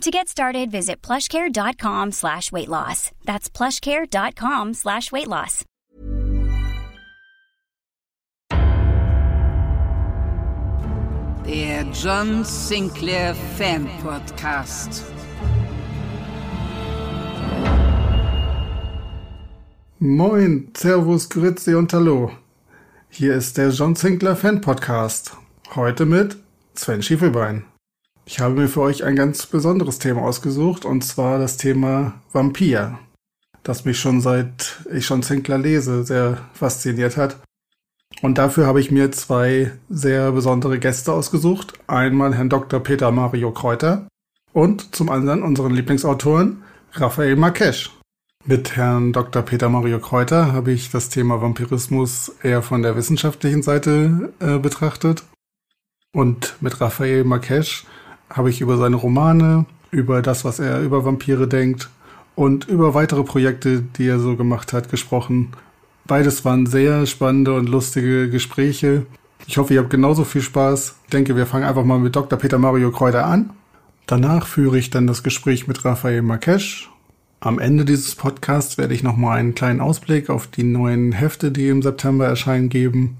To 0.00 0.10
get 0.10 0.28
started, 0.28 0.70
visit 0.70 1.00
plushcare.com 1.00 2.12
slash 2.12 2.52
weight 2.52 2.68
loss. 2.68 3.10
That's 3.24 3.48
plushcare.com 3.48 4.74
slash 4.74 5.10
weight 5.12 5.28
loss. 5.28 5.64
Der 11.46 11.84
John 11.92 12.44
Sinclair 12.44 13.34
Fan 13.56 13.88
Podcast. 14.02 15.04
Moin, 20.00 20.70
Servus, 20.76 21.28
Grüezi 21.28 21.74
und 21.74 21.92
Hallo. 21.92 22.30
Hier 23.08 23.34
ist 23.34 23.56
der 23.56 23.70
John 23.70 23.94
Sinclair 23.94 24.36
Fan 24.36 24.60
Podcast. 24.60 25.36
Heute 25.74 26.04
mit 26.04 26.36
Sven 26.74 27.02
Schiefelbein. 27.02 27.64
Ich 28.26 28.40
habe 28.40 28.54
mir 28.54 28.68
für 28.68 28.80
euch 28.80 29.04
ein 29.04 29.16
ganz 29.16 29.46
besonderes 29.46 29.98
Thema 29.98 30.22
ausgesucht 30.22 30.86
und 30.86 31.04
zwar 31.04 31.38
das 31.38 31.58
Thema 31.58 32.14
Vampir, 32.32 32.98
das 33.62 33.84
mich 33.84 34.00
schon 34.00 34.22
seit 34.22 34.80
ich 34.90 35.04
schon 35.04 35.22
Sinclair 35.22 35.58
lese 35.58 36.04
sehr 36.04 36.38
fasziniert 36.54 37.18
hat. 37.18 37.36
Und 38.22 38.38
dafür 38.38 38.66
habe 38.66 38.80
ich 38.80 38.90
mir 38.90 39.12
zwei 39.12 39.72
sehr 39.90 40.32
besondere 40.32 40.78
Gäste 40.78 41.12
ausgesucht. 41.12 41.74
Einmal 41.86 42.34
Herrn 42.34 42.48
Dr. 42.48 42.80
Peter 42.80 43.10
Mario 43.10 43.50
Kräuter 43.50 44.08
und 44.52 44.94
zum 44.94 45.10
anderen 45.10 45.42
unseren 45.42 45.74
Lieblingsautoren 45.74 46.62
Raphael 46.92 47.36
Marquesch. 47.36 47.90
Mit 48.46 48.76
Herrn 48.76 49.12
Dr. 49.12 49.42
Peter 49.42 49.68
Mario 49.68 49.98
Kräuter 49.98 50.52
habe 50.52 50.72
ich 50.72 50.90
das 50.90 51.10
Thema 51.10 51.42
Vampirismus 51.42 52.32
eher 52.42 52.62
von 52.62 52.82
der 52.82 52.96
wissenschaftlichen 52.96 53.62
Seite 53.62 54.32
äh, 54.38 54.58
betrachtet. 54.58 55.24
Und 56.12 56.56
mit 56.60 56.80
Raphael 56.80 57.24
Marquesch 57.24 57.84
habe 58.34 58.50
ich 58.50 58.60
über 58.60 58.76
seine 58.76 58.96
Romane, 58.96 59.64
über 59.90 60.20
das, 60.20 60.44
was 60.44 60.58
er 60.58 60.82
über 60.82 61.04
Vampire 61.04 61.48
denkt 61.48 61.88
und 62.34 62.68
über 62.68 62.94
weitere 62.94 63.22
Projekte, 63.22 63.80
die 63.80 64.06
er 64.06 64.18
so 64.18 64.36
gemacht 64.36 64.72
hat, 64.72 64.90
gesprochen. 64.90 65.52
Beides 66.04 66.44
waren 66.44 66.66
sehr 66.66 67.06
spannende 67.06 67.54
und 67.54 67.68
lustige 67.68 68.28
Gespräche. 68.28 69.06
Ich 69.46 69.56
hoffe, 69.56 69.74
ihr 69.74 69.80
habt 69.80 69.90
genauso 69.90 70.24
viel 70.24 70.42
Spaß. 70.42 70.96
Ich 71.04 71.10
denke, 71.10 71.36
wir 71.36 71.46
fangen 71.46 71.64
einfach 71.64 71.84
mal 71.84 71.98
mit 71.98 72.16
Dr. 72.16 72.38
Peter 72.38 72.58
Mario 72.58 72.90
Kräuter 72.90 73.24
an. 73.24 73.50
Danach 74.06 74.46
führe 74.46 74.78
ich 74.78 74.90
dann 74.90 75.06
das 75.06 75.22
Gespräch 75.22 75.66
mit 75.66 75.84
Raphael 75.84 76.22
Marquesch. 76.22 76.90
Am 77.40 77.58
Ende 77.58 77.84
dieses 77.84 78.14
Podcasts 78.14 78.78
werde 78.78 78.94
ich 78.94 79.02
nochmal 79.02 79.38
einen 79.38 79.54
kleinen 79.54 79.80
Ausblick 79.80 80.28
auf 80.28 80.46
die 80.46 80.64
neuen 80.64 81.12
Hefte, 81.12 81.52
die 81.52 81.68
im 81.68 81.82
September 81.82 82.26
erscheinen, 82.26 82.68
geben. 82.68 83.16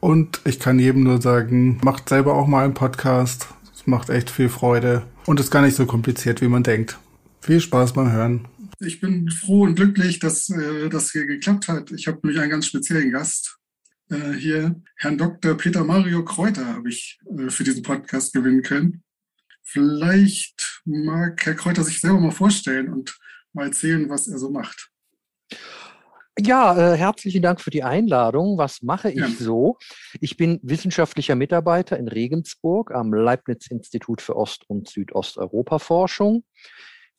Und 0.00 0.40
ich 0.44 0.58
kann 0.58 0.78
jedem 0.78 1.04
nur 1.04 1.22
sagen, 1.22 1.78
macht 1.84 2.08
selber 2.08 2.34
auch 2.34 2.46
mal 2.46 2.64
einen 2.64 2.74
Podcast. 2.74 3.46
Es 3.82 3.88
macht 3.88 4.10
echt 4.10 4.30
viel 4.30 4.48
Freude 4.48 5.02
und 5.26 5.40
ist 5.40 5.50
gar 5.50 5.60
nicht 5.60 5.74
so 5.74 5.86
kompliziert, 5.86 6.40
wie 6.40 6.46
man 6.46 6.62
denkt. 6.62 7.00
Viel 7.40 7.60
Spaß 7.60 7.94
beim 7.94 8.12
Hören. 8.12 8.46
Ich 8.78 9.00
bin 9.00 9.28
froh 9.28 9.62
und 9.62 9.74
glücklich, 9.74 10.20
dass 10.20 10.48
äh, 10.50 10.88
das 10.88 11.10
hier 11.10 11.26
geklappt 11.26 11.66
hat. 11.66 11.90
Ich 11.90 12.06
habe 12.06 12.20
nämlich 12.22 12.40
einen 12.40 12.52
ganz 12.52 12.66
speziellen 12.66 13.10
Gast 13.10 13.58
äh, 14.08 14.34
hier. 14.34 14.80
Herrn 14.94 15.18
Dr. 15.18 15.56
Peter 15.56 15.82
Mario 15.82 16.24
Kräuter 16.24 16.64
habe 16.64 16.90
ich 16.90 17.18
äh, 17.36 17.50
für 17.50 17.64
diesen 17.64 17.82
Podcast 17.82 18.32
gewinnen 18.32 18.62
können. 18.62 19.02
Vielleicht 19.64 20.80
mag 20.84 21.44
Herr 21.44 21.54
Kräuter 21.54 21.82
sich 21.82 22.00
selber 22.00 22.20
mal 22.20 22.30
vorstellen 22.30 22.88
und 22.88 23.18
mal 23.52 23.66
erzählen, 23.66 24.08
was 24.08 24.28
er 24.28 24.38
so 24.38 24.48
macht. 24.48 24.92
Ja, 26.38 26.94
äh, 26.94 26.96
herzlichen 26.96 27.42
Dank 27.42 27.60
für 27.60 27.70
die 27.70 27.82
Einladung. 27.82 28.56
Was 28.56 28.80
mache 28.80 29.10
ich 29.10 29.18
ja. 29.18 29.28
so? 29.28 29.76
Ich 30.18 30.38
bin 30.38 30.60
wissenschaftlicher 30.62 31.34
Mitarbeiter 31.34 31.98
in 31.98 32.08
Regensburg 32.08 32.90
am 32.90 33.12
Leibniz-Institut 33.12 34.22
für 34.22 34.34
Ost- 34.34 34.64
und 34.66 34.88
Südosteuropa-Forschung. 34.88 36.44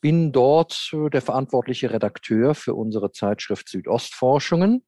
Bin 0.01 0.31
dort 0.31 0.89
äh, 0.93 1.11
der 1.11 1.21
verantwortliche 1.21 1.91
Redakteur 1.91 2.55
für 2.55 2.73
unsere 2.73 3.11
Zeitschrift 3.11 3.69
Südostforschungen. 3.69 4.83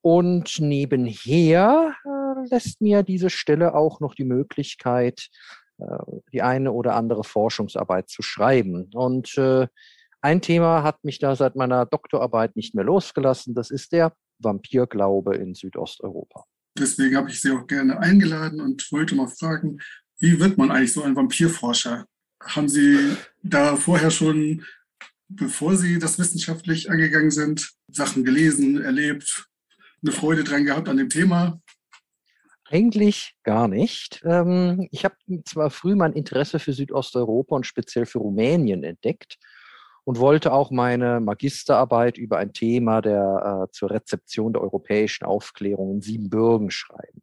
Und 0.00 0.58
nebenher 0.58 1.94
äh, 2.04 2.48
lässt 2.48 2.80
mir 2.80 3.02
diese 3.02 3.28
Stelle 3.28 3.74
auch 3.74 4.00
noch 4.00 4.14
die 4.14 4.24
Möglichkeit, 4.24 5.28
äh, 5.78 5.84
die 6.32 6.40
eine 6.40 6.72
oder 6.72 6.94
andere 6.94 7.22
Forschungsarbeit 7.22 8.08
zu 8.08 8.22
schreiben. 8.22 8.88
Und 8.94 9.36
äh, 9.36 9.66
ein 10.20 10.40
Thema 10.40 10.82
hat 10.82 11.04
mich 11.04 11.18
da 11.18 11.36
seit 11.36 11.56
meiner 11.56 11.86
Doktorarbeit 11.86 12.56
nicht 12.56 12.74
mehr 12.74 12.84
losgelassen. 12.84 13.54
Das 13.54 13.70
ist 13.70 13.92
der 13.92 14.12
Vampirglaube 14.38 15.36
in 15.36 15.54
Südosteuropa. 15.54 16.44
Deswegen 16.78 17.16
habe 17.16 17.30
ich 17.30 17.40
Sie 17.40 17.50
auch 17.52 17.66
gerne 17.66 17.98
eingeladen 17.98 18.60
und 18.60 18.90
wollte 18.92 19.14
mal 19.14 19.28
fragen, 19.28 19.78
wie 20.18 20.38
wird 20.40 20.58
man 20.58 20.70
eigentlich 20.70 20.92
so 20.92 21.02
ein 21.02 21.16
Vampirforscher? 21.16 22.06
Haben 22.42 22.68
Sie 22.68 23.16
da 23.42 23.76
vorher 23.76 24.10
schon, 24.10 24.64
bevor 25.28 25.76
Sie 25.76 25.98
das 25.98 26.18
wissenschaftlich 26.18 26.90
angegangen 26.90 27.30
sind, 27.30 27.70
Sachen 27.88 28.24
gelesen, 28.24 28.82
erlebt, 28.82 29.46
eine 30.02 30.12
Freude 30.12 30.44
dran 30.44 30.64
gehabt 30.64 30.88
an 30.88 30.98
dem 30.98 31.08
Thema? 31.08 31.60
Eigentlich 32.68 33.34
gar 33.44 33.68
nicht. 33.68 34.22
Ähm, 34.24 34.88
ich 34.90 35.04
habe 35.04 35.14
zwar 35.44 35.70
früh 35.70 35.94
mein 35.94 36.12
Interesse 36.12 36.58
für 36.58 36.72
Südosteuropa 36.72 37.56
und 37.56 37.66
speziell 37.66 38.06
für 38.06 38.18
Rumänien 38.18 38.82
entdeckt 38.82 39.38
und 40.06 40.20
wollte 40.20 40.52
auch 40.52 40.70
meine 40.70 41.18
Magisterarbeit 41.18 42.16
über 42.16 42.38
ein 42.38 42.52
Thema 42.52 43.02
der 43.02 43.64
äh, 43.66 43.72
zur 43.72 43.90
Rezeption 43.90 44.52
der 44.52 44.62
europäischen 44.62 45.24
Aufklärung 45.24 45.96
in 45.96 46.00
Siebenbürgen 46.00 46.70
schreiben. 46.70 47.22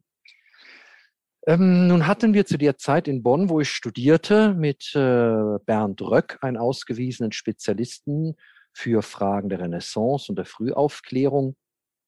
Ähm, 1.46 1.88
nun 1.88 2.06
hatten 2.06 2.34
wir 2.34 2.44
zu 2.44 2.58
der 2.58 2.76
Zeit 2.76 3.08
in 3.08 3.22
Bonn, 3.22 3.48
wo 3.48 3.60
ich 3.60 3.70
studierte, 3.70 4.52
mit 4.52 4.94
äh, 4.94 5.58
Bernd 5.64 6.02
Röck, 6.02 6.38
einen 6.42 6.58
ausgewiesenen 6.58 7.32
Spezialisten 7.32 8.36
für 8.74 9.00
Fragen 9.00 9.48
der 9.48 9.60
Renaissance 9.60 10.30
und 10.30 10.36
der 10.36 10.44
Frühaufklärung 10.44 11.56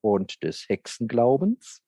und 0.03 0.43
des 0.43 0.69
Hexenglaubens. 0.69 1.81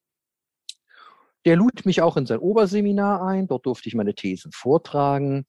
Der 1.44 1.56
lud 1.56 1.84
mich 1.84 2.00
auch 2.00 2.16
in 2.16 2.24
sein 2.24 2.38
Oberseminar 2.38 3.22
ein. 3.22 3.48
Dort 3.48 3.66
durfte 3.66 3.88
ich 3.88 3.94
meine 3.94 4.14
Thesen 4.14 4.50
vortragen. 4.52 5.46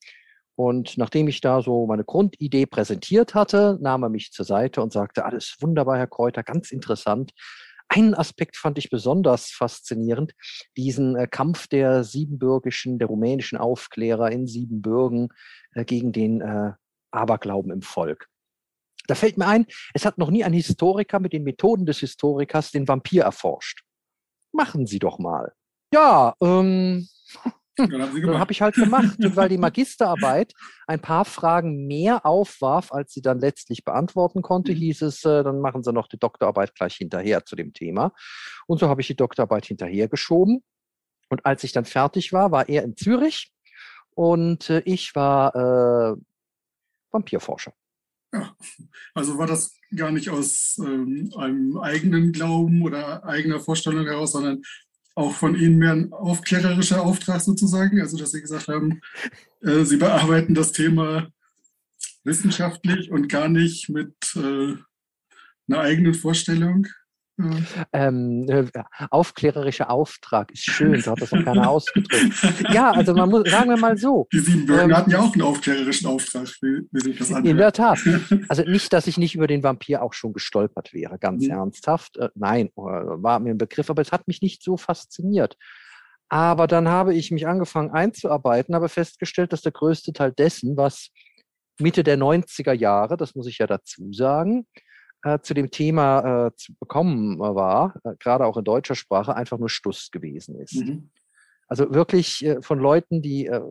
Und 0.59 0.97
nachdem 0.97 1.29
ich 1.29 1.39
da 1.39 1.61
so 1.61 1.85
meine 1.85 2.03
Grundidee 2.03 2.65
präsentiert 2.65 3.33
hatte, 3.33 3.77
nahm 3.79 4.03
er 4.03 4.09
mich 4.09 4.33
zur 4.33 4.43
Seite 4.43 4.81
und 4.81 4.91
sagte, 4.91 5.23
alles 5.23 5.55
wunderbar, 5.61 5.97
Herr 5.97 6.07
Kräuter, 6.07 6.43
ganz 6.43 6.71
interessant. 6.73 7.31
Einen 7.87 8.13
Aspekt 8.13 8.57
fand 8.57 8.77
ich 8.77 8.89
besonders 8.89 9.51
faszinierend, 9.51 10.33
diesen 10.75 11.15
äh, 11.15 11.27
Kampf 11.27 11.67
der 11.69 12.03
siebenbürgischen, 12.03 12.99
der 12.99 13.07
rumänischen 13.07 13.57
Aufklärer 13.57 14.33
in 14.33 14.47
Siebenbürgen 14.47 15.29
äh, 15.75 15.85
gegen 15.85 16.11
den 16.11 16.41
äh, 16.41 16.73
Aberglauben 17.11 17.71
im 17.71 17.81
Volk. 17.81 18.27
Da 19.07 19.15
fällt 19.15 19.37
mir 19.37 19.47
ein, 19.47 19.65
es 19.93 20.03
hat 20.03 20.17
noch 20.17 20.29
nie 20.29 20.43
ein 20.43 20.51
Historiker 20.51 21.21
mit 21.21 21.31
den 21.31 21.45
Methoden 21.45 21.85
des 21.85 21.99
Historikers 21.99 22.71
den 22.71 22.85
Vampir 22.85 23.23
erforscht. 23.23 23.85
Machen 24.51 24.87
Sie 24.87 24.99
doch 24.99 25.19
mal. 25.19 25.53
Ja, 25.93 26.35
ähm, 26.43 27.07
dann 27.87 28.39
habe 28.39 28.51
ich 28.51 28.61
halt 28.61 28.75
gemacht. 28.75 29.17
Und 29.19 29.35
weil 29.35 29.49
die 29.49 29.57
Magisterarbeit 29.57 30.53
ein 30.87 30.99
paar 30.99 31.25
Fragen 31.25 31.87
mehr 31.87 32.25
aufwarf, 32.25 32.91
als 32.91 33.13
sie 33.13 33.21
dann 33.21 33.39
letztlich 33.39 33.83
beantworten 33.83 34.41
konnte, 34.41 34.71
mhm. 34.71 34.77
hieß 34.77 35.01
es, 35.03 35.25
äh, 35.25 35.43
dann 35.43 35.61
machen 35.61 35.83
Sie 35.83 35.93
noch 35.93 36.07
die 36.07 36.19
Doktorarbeit 36.19 36.75
gleich 36.75 36.95
hinterher 36.95 37.45
zu 37.45 37.55
dem 37.55 37.73
Thema. 37.73 38.13
Und 38.67 38.79
so 38.79 38.89
habe 38.89 39.01
ich 39.01 39.07
die 39.07 39.15
Doktorarbeit 39.15 39.65
hinterher 39.65 40.07
geschoben. 40.07 40.63
Und 41.29 41.45
als 41.45 41.63
ich 41.63 41.71
dann 41.71 41.85
fertig 41.85 42.33
war, 42.33 42.51
war 42.51 42.67
er 42.67 42.83
in 42.83 42.95
Zürich 42.95 43.53
und 44.15 44.69
äh, 44.69 44.81
ich 44.85 45.15
war 45.15 45.55
äh, 45.55 46.15
Vampirforscher. 47.11 47.73
Ja, 48.33 48.55
also 49.15 49.37
war 49.37 49.47
das 49.47 49.75
gar 49.95 50.11
nicht 50.11 50.29
aus 50.29 50.77
ähm, 50.79 51.31
einem 51.35 51.77
eigenen 51.77 52.31
Glauben 52.31 52.83
oder 52.83 53.23
eigener 53.23 53.59
Vorstellung 53.59 54.05
heraus, 54.05 54.33
sondern 54.33 54.61
auch 55.19 55.33
von 55.33 55.55
Ihnen 55.55 55.77
mehr 55.77 55.91
ein 55.91 56.13
aufklärerischer 56.13 57.01
Auftrag 57.01 57.41
sozusagen, 57.41 57.99
also 58.01 58.17
dass 58.17 58.31
Sie 58.31 58.41
gesagt 58.41 58.69
haben, 58.69 59.01
äh, 59.61 59.83
Sie 59.83 59.97
bearbeiten 59.97 60.55
das 60.55 60.71
Thema 60.71 61.27
wissenschaftlich 62.23 63.11
und 63.11 63.27
gar 63.27 63.49
nicht 63.49 63.89
mit 63.89 64.15
äh, 64.35 64.75
einer 65.67 65.79
eigenen 65.81 66.13
Vorstellung. 66.13 66.87
Mhm. 67.39 67.65
Ähm, 67.93 68.45
äh, 68.49 68.65
aufklärerischer 69.11 69.89
Auftrag 69.89 70.51
ist 70.51 70.65
schön, 70.65 70.99
so 70.99 71.11
hat 71.11 71.21
das 71.21 71.31
noch 71.31 71.45
keiner 71.45 71.69
ausgedrückt. 71.69 72.33
Ja, 72.73 72.91
also 72.91 73.13
man 73.13 73.29
muss, 73.29 73.49
sagen 73.49 73.69
wir 73.69 73.77
mal 73.77 73.97
so. 73.97 74.27
Die 74.33 74.39
Siebenbürgen 74.39 74.89
ähm, 74.89 74.97
hatten 74.97 75.11
ja 75.11 75.19
auch 75.19 75.31
einen 75.31 75.43
aufklärerischen 75.43 76.07
Auftrag, 76.07 76.49
wie, 76.61 76.81
wie 76.91 76.99
sich 76.99 77.17
das 77.17 77.29
anhört. 77.29 77.45
In 77.45 77.55
der 77.55 77.71
Tat. 77.71 77.99
Also 78.49 78.63
nicht, 78.63 78.91
dass 78.91 79.07
ich 79.07 79.17
nicht 79.17 79.35
über 79.35 79.47
den 79.47 79.63
Vampir 79.63 80.03
auch 80.03 80.11
schon 80.11 80.33
gestolpert 80.33 80.93
wäre, 80.93 81.17
ganz 81.17 81.45
mhm. 81.45 81.51
ernsthaft. 81.51 82.17
Äh, 82.17 82.27
nein, 82.35 82.67
äh, 82.75 82.81
war 82.81 83.39
mir 83.39 83.51
ein 83.51 83.57
Begriff, 83.57 83.89
aber 83.89 84.01
es 84.01 84.11
hat 84.11 84.27
mich 84.27 84.41
nicht 84.41 84.61
so 84.61 84.75
fasziniert. 84.75 85.55
Aber 86.27 86.67
dann 86.67 86.89
habe 86.89 87.15
ich 87.15 87.31
mich 87.31 87.47
angefangen 87.47 87.91
einzuarbeiten, 87.91 88.75
habe 88.75 88.89
festgestellt, 88.89 89.53
dass 89.53 89.61
der 89.61 89.71
größte 89.71 90.11
Teil 90.11 90.33
dessen, 90.33 90.75
was 90.75 91.09
Mitte 91.79 92.03
der 92.03 92.17
90er 92.17 92.73
Jahre, 92.73 93.15
das 93.15 93.33
muss 93.33 93.47
ich 93.47 93.59
ja 93.59 93.65
dazu 93.65 94.11
sagen, 94.11 94.67
äh, 95.23 95.39
zu 95.39 95.53
dem 95.53 95.71
Thema 95.71 96.47
äh, 96.47 96.55
zu 96.55 96.73
bekommen 96.79 97.39
war, 97.39 97.95
äh, 98.03 98.15
gerade 98.19 98.45
auch 98.45 98.57
in 98.57 98.63
deutscher 98.63 98.95
Sprache, 98.95 99.35
einfach 99.35 99.57
nur 99.57 99.69
Stuss 99.69 100.11
gewesen 100.11 100.59
ist. 100.59 100.75
Mhm. 100.75 101.11
Also 101.67 101.93
wirklich 101.93 102.45
äh, 102.45 102.61
von 102.61 102.79
Leuten, 102.79 103.21
die 103.21 103.47
äh, 103.47 103.61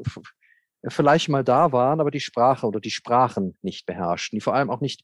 vielleicht 0.88 1.28
mal 1.28 1.44
da 1.44 1.72
waren, 1.72 2.00
aber 2.00 2.10
die 2.10 2.20
Sprache 2.20 2.66
oder 2.66 2.80
die 2.80 2.90
Sprachen 2.90 3.56
nicht 3.62 3.86
beherrschten, 3.86 4.36
die 4.36 4.40
vor 4.40 4.54
allem 4.54 4.70
auch 4.70 4.80
nicht 4.80 5.02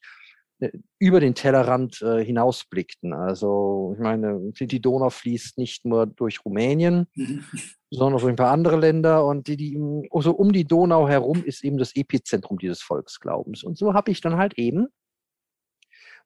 äh, 0.60 0.70
über 0.98 1.18
den 1.18 1.34
Tellerrand 1.34 2.00
äh, 2.02 2.24
hinausblickten. 2.24 3.12
Also 3.12 3.94
ich 3.96 4.00
meine, 4.00 4.52
die 4.52 4.80
Donau 4.80 5.10
fließt 5.10 5.58
nicht 5.58 5.84
nur 5.84 6.06
durch 6.06 6.44
Rumänien, 6.44 7.06
mhm. 7.14 7.44
sondern 7.90 8.20
durch 8.20 8.32
ein 8.32 8.36
paar 8.36 8.52
andere 8.52 8.76
Länder 8.76 9.24
und 9.26 9.48
die, 9.48 9.56
die 9.56 10.08
also 10.10 10.32
um 10.32 10.52
die 10.52 10.64
Donau 10.64 11.08
herum 11.08 11.42
ist 11.44 11.64
eben 11.64 11.78
das 11.78 11.96
Epizentrum 11.96 12.58
dieses 12.58 12.82
Volksglaubens. 12.82 13.64
Und 13.64 13.76
so 13.76 13.94
habe 13.94 14.10
ich 14.10 14.20
dann 14.20 14.36
halt 14.36 14.54
eben 14.58 14.88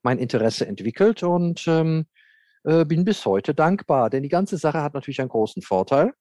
mein 0.03 0.19
Interesse 0.19 0.67
entwickelt 0.67 1.23
und 1.23 1.67
ähm, 1.67 2.07
äh, 2.65 2.85
bin 2.85 3.05
bis 3.05 3.25
heute 3.25 3.55
dankbar, 3.55 4.11
denn 4.11 4.23
die 4.23 4.29
ganze 4.29 4.57
Sache 4.59 4.83
hat 4.83 4.95
natürlich 4.95 5.21
einen 5.21 5.29
großen 5.29 5.63
Vorteil. 5.63 6.13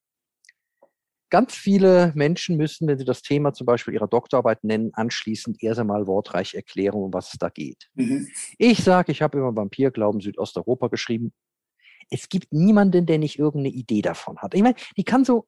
Ganz 1.30 1.56
viele 1.56 2.14
Menschen 2.16 2.56
müssen, 2.56 2.88
wenn 2.88 2.98
sie 2.98 3.04
das 3.04 3.22
Thema 3.22 3.52
zum 3.52 3.66
Beispiel 3.66 3.94
ihrer 3.94 4.08
Doktorarbeit 4.08 4.64
nennen, 4.64 4.92
anschließend 4.94 5.62
erst 5.62 5.82
einmal 5.82 6.08
wortreich 6.08 6.54
erklären, 6.54 6.96
um 6.96 7.14
was 7.14 7.34
es 7.34 7.38
da 7.38 7.50
geht. 7.50 7.90
Mhm. 7.96 8.30
Ich 8.58 8.82
sage, 8.82 9.12
ich 9.12 9.22
habe 9.22 9.38
über 9.38 9.54
Vampirglauben 9.54 10.22
Südosteuropa 10.22 10.88
geschrieben. 10.88 11.34
Es 12.10 12.30
gibt 12.30 12.54
niemanden, 12.54 13.06
der 13.06 13.18
nicht 13.18 13.38
irgendeine 13.38 13.76
Idee 13.76 14.02
davon 14.02 14.38
hat. 14.38 14.54
Ich 14.54 14.62
meine, 14.62 14.76
die 14.96 15.04
kann 15.04 15.26
so 15.26 15.48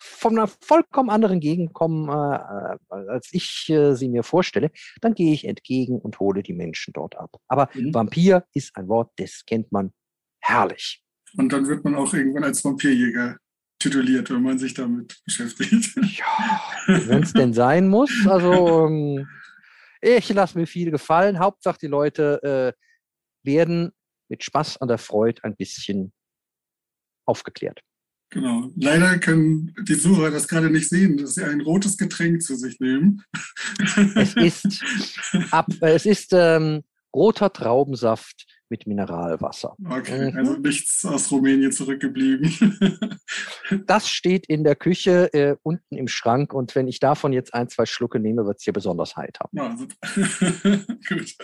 von 0.00 0.38
einer 0.38 0.48
vollkommen 0.48 1.10
anderen 1.10 1.40
Gegend 1.40 1.72
kommen, 1.72 2.08
äh, 2.08 2.36
äh, 2.36 3.08
als 3.08 3.28
ich 3.32 3.68
äh, 3.68 3.94
sie 3.94 4.08
mir 4.08 4.22
vorstelle, 4.22 4.70
dann 5.00 5.14
gehe 5.14 5.32
ich 5.32 5.46
entgegen 5.46 5.98
und 5.98 6.18
hole 6.18 6.42
die 6.42 6.54
Menschen 6.54 6.92
dort 6.92 7.16
ab. 7.16 7.30
Aber 7.48 7.68
mhm. 7.74 7.94
Vampir 7.94 8.44
ist 8.54 8.76
ein 8.76 8.88
Wort, 8.88 9.12
das 9.16 9.42
kennt 9.46 9.70
man 9.72 9.92
herrlich. 10.40 11.02
Und 11.36 11.52
dann 11.52 11.66
wird 11.66 11.84
man 11.84 11.94
auch 11.94 12.12
irgendwann 12.12 12.44
als 12.44 12.64
Vampirjäger 12.64 13.38
tituliert, 13.78 14.30
wenn 14.30 14.42
man 14.42 14.58
sich 14.58 14.74
damit 14.74 15.20
beschäftigt. 15.24 15.96
Ja, 15.96 16.60
wenn 16.86 17.22
es 17.22 17.32
denn 17.32 17.52
sein 17.52 17.88
muss. 17.88 18.26
Also 18.26 18.86
ähm, 18.86 19.26
ich 20.00 20.28
lasse 20.28 20.58
mir 20.58 20.66
viel 20.66 20.90
gefallen. 20.90 21.38
Hauptsache 21.38 21.78
die 21.80 21.86
Leute 21.86 22.74
äh, 22.76 23.46
werden 23.46 23.92
mit 24.28 24.44
Spaß 24.44 24.80
an 24.80 24.88
der 24.88 24.98
Freude 24.98 25.42
ein 25.44 25.56
bisschen 25.56 26.12
aufgeklärt. 27.26 27.80
Genau. 28.32 28.70
Leider 28.76 29.18
können 29.18 29.74
die 29.86 29.94
Sucher 29.94 30.30
das 30.30 30.48
gerade 30.48 30.70
nicht 30.70 30.88
sehen, 30.88 31.18
dass 31.18 31.34
sie 31.34 31.44
ein 31.44 31.60
rotes 31.60 31.98
Getränk 31.98 32.42
zu 32.42 32.56
sich 32.56 32.80
nehmen. 32.80 33.22
Es 34.14 34.34
ist, 34.34 34.82
ab, 35.50 35.66
es 35.82 36.06
ist 36.06 36.32
ähm, 36.32 36.82
roter 37.14 37.52
Traubensaft 37.52 38.46
mit 38.70 38.86
Mineralwasser. 38.86 39.76
Okay, 39.84 40.30
mhm. 40.30 40.38
also 40.38 40.56
nichts 40.56 41.04
aus 41.04 41.30
Rumänien 41.30 41.72
zurückgeblieben. 41.72 43.18
Das 43.86 44.08
steht 44.08 44.46
in 44.46 44.64
der 44.64 44.76
Küche 44.76 45.32
äh, 45.32 45.56
unten 45.62 45.96
im 45.96 46.06
Schrank 46.06 46.52
und 46.52 46.74
wenn 46.74 46.88
ich 46.88 47.00
davon 47.00 47.32
jetzt 47.32 47.54
ein, 47.54 47.70
zwei 47.70 47.86
Schlucke 47.86 48.18
nehme, 48.18 48.44
wird 48.44 48.58
es 48.58 48.64
hier 48.64 48.74
besonders 48.74 49.16
heiter. 49.16 49.48
Ja, 49.52 49.74
Gut. 51.08 51.36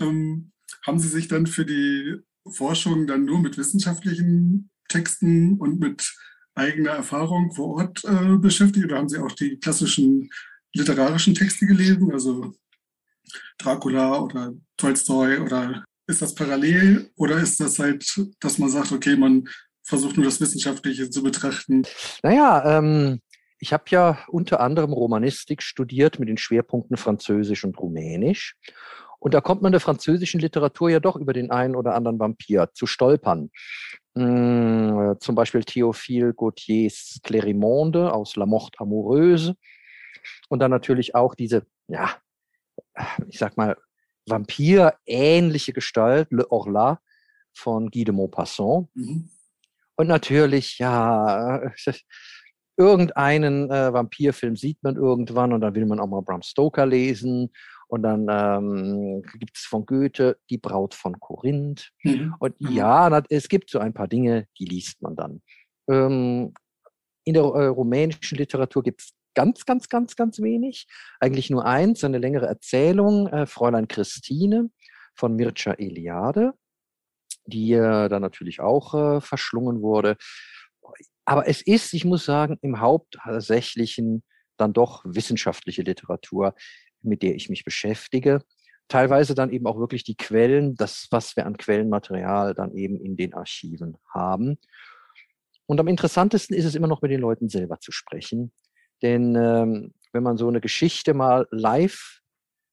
Ähm, 0.00 0.52
haben 0.86 0.98
Sie 0.98 1.08
sich 1.08 1.28
dann 1.28 1.46
für 1.46 1.64
die 1.64 2.18
Forschung 2.46 3.06
dann 3.06 3.24
nur 3.24 3.40
mit 3.40 3.56
wissenschaftlichen 3.56 4.71
Texten 4.92 5.58
und 5.58 5.80
mit 5.80 6.14
eigener 6.54 6.90
Erfahrung 6.90 7.52
vor 7.52 7.76
Ort 7.76 8.04
äh, 8.04 8.36
beschäftigt? 8.36 8.84
Oder 8.84 8.98
haben 8.98 9.08
Sie 9.08 9.18
auch 9.18 9.32
die 9.32 9.58
klassischen 9.58 10.30
literarischen 10.74 11.34
Texte 11.34 11.66
gelesen, 11.66 12.12
also 12.12 12.52
Dracula 13.58 14.20
oder 14.20 14.52
Tolstoi? 14.76 15.38
Oder 15.38 15.84
ist 16.06 16.22
das 16.22 16.34
parallel 16.34 17.10
oder 17.16 17.38
ist 17.38 17.60
das 17.60 17.78
halt, 17.78 18.04
dass 18.40 18.58
man 18.58 18.68
sagt, 18.68 18.92
okay, 18.92 19.16
man 19.16 19.48
versucht 19.82 20.16
nur 20.16 20.26
das 20.26 20.40
Wissenschaftliche 20.40 21.10
zu 21.10 21.22
betrachten? 21.22 21.82
Naja, 22.22 22.78
ähm, 22.78 23.20
ich 23.58 23.72
habe 23.72 23.84
ja 23.88 24.18
unter 24.28 24.60
anderem 24.60 24.92
Romanistik 24.92 25.62
studiert 25.62 26.18
mit 26.18 26.28
den 26.28 26.36
Schwerpunkten 26.36 26.96
Französisch 26.96 27.64
und 27.64 27.78
Rumänisch. 27.78 28.56
Und 29.20 29.34
da 29.34 29.40
kommt 29.40 29.62
man 29.62 29.70
der 29.70 29.80
französischen 29.80 30.40
Literatur 30.40 30.90
ja 30.90 30.98
doch 30.98 31.14
über 31.14 31.32
den 31.32 31.52
einen 31.52 31.76
oder 31.76 31.94
anderen 31.94 32.18
Vampir 32.18 32.70
zu 32.74 32.86
stolpern. 32.86 33.50
Hm, 34.14 35.16
zum 35.20 35.34
Beispiel 35.34 35.62
Théophile 35.62 36.34
Gautiers 36.34 37.20
Clérimonde 37.24 38.10
aus 38.10 38.36
La 38.36 38.46
Morte 38.46 38.80
Amoureuse. 38.80 39.56
Und 40.48 40.58
dann 40.60 40.70
natürlich 40.70 41.14
auch 41.14 41.34
diese, 41.34 41.66
ja, 41.88 42.10
ich 43.28 43.38
sag 43.38 43.56
mal, 43.56 43.76
Vampir-ähnliche 44.26 45.72
Gestalt, 45.72 46.28
Le 46.30 46.50
Orla 46.50 47.00
von 47.52 47.90
Guy 47.90 48.04
de 48.04 48.14
Maupassant. 48.14 48.88
Mhm. 48.94 49.30
Und 49.96 50.06
natürlich, 50.06 50.78
ja, 50.78 51.60
irgendeinen 52.76 53.70
äh, 53.70 53.92
Vampirfilm 53.92 54.56
sieht 54.56 54.82
man 54.82 54.96
irgendwann 54.96 55.52
und 55.52 55.60
dann 55.60 55.74
will 55.74 55.86
man 55.86 56.00
auch 56.00 56.06
mal 56.06 56.22
Bram 56.22 56.42
Stoker 56.42 56.86
lesen 56.86 57.52
und 57.92 58.02
dann 58.04 58.26
ähm, 58.30 59.22
gibt 59.38 59.58
es 59.58 59.64
von 59.64 59.84
Goethe 59.84 60.38
die 60.48 60.56
Braut 60.56 60.94
von 60.94 61.20
Korinth. 61.20 61.90
Mhm. 62.02 62.34
Und 62.38 62.58
mhm. 62.58 62.72
ja, 62.72 63.22
es 63.28 63.50
gibt 63.50 63.68
so 63.68 63.80
ein 63.80 63.92
paar 63.92 64.08
Dinge, 64.08 64.46
die 64.58 64.64
liest 64.64 65.02
man 65.02 65.14
dann. 65.14 65.42
Ähm, 65.90 66.54
in 67.24 67.34
der 67.34 67.42
äh, 67.42 67.66
rumänischen 67.66 68.38
Literatur 68.38 68.82
gibt 68.82 69.02
es 69.02 69.10
ganz, 69.34 69.66
ganz, 69.66 69.90
ganz, 69.90 70.16
ganz 70.16 70.40
wenig. 70.40 70.86
Eigentlich 71.20 71.50
nur 71.50 71.66
eins, 71.66 72.02
eine 72.02 72.16
längere 72.16 72.46
Erzählung, 72.46 73.26
äh, 73.26 73.44
Fräulein 73.44 73.88
Christine 73.88 74.70
von 75.14 75.36
Mircea 75.36 75.74
Eliade, 75.74 76.54
die 77.44 77.74
äh, 77.74 78.08
dann 78.08 78.22
natürlich 78.22 78.60
auch 78.60 78.94
äh, 78.94 79.20
verschlungen 79.20 79.82
wurde. 79.82 80.16
Aber 81.26 81.46
es 81.46 81.60
ist, 81.60 81.92
ich 81.92 82.06
muss 82.06 82.24
sagen, 82.24 82.56
im 82.62 82.80
Hauptsächlichen 82.80 84.24
dann 84.56 84.72
doch 84.72 85.04
wissenschaftliche 85.04 85.82
Literatur, 85.82 86.54
mit 87.02 87.22
der 87.22 87.34
ich 87.34 87.48
mich 87.48 87.64
beschäftige. 87.64 88.42
Teilweise 88.88 89.34
dann 89.34 89.50
eben 89.50 89.66
auch 89.66 89.78
wirklich 89.78 90.04
die 90.04 90.16
Quellen, 90.16 90.74
das, 90.74 91.08
was 91.10 91.36
wir 91.36 91.46
an 91.46 91.56
Quellenmaterial 91.56 92.54
dann 92.54 92.74
eben 92.74 93.00
in 93.00 93.16
den 93.16 93.34
Archiven 93.34 93.96
haben. 94.12 94.58
Und 95.66 95.80
am 95.80 95.88
interessantesten 95.88 96.56
ist 96.56 96.64
es 96.64 96.74
immer 96.74 96.88
noch 96.88 97.02
mit 97.02 97.10
den 97.10 97.20
Leuten 97.20 97.48
selber 97.48 97.78
zu 97.80 97.92
sprechen. 97.92 98.52
Denn 99.00 99.34
ähm, 99.34 99.94
wenn 100.12 100.22
man 100.22 100.36
so 100.36 100.48
eine 100.48 100.60
Geschichte 100.60 101.14
mal 101.14 101.46
live 101.50 102.20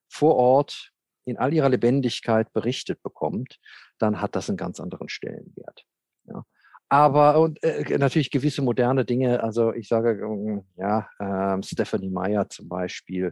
vor 0.10 0.36
Ort 0.36 0.92
in 1.26 1.38
all 1.38 1.54
ihrer 1.54 1.70
Lebendigkeit 1.70 2.52
berichtet 2.54 3.02
bekommt, 3.04 3.60
dann 4.00 4.22
hat 4.22 4.36
das 4.36 4.50
einen 4.50 4.58
ganz 4.58 4.80
anderen 4.80 5.10
Stellenwert. 5.10 5.86
Ja. 6.26 6.44
Aber 6.90 7.40
und 7.40 7.62
äh, 7.64 7.98
natürlich 8.00 8.32
gewisse 8.32 8.64
moderne 8.64 9.06
Dinge, 9.06 9.44
also 9.44 9.72
ich 9.74 9.88
sage, 9.88 10.22
ähm, 10.24 10.64
ja, 10.76 11.08
ähm, 11.20 11.62
Stephanie 11.62 12.10
Meyer 12.10 12.50
zum 12.50 12.68
Beispiel, 12.68 13.32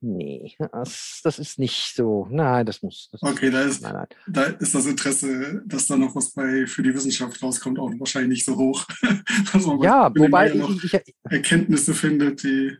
nee, 0.00 0.54
das, 0.72 1.20
das 1.22 1.38
ist 1.38 1.58
nicht 1.58 1.94
so, 1.94 2.26
nein, 2.30 2.64
das 2.64 2.82
muss. 2.82 3.10
Das 3.12 3.22
okay, 3.22 3.50
da 3.50 3.60
ist, 3.60 3.82
nein, 3.82 3.92
nein. 3.92 4.06
da 4.26 4.44
ist 4.44 4.74
das 4.74 4.86
Interesse, 4.86 5.62
dass 5.66 5.86
da 5.86 5.98
noch 5.98 6.16
was 6.16 6.30
bei 6.30 6.66
für 6.66 6.82
die 6.82 6.94
Wissenschaft 6.94 7.42
rauskommt, 7.42 7.78
auch 7.78 7.90
wahrscheinlich 7.98 8.38
nicht 8.38 8.46
so 8.46 8.56
hoch. 8.56 8.86
ja, 9.82 10.10
wobei 10.16 10.50
ich, 10.50 10.84
ich, 10.84 11.00
Erkenntnisse 11.24 11.92
findet, 11.92 12.42
die 12.42 12.78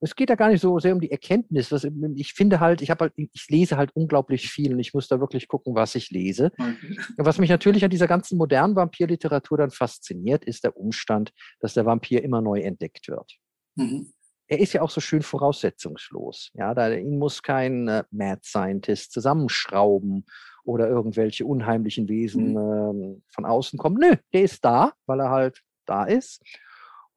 es 0.00 0.16
geht 0.16 0.30
da 0.30 0.34
gar 0.34 0.48
nicht 0.48 0.62
so 0.62 0.78
sehr 0.78 0.94
um 0.94 1.00
die 1.00 1.10
Erkenntnis. 1.10 1.70
Was, 1.70 1.86
ich 2.14 2.32
finde 2.32 2.58
halt, 2.58 2.80
ich 2.80 2.90
habe 2.90 3.04
halt, 3.04 3.12
ich 3.16 3.46
lese 3.48 3.76
halt 3.76 3.90
unglaublich 3.94 4.50
viel 4.50 4.72
und 4.72 4.80
ich 4.80 4.94
muss 4.94 5.08
da 5.08 5.20
wirklich 5.20 5.46
gucken, 5.46 5.74
was 5.74 5.94
ich 5.94 6.10
lese. 6.10 6.52
Okay. 6.58 6.96
Was 7.18 7.38
mich 7.38 7.50
natürlich 7.50 7.84
an 7.84 7.90
dieser 7.90 8.08
ganzen 8.08 8.38
modernen 8.38 8.74
Vampirliteratur 8.76 9.58
dann 9.58 9.70
fasziniert, 9.70 10.44
ist 10.44 10.64
der 10.64 10.76
Umstand, 10.76 11.32
dass 11.60 11.74
der 11.74 11.84
Vampir 11.84 12.24
immer 12.24 12.40
neu 12.40 12.60
entdeckt 12.60 13.08
wird. 13.08 13.36
Mhm. 13.76 14.12
Er 14.48 14.58
ist 14.58 14.72
ja 14.72 14.82
auch 14.82 14.90
so 14.90 15.00
schön 15.00 15.22
voraussetzungslos. 15.22 16.50
Ja, 16.54 16.74
da 16.74 16.92
ihn 16.92 17.18
muss 17.18 17.42
kein 17.42 17.86
äh, 17.86 18.04
Mad 18.10 18.40
Scientist 18.42 19.12
zusammenschrauben 19.12 20.24
oder 20.64 20.88
irgendwelche 20.88 21.44
unheimlichen 21.44 22.08
Wesen 22.08 22.52
mhm. 22.52 23.18
äh, 23.18 23.22
von 23.32 23.44
außen 23.44 23.78
kommen. 23.78 23.98
Nö, 24.00 24.16
der 24.32 24.42
ist 24.42 24.64
da, 24.64 24.92
weil 25.06 25.20
er 25.20 25.30
halt 25.30 25.62
da 25.86 26.04
ist. 26.04 26.42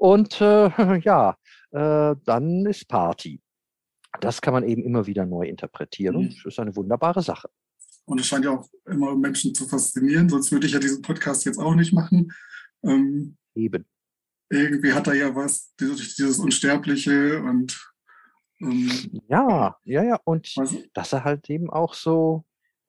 Und 0.03 0.41
äh, 0.41 0.67
ja, 1.05 1.37
äh, 1.71 2.15
dann 2.25 2.65
ist 2.65 2.89
Party. 2.89 3.41
Das 4.19 4.41
kann 4.41 4.53
man 4.53 4.67
eben 4.67 4.83
immer 4.83 5.07
wieder 5.07 5.25
neu 5.25 5.47
interpretieren. 5.47 6.23
Mhm. 6.23 6.29
Das 6.29 6.45
ist 6.45 6.59
eine 6.59 6.75
wunderbare 6.75 7.21
Sache. 7.21 7.49
Und 8.03 8.19
es 8.19 8.27
scheint 8.27 8.43
ja 8.43 8.51
auch 8.51 8.67
immer 8.85 9.15
Menschen 9.15 9.55
zu 9.55 9.65
faszinieren, 9.65 10.27
sonst 10.27 10.51
würde 10.51 10.67
ich 10.67 10.73
ja 10.73 10.79
diesen 10.79 11.01
Podcast 11.01 11.45
jetzt 11.45 11.57
auch 11.57 11.73
nicht 11.73 11.93
machen. 11.93 12.33
Ähm, 12.83 13.37
Eben. 13.55 13.85
Irgendwie 14.49 14.91
hat 14.91 15.07
er 15.07 15.13
ja 15.13 15.33
was, 15.33 15.73
dieses, 15.79 16.17
dieses 16.17 16.37
Unsterbliche 16.37 17.41
und 17.41 17.93
ähm, 18.59 19.21
ja, 19.29 19.77
ja, 19.85 20.03
ja. 20.03 20.19
Und 20.25 20.51
was? 20.57 20.75
dass 20.93 21.13
er 21.13 21.23
halt 21.23 21.49
eben 21.49 21.69
auch 21.69 21.93
so 21.93 22.43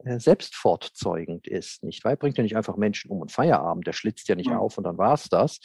selbstfortzeugend 0.04 1.46
ist, 1.46 1.82
nicht 1.82 2.04
wahr? 2.04 2.16
Bringt 2.16 2.36
ja 2.36 2.42
nicht 2.42 2.56
einfach 2.56 2.76
Menschen 2.76 3.10
um 3.10 3.20
und 3.20 3.32
Feierabend, 3.32 3.86
der 3.86 3.92
schlitzt 3.92 4.28
ja 4.28 4.34
nicht 4.34 4.50
ja. 4.50 4.58
auf 4.58 4.78
und 4.78 4.84
dann 4.84 4.98
war 4.98 5.14
es 5.14 5.28
das. 5.28 5.60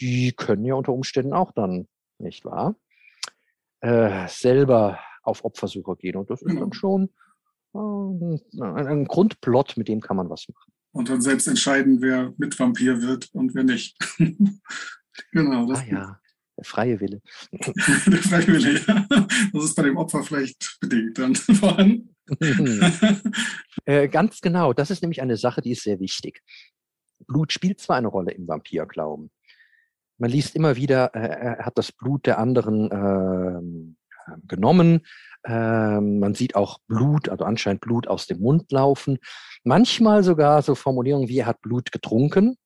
Die 0.00 0.32
können 0.32 0.64
ja 0.64 0.74
unter 0.74 0.92
Umständen 0.92 1.32
auch 1.32 1.52
dann, 1.52 1.88
nicht 2.18 2.44
wahr? 2.44 2.76
Äh, 3.80 4.28
selber 4.28 4.98
auf 5.22 5.44
Opfersuche 5.44 5.96
gehen. 5.96 6.16
Und 6.16 6.30
das 6.30 6.42
ist 6.42 6.48
genau. 6.48 6.60
dann 6.60 6.72
schon 6.72 7.10
äh, 7.74 7.78
ein, 7.78 8.86
ein 8.86 9.04
Grundplot, 9.06 9.76
mit 9.76 9.88
dem 9.88 10.00
kann 10.00 10.16
man 10.16 10.30
was 10.30 10.48
machen. 10.48 10.72
Und 10.92 11.08
dann 11.08 11.22
selbst 11.22 11.48
entscheiden, 11.48 12.02
wer 12.02 12.34
mit 12.36 12.58
Vampir 12.58 13.00
wird 13.00 13.30
und 13.32 13.54
wer 13.54 13.64
nicht. 13.64 13.96
genau. 15.32 15.66
Das 15.66 15.80
ah 15.80 15.84
ja, 15.84 16.20
der 16.56 16.64
freie 16.64 17.00
Wille. 17.00 17.22
der 17.52 18.18
freie 18.18 18.46
Wille, 18.46 18.80
ja. 18.86 19.06
Das 19.52 19.64
ist 19.64 19.74
bei 19.74 19.84
dem 19.84 19.96
Opfer 19.96 20.22
vielleicht 20.22 20.78
bedingt 20.80 21.18
dann 21.18 21.34
vorhanden. 21.34 22.11
äh, 23.84 24.08
ganz 24.08 24.40
genau, 24.40 24.72
das 24.72 24.90
ist 24.90 25.02
nämlich 25.02 25.22
eine 25.22 25.36
Sache, 25.36 25.60
die 25.60 25.72
ist 25.72 25.82
sehr 25.82 26.00
wichtig. 26.00 26.42
Blut 27.26 27.52
spielt 27.52 27.80
zwar 27.80 27.96
eine 27.96 28.08
Rolle 28.08 28.32
im 28.32 28.48
Vampirglauben. 28.48 29.30
Man 30.18 30.30
liest 30.30 30.54
immer 30.54 30.76
wieder, 30.76 31.14
äh, 31.14 31.58
er 31.58 31.66
hat 31.66 31.78
das 31.78 31.92
Blut 31.92 32.26
der 32.26 32.38
anderen 32.38 32.90
äh, 32.90 34.36
genommen. 34.46 35.06
Ähm, 35.44 36.20
man 36.20 36.34
sieht 36.34 36.54
auch 36.54 36.78
Blut, 36.86 37.28
also 37.28 37.44
anscheinend 37.44 37.80
Blut 37.80 38.06
aus 38.06 38.26
dem 38.26 38.40
Mund 38.40 38.70
laufen. 38.70 39.18
Manchmal 39.64 40.22
sogar 40.22 40.62
so 40.62 40.74
Formulierungen 40.74 41.28
wie 41.28 41.38
er 41.38 41.46
hat 41.46 41.60
Blut 41.60 41.90
getrunken. 41.90 42.56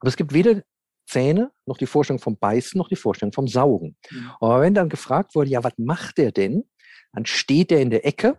Aber 0.00 0.08
es 0.08 0.16
gibt 0.16 0.32
weder 0.32 0.62
Zähne, 1.06 1.52
noch 1.66 1.78
die 1.78 1.86
Vorstellung 1.86 2.20
vom 2.20 2.36
Beißen, 2.36 2.76
noch 2.76 2.88
die 2.88 2.96
Vorstellung 2.96 3.32
vom 3.32 3.46
Saugen. 3.46 3.96
Mhm. 4.10 4.30
Aber 4.40 4.60
wenn 4.60 4.74
dann 4.74 4.88
gefragt 4.88 5.34
wurde, 5.34 5.50
ja, 5.50 5.62
was 5.62 5.74
macht 5.76 6.18
er 6.18 6.32
denn? 6.32 6.64
Dann 7.12 7.26
steht 7.26 7.72
er 7.72 7.80
in 7.80 7.90
der 7.90 8.06
Ecke 8.06 8.38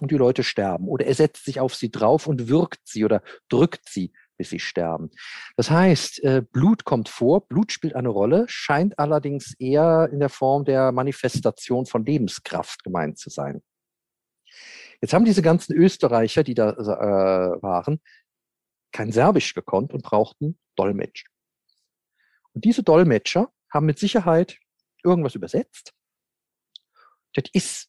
und 0.00 0.10
die 0.10 0.16
Leute 0.16 0.44
sterben. 0.44 0.88
Oder 0.88 1.06
er 1.06 1.14
setzt 1.14 1.44
sich 1.44 1.60
auf 1.60 1.74
sie 1.74 1.90
drauf 1.90 2.26
und 2.26 2.48
wirkt 2.48 2.80
sie 2.84 3.04
oder 3.04 3.22
drückt 3.48 3.88
sie, 3.88 4.12
bis 4.36 4.50
sie 4.50 4.60
sterben. 4.60 5.10
Das 5.56 5.70
heißt, 5.70 6.22
äh, 6.22 6.42
Blut 6.42 6.84
kommt 6.84 7.08
vor, 7.08 7.46
Blut 7.46 7.72
spielt 7.72 7.94
eine 7.94 8.08
Rolle, 8.08 8.44
scheint 8.48 8.98
allerdings 8.98 9.54
eher 9.58 10.08
in 10.12 10.20
der 10.20 10.28
Form 10.28 10.64
der 10.64 10.92
Manifestation 10.92 11.86
von 11.86 12.04
Lebenskraft 12.04 12.84
gemeint 12.84 13.18
zu 13.18 13.30
sein. 13.30 13.62
Jetzt 15.00 15.12
haben 15.12 15.24
diese 15.24 15.42
ganzen 15.42 15.74
Österreicher, 15.74 16.42
die 16.42 16.54
da 16.54 16.70
äh, 16.70 17.62
waren, 17.62 18.00
kein 18.92 19.12
Serbisch 19.12 19.54
gekonnt 19.54 19.92
und 19.92 20.02
brauchten 20.02 20.58
Dolmetsch. 20.76 21.24
Und 22.52 22.64
diese 22.64 22.82
Dolmetscher 22.82 23.52
haben 23.72 23.86
mit 23.86 23.98
Sicherheit 23.98 24.58
irgendwas 25.04 25.34
übersetzt. 25.34 25.92
Das 27.34 27.44
ist 27.52 27.88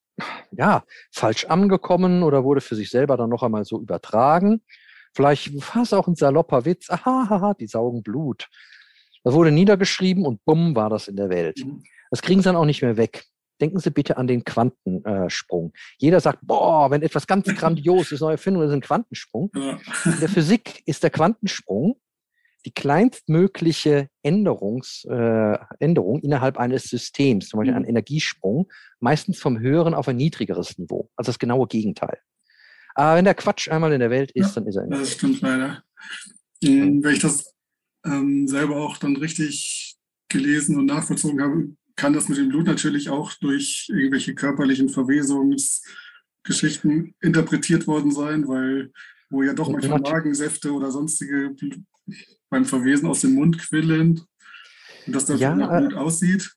ja, 0.52 0.84
falsch 1.12 1.46
angekommen 1.46 2.24
oder 2.24 2.44
wurde 2.44 2.62
für 2.62 2.76
sich 2.76 2.90
selber 2.90 3.18
dann 3.18 3.30
noch 3.30 3.44
einmal 3.44 3.66
so 3.66 3.80
übertragen. 3.80 4.62
Vielleicht 5.14 5.54
war 5.76 5.84
es 5.84 5.94
auch 5.94 6.08
ein 6.08 6.16
salopper 6.16 6.66
Witz. 6.66 6.90
Aha, 6.90 7.54
die 7.60 7.68
saugen 7.68 8.04
Blut. 8.04 8.48
Das 9.24 9.34
wurde 9.34 9.52
niedergeschrieben 9.52 10.26
und 10.26 10.44
bumm, 10.46 10.76
war 10.76 10.90
das 10.90 11.08
in 11.08 11.16
der 11.16 11.30
Welt. 11.30 11.60
Mhm. 11.64 11.84
Das 12.10 12.22
kriegen 12.22 12.42
sie 12.42 12.46
dann 12.46 12.56
auch 12.56 12.66
nicht 12.66 12.82
mehr 12.82 12.98
weg. 12.98 13.26
Denken 13.62 13.80
Sie 13.80 13.92
bitte 13.92 14.16
an 14.16 14.28
den 14.28 14.46
Quantensprung. 14.46 15.74
Jeder 15.98 16.22
sagt, 16.22 16.40
boah, 16.44 16.90
wenn 16.92 17.02
etwas 17.02 17.28
ganz 17.28 17.46
grandios 17.46 18.12
ist, 18.14 18.22
neue 18.22 18.34
Erfindung, 18.34 18.64
ist 18.64 18.72
ein 18.72 18.80
Quantensprung. 18.80 19.52
In 20.06 20.20
der 20.22 20.30
Physik 20.30 20.82
ist 20.86 21.04
der 21.04 21.10
Quantensprung 21.10 22.00
die 22.66 22.74
kleinstmögliche 22.74 24.10
Änderungs, 24.22 25.06
äh, 25.10 25.58
Änderung 25.80 26.20
innerhalb 26.22 26.58
eines 26.58 26.84
Systems, 26.84 27.50
zum 27.50 27.60
Beispiel 27.60 27.76
ein 27.76 27.84
mhm. 27.84 27.90
Energiesprung, 27.90 28.70
meistens 29.00 29.40
vom 29.40 29.60
höheren 29.60 29.94
auf 29.94 30.08
ein 30.08 30.18
niedrigeres 30.18 30.78
Niveau. 30.78 31.10
Also 31.16 31.30
das 31.30 31.40
genaue 31.40 31.68
Gegenteil. 31.68 32.20
Aber 32.96 33.18
wenn 33.18 33.26
der 33.26 33.36
Quatsch 33.36 33.70
einmal 33.70 33.94
in 33.94 34.00
der 34.00 34.10
Welt 34.10 34.32
ist, 34.32 34.56
ja, 34.56 34.58
dann 34.62 34.68
ist 34.68 34.76
er 34.76 34.84
in 34.84 34.90
der 34.90 35.00
Das 35.00 35.14
stimmt 35.14 35.42
leider. 35.42 35.84
Mhm. 36.62 37.04
Wenn 37.04 37.14
ich 37.14 37.20
das 37.20 37.54
ähm, 38.06 38.48
selber 38.48 38.78
auch 38.78 38.98
dann 38.98 39.16
richtig 39.16 39.96
gelesen 40.28 40.78
und 40.78 40.86
nachvollzogen 40.86 41.42
habe, 41.42 41.70
kann 41.96 42.14
das 42.14 42.30
mit 42.30 42.38
dem 42.38 42.50
Blut 42.50 42.66
natürlich 42.66 43.10
auch 43.10 43.34
durch 43.36 43.88
irgendwelche 43.90 44.36
körperlichen 44.36 44.90
Verwesungsgeschichten 44.90 47.16
interpretiert 47.22 47.88
worden 47.88 48.12
sein, 48.12 48.48
weil 48.48 48.92
wo 49.30 49.44
ja 49.44 49.54
doch 49.54 49.70
manchmal 49.70 50.00
Magensäfte 50.00 50.74
oder 50.74 50.92
sonstige 50.92 51.56
beim 52.50 52.66
Verwesen 52.66 53.08
aus 53.08 53.22
dem 53.22 53.36
Mund 53.36 53.60
quillen 53.60 54.26
und 55.06 55.16
dass 55.16 55.26
das 55.26 55.40
ja, 55.40 55.56
nach 55.56 55.78
Blut 55.78 55.94
aussieht? 55.94 56.56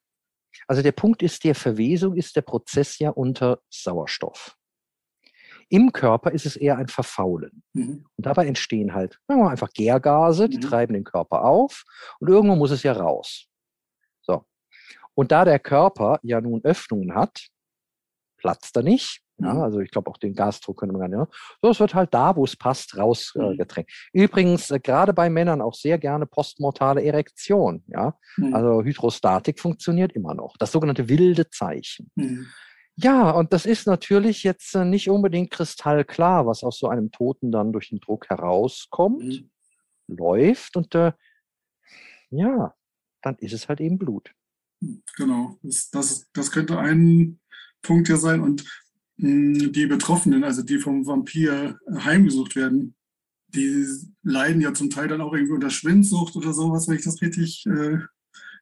Also 0.67 0.83
der 0.83 0.93
Punkt 0.93 1.23
ist, 1.23 1.45
der 1.45 1.55
Verwesung 1.55 2.17
ist 2.17 2.37
der 2.37 2.43
Prozess 2.43 2.99
ja 2.99 3.11
unter 3.11 3.61
Sauerstoff. 3.71 4.57
Im 5.69 5.93
Körper 5.93 6.33
ist 6.33 6.45
es 6.45 6.57
eher 6.57 6.77
ein 6.77 6.89
Verfaulen. 6.89 7.63
Mhm. 7.73 8.05
Und 8.17 8.27
dabei 8.27 8.47
entstehen 8.47 8.93
halt 8.93 9.19
sagen 9.27 9.41
wir 9.41 9.45
mal, 9.45 9.51
einfach 9.53 9.73
Gärgase, 9.73 10.49
die 10.49 10.59
mhm. 10.59 10.63
treiben 10.63 10.95
den 10.95 11.05
Körper 11.05 11.45
auf 11.45 11.85
und 12.21 12.29
irgendwo 12.29 12.57
muss 12.57 12.71
es 12.71 12.83
ja 12.83 12.93
raus. 12.93 13.47
So. 14.21 14.45
Und 15.15 15.33
da 15.33 15.45
der 15.45 15.59
Körper 15.59 16.21
ja 16.23 16.41
nun 16.41 16.63
Öffnungen 16.65 17.15
hat, 17.15 17.49
platzt 18.37 18.77
er 18.77 18.83
nicht, 18.83 19.22
ja, 19.39 19.55
mhm. 19.55 19.61
also 19.61 19.81
ich 19.81 19.91
glaube 19.91 20.11
auch 20.11 20.17
den 20.17 20.35
Gasdruck 20.35 20.81
könnte 20.81 20.97
man 20.97 21.11
nicht. 21.11 21.19
Ja. 21.19 21.27
So, 21.63 21.71
es 21.71 21.81
wird 21.81 21.95
halt 21.95 22.13
da, 22.15 22.37
wo 22.37 22.45
es 22.45 22.57
passt, 22.57 22.97
rausgedrängt. 22.97 23.89
Äh, 23.89 24.25
Übrigens, 24.25 24.71
äh, 24.71 24.79
gerade 24.79 25.13
bei 25.13 25.31
Männern 25.31 25.61
auch 25.61 25.75
sehr 25.75 25.99
gerne 25.99 26.27
postmortale 26.27 27.03
Erektion. 27.03 27.83
Ja, 27.87 28.17
mhm. 28.37 28.55
also 28.55 28.83
Hydrostatik 28.83 29.61
funktioniert 29.61 30.13
immer 30.13 30.35
noch. 30.35 30.57
Das 30.59 30.73
sogenannte 30.73 31.09
wilde 31.09 31.49
Zeichen. 31.51 32.11
Mhm. 32.15 32.47
Ja, 32.97 33.31
und 33.31 33.53
das 33.53 33.65
ist 33.65 33.87
natürlich 33.87 34.43
jetzt 34.43 34.75
äh, 34.75 34.85
nicht 34.85 35.09
unbedingt 35.09 35.51
kristallklar, 35.51 36.47
was 36.47 36.63
aus 36.63 36.79
so 36.79 36.89
einem 36.89 37.11
Toten 37.11 37.51
dann 37.51 37.73
durch 37.73 37.89
den 37.89 38.01
Druck 38.01 38.29
herauskommt, 38.29 39.25
mhm. 39.25 39.51
läuft 40.09 40.77
und 40.77 40.95
äh, 40.95 41.13
ja, 42.31 42.75
dann 43.23 43.37
ist 43.37 43.53
es 43.53 43.69
halt 43.69 43.81
eben 43.81 43.99
Blut. 43.99 44.35
Genau, 45.17 45.59
das, 45.63 45.91
das, 45.91 46.31
das 46.33 46.51
könnte 46.51 46.79
ein 46.79 47.41
Punkt 47.83 48.09
ja 48.09 48.17
sein. 48.17 48.41
Und 48.41 48.65
die 49.17 49.87
Betroffenen, 49.87 50.45
also 50.45 50.63
die 50.63 50.79
vom 50.79 51.07
Vampir 51.07 51.79
heimgesucht 51.93 52.57
werden, 52.57 52.95
die 53.55 53.87
leiden 54.23 54.61
ja 54.61 54.73
zum 54.73 54.91
Teil 54.91 55.09
dann 55.09 55.21
auch 55.21 55.33
irgendwie 55.35 55.55
unter 55.55 55.71
Schwindsucht 55.71 56.37
oder 56.37 56.53
sowas, 56.53 56.89
wenn 56.89 56.97
ich 56.97 57.05
das 57.05 57.21
richtig 57.21 57.65
äh, 57.67 57.99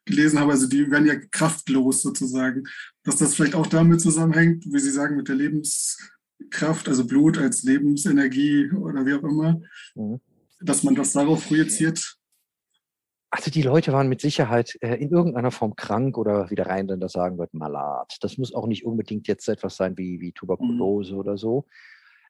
gelesen 0.05 0.39
habe. 0.39 0.53
Also 0.53 0.67
die 0.67 0.91
werden 0.91 1.07
ja 1.07 1.17
kraftlos 1.17 2.03
sozusagen. 2.03 2.65
Dass 3.05 3.17
das 3.17 3.35
vielleicht 3.35 3.55
auch 3.55 3.67
damit 3.67 4.01
zusammenhängt, 4.01 4.65
wie 4.67 4.79
Sie 4.79 4.91
sagen, 4.91 5.17
mit 5.17 5.29
der 5.29 5.37
Lebenskraft, 5.37 6.89
also 6.89 7.07
Blut 7.07 7.39
als 7.39 7.63
Lebensenergie 7.63 8.71
oder 8.73 9.07
wie 9.07 9.15
auch 9.15 9.23
immer, 9.23 9.61
mhm. 9.95 10.21
dass 10.61 10.83
man 10.83 10.95
das 10.95 11.13
darauf 11.13 11.47
projiziert, 11.47 12.20
also 13.31 13.51
die 13.51 13.63
Leute 13.63 13.93
waren 13.93 14.09
mit 14.09 14.21
Sicherheit 14.21 14.77
äh, 14.81 14.97
in 14.97 15.11
irgendeiner 15.11 15.53
Form 15.53 15.77
krank 15.77 16.19
oder 16.19 16.51
wie 16.51 16.57
der 16.57 16.67
Rheinländer 16.67 17.09
sagen 17.09 17.39
wird, 17.39 17.55
malat. 17.55 18.17
Das 18.23 18.39
muss 18.39 18.55
auch 18.55 18.67
nicht 18.67 18.85
unbedingt 18.85 19.29
jetzt 19.29 19.49
etwas 19.49 19.77
sein 19.77 19.97
wie, 19.97 20.21
wie 20.21 20.33
Tuberkulose 20.33 21.15
mhm. 21.15 21.19
oder 21.21 21.39
so. 21.39 21.67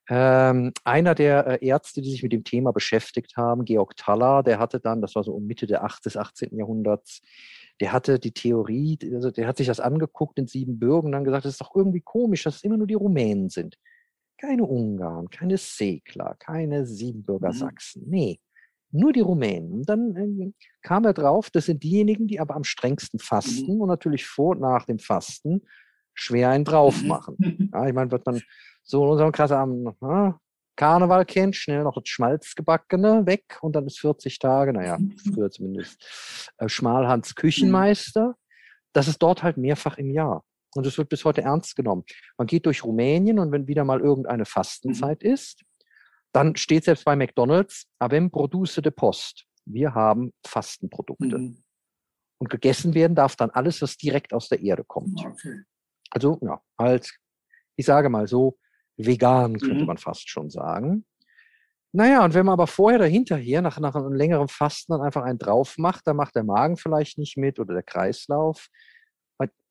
Ähm, 0.09 0.73
einer 0.85 1.14
der 1.14 1.62
äh, 1.62 1.66
Ärzte, 1.66 2.02
die 2.02 2.11
sich 2.11 2.23
mit 2.23 2.33
dem 2.33 2.45
Thema 2.45 2.73
beschäftigt 2.73 3.37
haben, 3.37 3.64
Georg 3.64 3.97
Thaler, 3.97 4.42
der 4.42 4.59
hatte 4.59 4.80
dann, 4.80 5.00
das 5.00 5.14
war 5.14 5.25
so 5.25 5.33
um 5.33 5.47
Mitte 5.47 5.66
der 5.66 5.85
8. 5.85 6.04
des 6.04 6.16
18. 6.16 6.57
Jahrhunderts, 6.57 7.23
der 7.80 7.92
hatte 7.92 8.19
die 8.19 8.33
Theorie, 8.33 8.99
also 9.14 9.30
der 9.30 9.47
hat 9.47 9.57
sich 9.57 9.69
das 9.69 9.80
angeguckt 9.80 10.38
in 10.38 10.49
Siebenbürgen 10.49 11.07
und 11.07 11.12
dann 11.12 11.25
gesagt, 11.25 11.45
das 11.45 11.52
ist 11.52 11.61
doch 11.61 11.75
irgendwie 11.75 12.02
komisch, 12.02 12.42
dass 12.42 12.57
es 12.57 12.64
immer 12.64 12.76
nur 12.76 12.87
die 12.87 12.95
Rumänen 12.95 13.49
sind. 13.49 13.76
Keine 14.37 14.64
Ungarn, 14.64 15.30
keine 15.30 15.57
Segler, 15.57 16.35
keine 16.38 16.87
Siebenbürger 16.87 17.52
mhm. 17.52 17.57
Sachsen. 17.57 18.02
Nee, 18.07 18.40
nur 18.92 19.12
die 19.12 19.20
Rumänen. 19.20 19.73
Und 19.73 19.88
dann 19.88 20.16
äh, 20.16 20.52
kam 20.82 21.04
er 21.04 21.14
drauf, 21.14 21.50
das 21.50 21.66
sind 21.66 21.82
diejenigen, 21.82 22.26
die 22.26 22.40
aber 22.40 22.56
am 22.56 22.64
strengsten 22.64 23.18
fasten 23.18 23.75
mhm. 23.75 23.82
und 23.82 23.88
natürlich 23.88 24.26
vor 24.26 24.50
und 24.50 24.61
nach 24.61 24.85
dem 24.87 24.99
Fasten 24.99 25.62
schwer 26.14 26.50
einen 26.50 26.64
drauf 26.64 27.02
mhm. 27.02 27.09
machen. 27.09 27.70
Ja, 27.73 27.87
ich 27.87 27.94
meine, 27.94 28.11
wird 28.11 28.26
man 28.26 28.40
so 28.82 29.04
in 29.04 29.11
unserem 29.11 29.32
Kreis 29.32 29.52
am 29.52 29.94
na, 30.00 30.40
Karneval 30.76 31.25
kennt, 31.25 31.56
schnell 31.56 31.85
noch 31.85 31.94
das 31.94 32.09
Schmalzgebackene 32.09 33.26
weg 33.26 33.59
und 33.61 33.76
dann 33.76 33.87
ist 33.87 34.00
40 34.00 34.38
Tage, 34.38 34.73
naja, 34.73 34.99
mhm. 34.99 35.16
früher 35.35 35.50
zumindest, 35.50 36.52
äh, 36.59 36.68
Schmalhans 36.68 37.35
Küchenmeister. 37.35 38.35
Das 38.92 39.06
ist 39.06 39.18
dort 39.18 39.42
halt 39.42 39.56
mehrfach 39.56 39.99
im 39.99 40.11
Jahr. 40.11 40.42
Und 40.75 40.87
es 40.87 40.99
wird 40.99 41.09
bis 41.09 41.25
heute 41.25 41.42
ernst 41.42 41.76
genommen. 41.76 42.04
Man 42.38 42.47
geht 42.47 42.66
durch 42.66 42.85
Rumänien 42.85 43.38
und 43.38 43.52
wenn 43.52 43.66
wieder 43.66 43.85
mal 43.85 44.00
irgendeine 44.00 44.44
Fastenzeit 44.44 45.23
mhm. 45.23 45.30
ist, 45.30 45.64
dann 46.32 46.56
steht 46.56 46.84
selbst 46.84 47.04
bei 47.04 47.16
McDonald's, 47.16 47.87
avem 47.99 48.30
produce 48.30 48.76
de 48.76 48.90
post. 48.90 49.46
Wir 49.64 49.94
haben 49.94 50.32
Fastenprodukte. 50.46 51.38
Mhm. 51.38 51.62
Und 52.38 52.49
gegessen 52.49 52.94
werden 52.94 53.14
darf 53.14 53.37
dann 53.37 53.50
alles, 53.50 53.82
was 53.82 53.96
direkt 53.96 54.32
aus 54.32 54.49
der 54.49 54.60
Erde 54.60 54.84
kommt. 54.84 55.25
Okay. 55.25 55.62
Also, 56.10 56.38
ja, 56.42 56.60
halt, 56.78 57.12
ich 57.76 57.84
sage 57.84 58.08
mal 58.08 58.26
so, 58.26 58.58
vegan, 58.96 59.58
könnte 59.58 59.82
Mhm. 59.82 59.87
man 59.87 59.99
fast 59.99 60.28
schon 60.28 60.50
sagen. 60.50 61.04
Naja, 61.92 62.25
und 62.25 62.34
wenn 62.34 62.46
man 62.46 62.52
aber 62.54 62.66
vorher 62.66 63.00
oder 63.00 63.08
hinterher 63.08 63.62
nach, 63.62 63.78
nach 63.80 63.94
einem 63.94 64.12
längeren 64.12 64.49
Fasten 64.49 64.92
dann 64.92 65.02
einfach 65.02 65.25
einen 65.25 65.38
drauf 65.38 65.76
macht, 65.76 66.06
dann 66.06 66.16
macht 66.16 66.37
der 66.37 66.44
Magen 66.44 66.76
vielleicht 66.76 67.18
nicht 67.18 67.37
mit 67.37 67.58
oder 67.58 67.75
der 67.75 67.82
Kreislauf. 67.82 68.68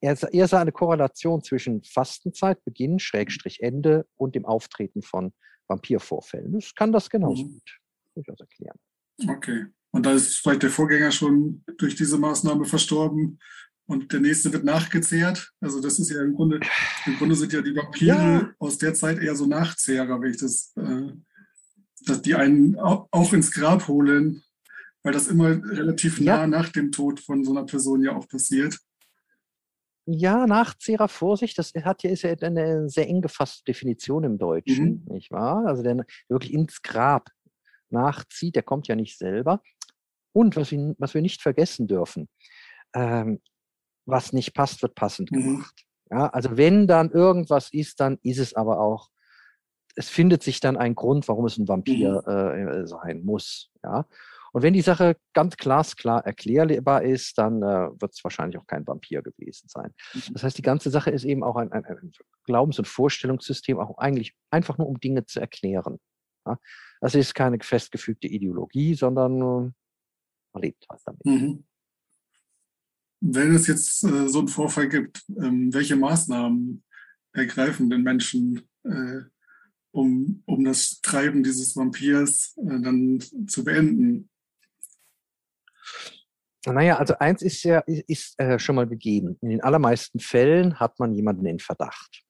Er, 0.02 0.16
sah- 0.16 0.28
er 0.32 0.48
sah 0.48 0.62
eine 0.62 0.72
Korrelation 0.72 1.44
zwischen 1.44 1.84
Fastenzeit, 1.84 2.64
Beginn, 2.66 3.00
Schrägstrich 3.00 3.62
Ende 3.62 4.06
und 4.16 4.36
dem 4.36 4.46
Auftreten 4.46 5.02
von 5.02 5.34
Vampirvorfällen. 5.70 6.54
Das 6.54 6.74
kann 6.76 6.92
das 6.92 7.10
genauso 7.10 7.44
Mhm. 7.44 7.52
gut 7.54 7.80
durchaus 8.16 8.40
erklären. 8.40 8.78
Okay. 9.28 9.66
Und 9.92 10.06
da 10.06 10.14
ist 10.14 10.38
vielleicht 10.38 10.64
der 10.64 10.70
Vorgänger 10.70 11.12
schon 11.12 11.64
durch 11.78 11.96
diese 11.96 12.18
Maßnahme 12.18 12.66
verstorben 12.66 13.40
und 13.88 14.12
der 14.12 14.20
nächste 14.20 14.52
wird 14.54 14.64
nachgezehrt. 14.64 15.52
Also 15.62 15.82
das 15.82 16.00
ist 16.00 16.10
ja 16.12 16.22
im 16.22 16.34
Grunde, 16.36 16.60
im 17.06 17.16
Grunde 17.18 17.36
sind 17.36 17.54
ja 17.54 17.62
die 17.62 17.76
Vampire 17.76 18.06
Ja. 18.08 18.54
aus 18.60 18.78
der 18.78 18.94
Zeit 18.94 19.20
eher 19.20 19.36
so 19.36 19.46
Nachzehrer, 19.46 20.22
wenn 20.22 20.32
ich 20.32 20.38
das, 20.38 20.74
äh, 20.78 21.12
dass 22.06 22.22
die 22.22 22.36
einen 22.36 22.78
au- 22.78 23.08
auch 23.12 23.34
ins 23.34 23.52
Grab 23.52 23.88
holen, 23.88 24.44
weil 25.04 25.14
das 25.14 25.28
immer 25.28 25.50
relativ 25.50 26.20
Ja. 26.20 26.38
nah 26.38 26.48
nach 26.48 26.70
dem 26.70 26.92
Tod 26.92 27.20
von 27.20 27.44
so 27.44 27.52
einer 27.52 27.66
Person 27.66 28.04
ja 28.04 28.16
auch 28.16 28.28
passiert. 28.28 28.78
Ja, 30.12 30.48
Nachzehrer, 30.48 31.08
Vorsicht, 31.08 31.58
das 31.60 31.72
hat 31.84 32.02
ja, 32.04 32.10
ist 32.10 32.24
ja 32.24 32.32
eine 32.42 32.90
sehr 32.90 33.08
eng 33.08 33.22
gefasste 33.22 33.64
Definition 33.66 34.24
im 34.24 34.38
Deutschen, 34.40 35.06
nicht 35.10 35.30
wahr? 35.32 35.68
Also 35.68 35.84
der 35.84 36.04
wirklich 36.28 36.52
ins 36.54 36.82
Grab 36.82 37.30
nachzieht, 37.90 38.56
der 38.56 38.64
kommt 38.64 38.88
ja 38.88 38.96
nicht 38.96 39.18
selber. 39.20 39.62
Und 40.34 40.56
was 40.56 40.72
wir, 40.72 40.96
was 40.98 41.14
wir 41.14 41.22
nicht 41.22 41.42
vergessen 41.42 41.88
dürfen, 41.88 42.28
ähm, 42.96 43.40
was 44.06 44.34
nicht 44.34 44.54
passt, 44.56 44.82
wird 44.82 44.96
passend 44.96 45.32
Mhm. 45.32 45.44
gemacht. 45.44 45.86
Ja, 46.10 46.28
also 46.28 46.58
wenn 46.58 46.88
dann 46.88 47.12
irgendwas 47.12 47.72
ist, 47.72 48.00
dann 48.00 48.18
ist 48.24 48.40
es 48.40 48.56
aber 48.56 48.80
auch, 48.80 49.10
es 49.96 50.10
findet 50.10 50.42
sich 50.42 50.60
dann 50.60 50.76
ein 50.78 50.96
Grund, 50.96 51.28
warum 51.28 51.46
es 51.46 51.58
ein 51.58 51.68
Vampir 51.68 52.24
äh, 52.28 52.88
sein 52.88 53.24
muss. 53.24 53.70
Ja. 53.84 54.08
Und 54.52 54.64
wenn 54.64 54.74
die 54.74 54.82
Sache 54.82 55.16
ganz 55.34 55.58
glasklar 55.58 56.26
erklärbar 56.26 57.04
ist, 57.04 57.38
dann 57.38 57.62
äh, 57.62 57.90
wird 58.00 58.14
es 58.14 58.24
wahrscheinlich 58.24 58.58
auch 58.58 58.68
kein 58.68 58.88
Vampir 58.88 59.22
gewesen 59.22 59.68
sein. 59.68 59.94
Das 60.34 60.44
heißt, 60.44 60.58
die 60.58 60.64
ganze 60.64 60.90
Sache 60.90 61.12
ist 61.12 61.24
eben 61.24 61.44
auch 61.44 61.56
ein, 61.56 61.72
ein, 61.72 61.86
ein 61.86 62.12
Glaubens- 62.46 62.80
und 62.80 62.88
Vorstellungssystem, 62.88 63.78
auch 63.80 63.98
eigentlich 63.98 64.36
einfach 64.50 64.78
nur 64.78 64.88
um 64.88 65.00
Dinge 65.00 65.26
zu 65.26 65.40
erklären. 65.40 66.00
Ja. 66.46 66.58
Das 67.02 67.16
ist 67.16 67.36
keine 67.36 67.60
festgefügte 67.62 68.28
Ideologie, 68.28 68.94
sondern 68.96 69.38
äh, 69.38 69.72
man 70.54 70.62
lebt 70.62 70.86
halt 70.90 71.02
damit. 71.06 71.26
Mhm. 71.26 71.64
Wenn 73.22 73.56
es 73.56 73.68
jetzt 73.68 74.04
äh, 74.04 74.28
so 74.28 74.40
einen 74.40 74.48
Vorfall 74.48 74.88
gibt, 74.88 75.24
ähm, 75.38 75.74
welche 75.74 75.96
Maßnahmen 75.96 76.84
ergreifen 77.34 77.90
denn 77.90 78.02
Menschen, 78.02 78.62
äh, 78.84 79.22
um, 79.92 80.44
um 80.46 80.64
das 80.64 81.02
Treiben 81.02 81.44
dieses 81.44 81.76
Vampirs 81.76 82.56
äh, 82.58 82.80
dann 82.82 83.20
zu 83.48 83.64
beenden? 83.64 84.30
Naja, 86.66 86.98
also 86.98 87.16
eins 87.20 87.42
ist 87.42 87.64
ja 87.64 87.80
ist, 87.86 88.40
äh, 88.40 88.60
schon 88.60 88.76
mal 88.76 88.88
gegeben. 88.88 89.38
In 89.42 89.50
den 89.50 89.62
allermeisten 89.62 90.20
Fällen 90.20 90.80
hat 90.80 91.00
man 91.00 91.14
jemanden 91.14 91.46
in 91.46 91.60
Verdacht. 91.60 92.24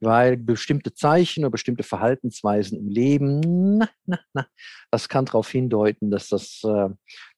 Weil 0.00 0.36
bestimmte 0.36 0.92
Zeichen 0.92 1.44
oder 1.44 1.52
bestimmte 1.52 1.82
Verhaltensweisen 1.82 2.78
im 2.78 2.88
Leben, 2.88 3.78
na, 3.78 3.88
na, 4.04 4.18
na, 4.34 4.46
das 4.90 5.08
kann 5.08 5.24
darauf 5.24 5.48
hindeuten, 5.48 6.10
dass 6.10 6.28
das 6.28 6.62
äh, 6.64 6.90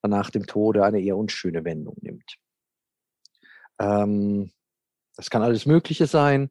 nach 0.03 0.31
dem 0.31 0.47
Tode 0.47 0.85
eine 0.85 1.01
eher 1.01 1.17
unschöne 1.17 1.65
Wendung 1.65 1.97
nimmt. 2.01 2.37
Ähm, 3.79 4.51
das 5.17 5.31
kann 5.31 5.43
alles 5.43 5.65
Mögliche 5.65 6.07
sein. 6.07 6.51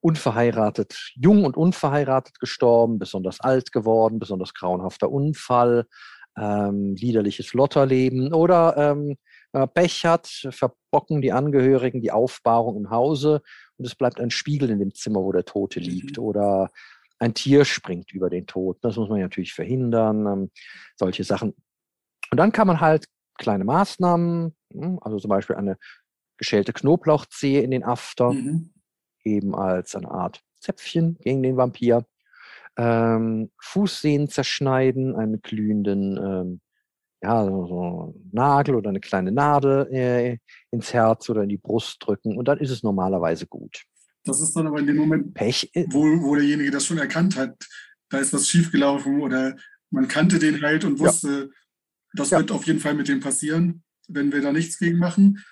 Unverheiratet, 0.00 1.12
jung 1.16 1.44
und 1.44 1.56
unverheiratet 1.56 2.38
gestorben, 2.38 3.00
besonders 3.00 3.40
alt 3.40 3.72
geworden, 3.72 4.20
besonders 4.20 4.54
grauenhafter 4.54 5.10
Unfall, 5.10 5.86
ähm, 6.38 6.94
liederliches 6.94 7.52
Lotterleben 7.54 8.32
oder 8.32 8.76
ähm, 8.76 9.16
wenn 9.52 9.60
man 9.60 9.72
Pech 9.72 10.04
hat, 10.04 10.26
verbocken 10.50 11.22
die 11.22 11.32
Angehörigen 11.32 12.02
die 12.02 12.12
Aufbahrung 12.12 12.76
im 12.76 12.90
Hause 12.90 13.42
und 13.78 13.86
es 13.86 13.94
bleibt 13.94 14.20
ein 14.20 14.30
Spiegel 14.30 14.70
in 14.70 14.78
dem 14.78 14.94
Zimmer, 14.94 15.20
wo 15.20 15.32
der 15.32 15.44
Tote 15.44 15.80
liegt. 15.80 16.18
Mhm. 16.18 16.24
Oder 16.24 16.70
ein 17.18 17.32
Tier 17.32 17.64
springt 17.64 18.12
über 18.12 18.28
den 18.28 18.46
Toten. 18.46 18.80
Das 18.82 18.96
muss 18.96 19.08
man 19.08 19.20
natürlich 19.20 19.54
verhindern. 19.54 20.26
Ähm, 20.26 20.50
solche 20.96 21.24
Sachen. 21.24 21.54
Und 22.30 22.38
dann 22.38 22.52
kann 22.52 22.66
man 22.66 22.80
halt 22.80 23.06
kleine 23.38 23.64
Maßnahmen, 23.64 24.54
hm, 24.72 24.98
also 25.00 25.18
zum 25.18 25.28
Beispiel 25.30 25.56
eine 25.56 25.78
geschälte 26.36 26.72
Knoblauchzehe 26.72 27.62
in 27.62 27.70
den 27.70 27.84
After, 27.84 28.32
Mhm. 28.32 28.74
eben 29.24 29.54
als 29.54 29.94
eine 29.94 30.10
Art 30.10 30.42
Zäpfchen 30.60 31.16
gegen 31.20 31.42
den 31.42 31.56
Vampir. 31.56 32.04
Ähm, 32.78 33.50
Fußsehnen 33.60 34.28
zerschneiden, 34.28 35.16
einen 35.16 35.40
glühenden 35.40 36.16
ähm, 36.18 36.60
ja, 37.22 37.44
so, 37.44 37.66
so 37.66 38.14
Nagel 38.32 38.74
oder 38.74 38.90
eine 38.90 39.00
kleine 39.00 39.32
Nadel 39.32 39.88
äh, 39.90 40.38
ins 40.70 40.92
Herz 40.92 41.28
oder 41.30 41.42
in 41.42 41.48
die 41.48 41.56
Brust 41.56 41.96
drücken 42.00 42.36
und 42.36 42.46
dann 42.46 42.58
ist 42.58 42.70
es 42.70 42.82
normalerweise 42.82 43.46
gut. 43.46 43.82
Das 44.24 44.40
ist 44.40 44.54
dann 44.54 44.66
aber 44.66 44.78
in 44.80 44.86
dem 44.86 44.96
Moment, 44.96 45.34
Pech, 45.34 45.70
äh, 45.74 45.86
wo, 45.88 46.02
wo 46.22 46.34
derjenige 46.34 46.70
das 46.70 46.84
schon 46.84 46.98
erkannt 46.98 47.36
hat, 47.36 47.56
da 48.10 48.18
ist 48.18 48.32
was 48.32 48.48
schiefgelaufen 48.48 49.20
oder 49.22 49.56
man 49.90 50.08
kannte 50.08 50.38
den 50.38 50.60
halt 50.62 50.84
und 50.84 50.98
Ja. 51.00 51.06
wusste, 51.06 51.50
das 52.14 52.30
Ja. 52.30 52.38
wird 52.38 52.50
auf 52.50 52.64
jeden 52.66 52.80
Fall 52.80 52.94
mit 52.94 53.08
dem 53.08 53.20
passieren, 53.20 53.82
wenn 54.08 54.32
wir 54.32 54.42
da 54.42 54.52
nichts 54.52 54.78
gegen 54.78 54.98
machen. 54.98 55.42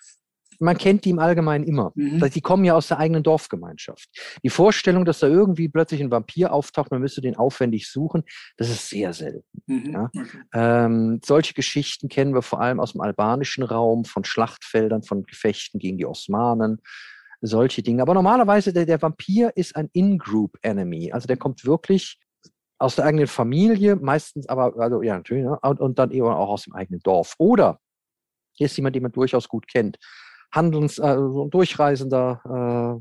Man 0.64 0.78
kennt 0.78 1.04
die 1.04 1.10
im 1.10 1.18
Allgemeinen 1.18 1.64
immer. 1.64 1.92
Mhm. 1.94 2.20
Die 2.30 2.40
kommen 2.40 2.64
ja 2.64 2.74
aus 2.74 2.88
der 2.88 2.98
eigenen 2.98 3.22
Dorfgemeinschaft. 3.22 4.08
Die 4.42 4.50
Vorstellung, 4.50 5.04
dass 5.04 5.20
da 5.20 5.26
irgendwie 5.26 5.68
plötzlich 5.68 6.00
ein 6.00 6.10
Vampir 6.10 6.52
auftaucht, 6.52 6.90
man 6.90 7.00
müsste 7.00 7.20
den 7.20 7.36
aufwendig 7.36 7.90
suchen, 7.90 8.24
das 8.56 8.70
ist 8.70 8.88
sehr 8.88 9.12
selten. 9.12 9.62
Mhm. 9.66 9.92
Ja. 9.92 10.10
Okay. 10.16 10.38
Ähm, 10.54 11.20
solche 11.24 11.54
Geschichten 11.54 12.08
kennen 12.08 12.34
wir 12.34 12.42
vor 12.42 12.60
allem 12.60 12.80
aus 12.80 12.92
dem 12.92 13.00
albanischen 13.00 13.64
Raum, 13.64 14.04
von 14.04 14.24
Schlachtfeldern, 14.24 15.02
von 15.02 15.24
Gefechten 15.24 15.78
gegen 15.78 15.98
die 15.98 16.06
Osmanen, 16.06 16.80
solche 17.40 17.82
Dinge. 17.82 18.02
Aber 18.02 18.14
normalerweise, 18.14 18.72
der, 18.72 18.86
der 18.86 19.00
Vampir 19.00 19.52
ist 19.54 19.76
ein 19.76 19.88
In-Group-Enemy. 19.92 21.12
Also 21.12 21.26
der 21.26 21.36
kommt 21.36 21.64
wirklich 21.64 22.18
aus 22.78 22.96
der 22.96 23.04
eigenen 23.04 23.26
Familie, 23.26 23.96
meistens 23.96 24.48
aber, 24.48 24.78
also 24.78 25.02
ja, 25.02 25.16
natürlich, 25.16 25.44
ne? 25.44 25.58
und, 25.62 25.80
und 25.80 25.98
dann 25.98 26.10
eben 26.10 26.26
auch 26.26 26.48
aus 26.48 26.64
dem 26.64 26.74
eigenen 26.74 27.00
Dorf. 27.00 27.34
Oder 27.38 27.78
hier 28.56 28.66
ist 28.66 28.76
jemand, 28.76 28.96
den 28.96 29.02
man 29.02 29.12
durchaus 29.12 29.48
gut 29.48 29.66
kennt. 29.68 29.98
Handels, 30.54 30.98
äh, 30.98 31.16
so 31.16 31.44
ein 31.44 31.50
durchreisender 31.50 32.40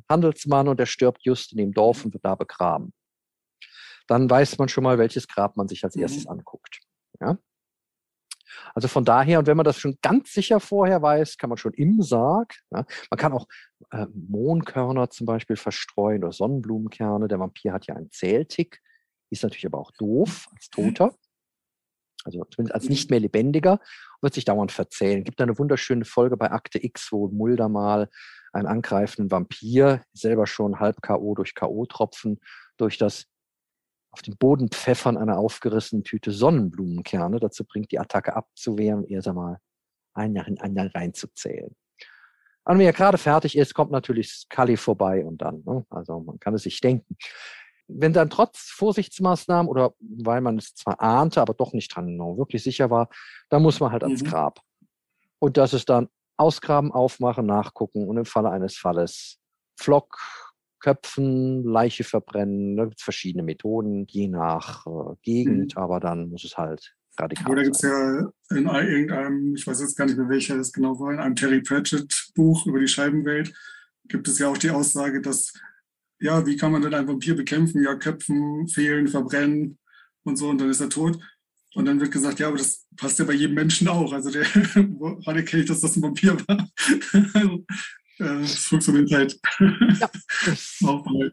äh, 0.08 0.12
Handelsmann 0.12 0.68
und 0.68 0.80
der 0.80 0.86
stirbt 0.86 1.24
just 1.24 1.52
in 1.52 1.58
dem 1.60 1.74
Dorf 1.74 2.04
und 2.04 2.14
wird 2.14 2.26
da 2.26 2.36
begraben. 2.36 2.94
Dann 4.08 4.30
weiß 4.30 4.58
man 4.58 4.70
schon 4.70 4.84
mal, 4.84 4.98
welches 4.98 5.28
Grab 5.28 5.56
man 5.56 5.68
sich 5.68 5.84
als 5.84 5.96
Mhm. 5.96 6.02
erstes 6.02 6.28
anguckt. 6.28 6.80
Ja? 7.22 7.38
Also 8.76 8.88
von 8.88 9.06
daher, 9.06 9.40
und 9.40 9.48
wenn 9.48 9.58
man 9.58 9.64
das 9.64 9.80
schon 9.80 9.98
ganz 10.02 10.34
sicher 10.34 10.60
vorher 10.60 11.02
weiß, 11.02 11.38
kann 11.38 11.50
man 11.50 11.58
schon 11.58 11.74
im 11.74 12.02
Sarg, 12.02 12.56
ja, 12.72 12.86
man 13.10 13.18
kann 13.18 13.34
auch 13.34 13.48
äh, 13.92 14.06
Mohnkörner 14.14 15.10
zum 15.10 15.26
Beispiel 15.26 15.56
verstreuen 15.56 16.24
oder 16.24 16.34
Sonnenblumenkerne. 16.34 17.28
Der 17.28 17.40
Vampir 17.40 17.74
hat 17.74 17.88
ja 17.88 17.96
einen 17.96 18.12
Zähltick, 18.12 18.82
ist 19.30 19.44
natürlich 19.44 19.66
aber 19.66 19.80
auch 19.80 19.92
doof 19.92 20.48
als 20.54 20.70
Toter. 20.70 21.16
Also 22.24 22.44
zumindest 22.46 22.76
als 22.76 22.90
nicht 22.90 23.10
mehr 23.10 23.20
lebendiger, 23.20 23.80
wird 24.22 24.34
sich 24.34 24.46
dauernd 24.46 24.72
verzählen. 24.72 25.24
Gibt 25.24 25.40
da 25.40 25.44
eine 25.44 25.58
wunderschöne 25.58 26.06
Folge 26.06 26.38
bei 26.38 26.52
Akte 26.52 26.84
X, 26.84 27.12
wo 27.12 27.28
Mulder 27.28 27.70
mal 27.70 28.10
einen 28.54 28.68
angreifenden 28.68 29.32
Vampir, 29.32 30.04
selber 30.14 30.48
schon 30.48 30.80
halb 30.80 31.02
K.O. 31.02 31.36
durch 31.36 31.56
K.O.-Tropfen, 31.56 32.38
durch 32.78 32.98
das 32.98 33.26
auf 34.12 34.22
den 34.22 34.38
Boden 34.38 34.70
pfeffern 34.70 35.18
einer 35.18 35.40
aufgerissenen 35.40 36.04
Tüte 36.04 36.32
Sonnenblumenkerne 36.32 37.40
dazu 37.40 37.66
bringt, 37.66 37.92
die 37.92 38.00
Attacke 38.00 38.36
abzuwehren 38.36 39.00
und 39.00 39.10
erst 39.10 39.28
einmal 39.28 39.58
einen 40.14 40.34
nach 40.34 40.46
dem 40.46 40.60
anderen 40.60 40.90
reinzuzählen. 40.90 41.76
Und 42.66 42.80
wenn 42.80 42.86
er 42.86 42.94
gerade 42.94 43.18
fertig 43.18 43.58
ist, 43.58 43.74
kommt 43.74 43.92
natürlich 43.92 44.32
Scully 44.32 44.78
vorbei 44.78 45.26
und 45.26 45.42
dann, 45.42 45.64
ne? 45.66 45.86
also 45.90 46.20
man 46.20 46.40
kann 46.40 46.54
es 46.54 46.64
sich 46.64 46.80
denken. 46.80 47.18
Wenn 47.88 48.14
dann 48.14 48.30
trotz 48.30 48.70
Vorsichtsmaßnahmen 48.72 49.70
oder 49.70 49.94
weil 50.00 50.42
man 50.42 50.58
es 50.58 50.74
zwar 50.74 51.02
ahnte, 51.02 51.42
aber 51.42 51.54
doch 51.54 51.74
nicht 51.74 51.94
dran 51.96 52.08
genau 52.08 52.38
wirklich 52.38 52.64
sicher 52.64 52.90
war, 52.90 53.10
dann 53.50 53.62
muss 53.62 53.80
man 53.80 53.92
halt 53.92 54.04
ans 54.04 54.22
Mhm. 54.24 54.28
Grab. 54.28 54.60
Und 55.40 55.58
das 55.58 55.74
ist 55.74 55.90
dann 55.90 56.08
ausgraben, 56.38 56.92
aufmachen, 56.92 57.46
nachgucken 57.46 58.08
und 58.08 58.18
im 58.18 58.26
Falle 58.26 58.50
eines 58.50 58.78
Falles 58.78 59.38
Flock, 59.80 60.18
Köpfen, 60.80 61.64
Leiche 61.64 62.04
verbrennen. 62.04 62.76
Da 62.76 62.86
gibt 62.86 63.00
es 63.00 63.04
verschiedene 63.04 63.44
Methoden, 63.44 64.06
je 64.10 64.28
nach 64.28 64.86
äh, 64.86 65.16
Gegend, 65.22 65.78
aber 65.78 66.00
dann 66.00 66.30
muss 66.30 66.44
es 66.44 66.58
halt 66.58 66.94
radikal 67.18 67.52
Oder 67.52 67.64
gibt 67.64 67.76
es 67.76 67.82
ja 67.84 68.30
in 68.52 68.68
ein- 68.68 68.88
irgendeinem, 68.88 69.56
ich 69.56 69.66
weiß 69.68 69.80
jetzt 69.82 69.96
gar 69.96 70.06
nicht 70.06 70.18
mehr 70.18 70.30
welcher 70.30 70.56
es 70.58 70.74
genau 70.74 71.00
war, 71.00 71.12
in 71.14 71.20
einem 71.20 71.36
Terry 71.36 71.62
Pratchett 71.62 72.32
Buch 72.36 72.66
über 72.66 72.80
die 72.80 72.88
Scheibenwelt, 72.88 73.54
gibt 74.08 74.28
es 74.28 74.40
ja 74.40 74.48
auch 74.50 74.58
die 74.58 74.72
Aussage, 74.72 75.22
dass, 75.22 75.54
ja, 76.24 76.46
wie 76.46 76.56
kann 76.56 76.72
man 76.72 76.82
denn 76.82 76.94
einen 76.94 77.08
Vampir 77.08 77.36
bekämpfen? 77.36 77.84
Ja, 77.84 77.96
köpfen, 77.96 78.68
fehlen, 78.70 79.10
verbrennen 79.10 79.78
und 80.24 80.38
so, 80.38 80.50
und 80.50 80.60
dann 80.62 80.70
ist 80.70 80.80
er 80.80 80.90
tot. 80.90 81.20
Und 81.76 81.86
dann 81.86 82.00
wird 82.00 82.12
gesagt, 82.12 82.40
ja, 82.40 82.48
aber 82.48 82.58
das 82.58 82.86
passt 82.96 83.20
ja 83.20 83.26
bei 83.26 83.34
jedem 83.34 83.56
Menschen 83.56 83.90
auch. 83.90 84.14
Also 84.14 84.32
der, 84.32 84.44
erkenne 85.26 85.64
ich, 85.64 85.68
dass 85.68 85.82
das 85.82 85.98
ein 85.98 86.04
Vampir 86.04 86.38
war? 86.48 86.70
also, 87.34 87.66
äh, 88.20 88.42
das 88.42 88.56
funktioniert 88.56 89.12
halt 89.12 89.38
Ja, 89.60 90.10
das, 90.46 90.80
auch 90.86 91.04
bei 91.04 91.32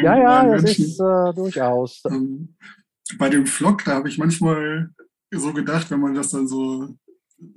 Ja, 0.00 0.16
ja, 0.16 0.50
das 0.50 0.62
Menschen. 0.62 0.84
ist 0.86 1.00
äh, 1.00 1.34
durchaus. 1.34 2.00
Ähm, 2.08 2.56
bei 3.18 3.28
dem 3.28 3.46
Vlog, 3.46 3.84
da 3.84 3.96
habe 3.96 4.08
ich 4.08 4.16
manchmal 4.16 4.94
so 5.30 5.52
gedacht, 5.52 5.90
wenn 5.90 6.00
man 6.00 6.14
das 6.14 6.30
dann 6.30 6.48
so 6.48 6.96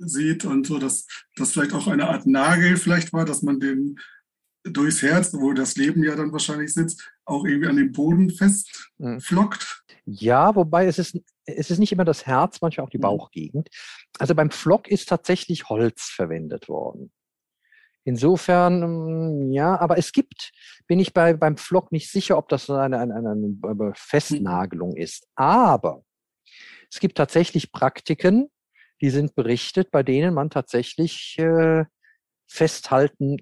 sieht 0.00 0.44
und 0.44 0.66
so, 0.66 0.78
dass 0.78 1.06
das 1.36 1.52
vielleicht 1.52 1.72
auch 1.72 1.86
eine 1.86 2.08
Art 2.08 2.26
Nagel 2.26 2.76
vielleicht 2.76 3.14
war, 3.14 3.24
dass 3.24 3.40
man 3.40 3.60
den 3.60 3.98
durchs 4.64 5.02
Herz, 5.02 5.32
wo 5.34 5.52
das 5.52 5.76
Leben 5.76 6.04
ja 6.04 6.14
dann 6.16 6.32
wahrscheinlich 6.32 6.72
sitzt, 6.74 7.10
auch 7.24 7.44
irgendwie 7.44 7.68
an 7.68 7.76
den 7.76 7.92
Boden 7.92 8.30
festflockt. 8.30 9.84
Ja, 10.04 10.54
wobei 10.54 10.86
es 10.86 10.98
ist, 10.98 11.18
es 11.44 11.70
ist 11.70 11.78
nicht 11.78 11.92
immer 11.92 12.04
das 12.04 12.26
Herz, 12.26 12.60
manchmal 12.60 12.86
auch 12.86 12.90
die 12.90 12.98
mhm. 12.98 13.02
Bauchgegend. 13.02 13.68
Also 14.18 14.34
beim 14.34 14.50
Flock 14.50 14.88
ist 14.88 15.08
tatsächlich 15.08 15.68
Holz 15.68 16.02
verwendet 16.14 16.68
worden. 16.68 17.12
Insofern, 18.04 19.48
mm, 19.48 19.52
ja, 19.52 19.78
aber 19.78 19.98
es 19.98 20.12
gibt, 20.12 20.52
bin 20.86 20.98
ich 20.98 21.12
bei, 21.12 21.34
beim 21.34 21.56
Flock 21.56 21.92
nicht 21.92 22.10
sicher, 22.10 22.38
ob 22.38 22.48
das 22.48 22.68
eine, 22.70 22.98
eine, 22.98 23.14
eine 23.14 23.92
Festnagelung 23.94 24.96
ist. 24.96 25.28
Aber 25.36 26.02
es 26.90 26.98
gibt 26.98 27.16
tatsächlich 27.16 27.72
Praktiken, 27.72 28.50
die 29.00 29.10
sind 29.10 29.34
berichtet, 29.34 29.90
bei 29.90 30.02
denen 30.02 30.34
man 30.34 30.50
tatsächlich 30.50 31.38
äh, 31.38 31.84
Festhalten 32.48 33.36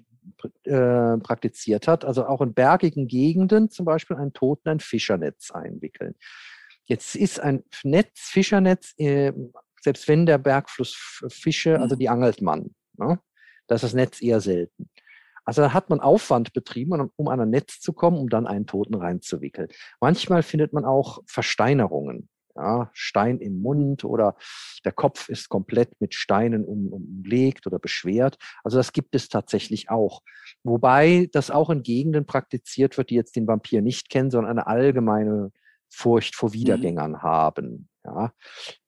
äh, 0.63 1.17
praktiziert 1.17 1.87
hat. 1.87 2.05
Also 2.05 2.25
auch 2.25 2.41
in 2.41 2.53
bergigen 2.53 3.07
Gegenden 3.07 3.69
zum 3.69 3.85
Beispiel 3.85 4.17
einen 4.17 4.33
Toten 4.33 4.69
ein 4.69 4.79
Fischernetz 4.79 5.51
einwickeln. 5.51 6.15
Jetzt 6.85 7.15
ist 7.15 7.39
ein 7.39 7.63
Netz, 7.83 8.19
Fischernetz, 8.19 8.93
äh, 8.97 9.31
selbst 9.81 10.07
wenn 10.07 10.25
der 10.25 10.37
Bergfluss 10.37 11.23
Fische, 11.29 11.79
also 11.79 11.95
die 11.95 12.09
angelt 12.09 12.41
man. 12.41 12.75
Ne? 12.97 13.19
Da 13.67 13.75
ist 13.75 13.83
das 13.83 13.93
Netz 13.93 14.21
eher 14.21 14.41
selten. 14.41 14.89
Also 15.45 15.61
da 15.63 15.73
hat 15.73 15.89
man 15.89 15.99
Aufwand 15.99 16.53
betrieben, 16.53 17.11
um 17.15 17.27
an 17.27 17.41
ein 17.41 17.49
Netz 17.49 17.79
zu 17.79 17.93
kommen, 17.93 18.17
um 18.17 18.29
dann 18.29 18.45
einen 18.45 18.67
Toten 18.67 18.95
reinzuwickeln. 18.95 19.69
Manchmal 19.99 20.43
findet 20.43 20.73
man 20.73 20.85
auch 20.85 21.23
Versteinerungen 21.25 22.29
ja, 22.59 22.89
Stein 22.93 23.39
im 23.39 23.61
Mund 23.61 24.03
oder 24.03 24.35
der 24.83 24.91
Kopf 24.91 25.29
ist 25.29 25.49
komplett 25.49 25.99
mit 26.01 26.13
Steinen 26.13 26.65
um, 26.65 26.91
umlegt 26.91 27.65
oder 27.65 27.79
beschwert. 27.79 28.37
Also 28.63 28.77
das 28.77 28.91
gibt 28.91 29.15
es 29.15 29.29
tatsächlich 29.29 29.89
auch. 29.89 30.21
Wobei 30.63 31.29
das 31.31 31.51
auch 31.51 31.69
in 31.69 31.83
Gegenden 31.83 32.25
praktiziert 32.25 32.97
wird, 32.97 33.09
die 33.09 33.15
jetzt 33.15 33.35
den 33.35 33.47
Vampir 33.47 33.81
nicht 33.81 34.09
kennen, 34.09 34.29
sondern 34.29 34.51
eine 34.51 34.67
allgemeine 34.67 35.51
Furcht 35.89 36.35
vor 36.35 36.49
mhm. 36.49 36.53
Wiedergängern 36.53 37.11
mhm. 37.11 37.23
haben. 37.23 37.89
Ja, 38.03 38.33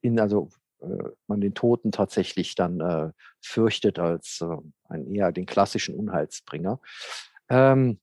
in, 0.01 0.19
also 0.19 0.49
äh, 0.81 1.10
man 1.27 1.41
den 1.41 1.53
Toten 1.53 1.91
tatsächlich 1.91 2.55
dann 2.55 2.81
äh, 2.81 3.12
fürchtet 3.41 3.99
als 3.99 4.41
äh, 4.41 4.57
ein 4.89 5.07
eher 5.07 5.31
den 5.31 5.45
klassischen 5.45 5.95
Unheilsbringer. 5.95 6.79
Ähm, 7.49 7.99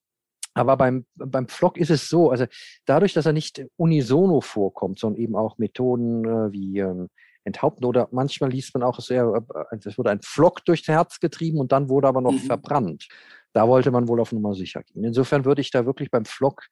aber 0.59 0.77
beim, 0.77 1.07
beim 1.15 1.47
Flock 1.47 1.77
ist 1.79 1.91
es 1.91 2.09
so, 2.09 2.31
also 2.31 2.47
dadurch, 2.85 3.13
dass 3.13 3.27
er 3.27 3.33
nicht 3.33 3.65
unisono 3.77 4.41
vorkommt, 4.41 4.99
sondern 4.99 5.23
eben 5.23 5.37
auch 5.37 5.57
Methoden 5.59 6.25
äh, 6.25 6.53
wie 6.53 6.81
ähm, 6.81 7.09
Enthaupten 7.45 7.85
oder 7.85 8.09
manchmal 8.11 8.51
liest 8.51 8.75
man 8.75 8.83
auch, 8.83 8.99
es, 8.99 9.09
äh, 9.09 9.23
wurde 9.23 10.11
ein 10.11 10.21
Flock 10.23 10.65
durchs 10.65 10.89
Herz 10.89 11.21
getrieben 11.21 11.61
und 11.61 11.71
dann 11.71 11.89
wurde 11.89 12.09
aber 12.09 12.21
noch 12.21 12.33
mhm. 12.33 12.39
verbrannt. 12.41 13.07
Da 13.53 13.69
wollte 13.69 13.93
man 13.93 14.09
wohl 14.09 14.21
auf 14.21 14.33
Nummer 14.33 14.55
sicher 14.55 14.83
gehen. 14.83 15.05
Insofern 15.05 15.45
würde 15.45 15.61
ich 15.61 15.71
da 15.71 15.87
wirklich 15.87 16.11
beim 16.11 16.25
Flock 16.25 16.65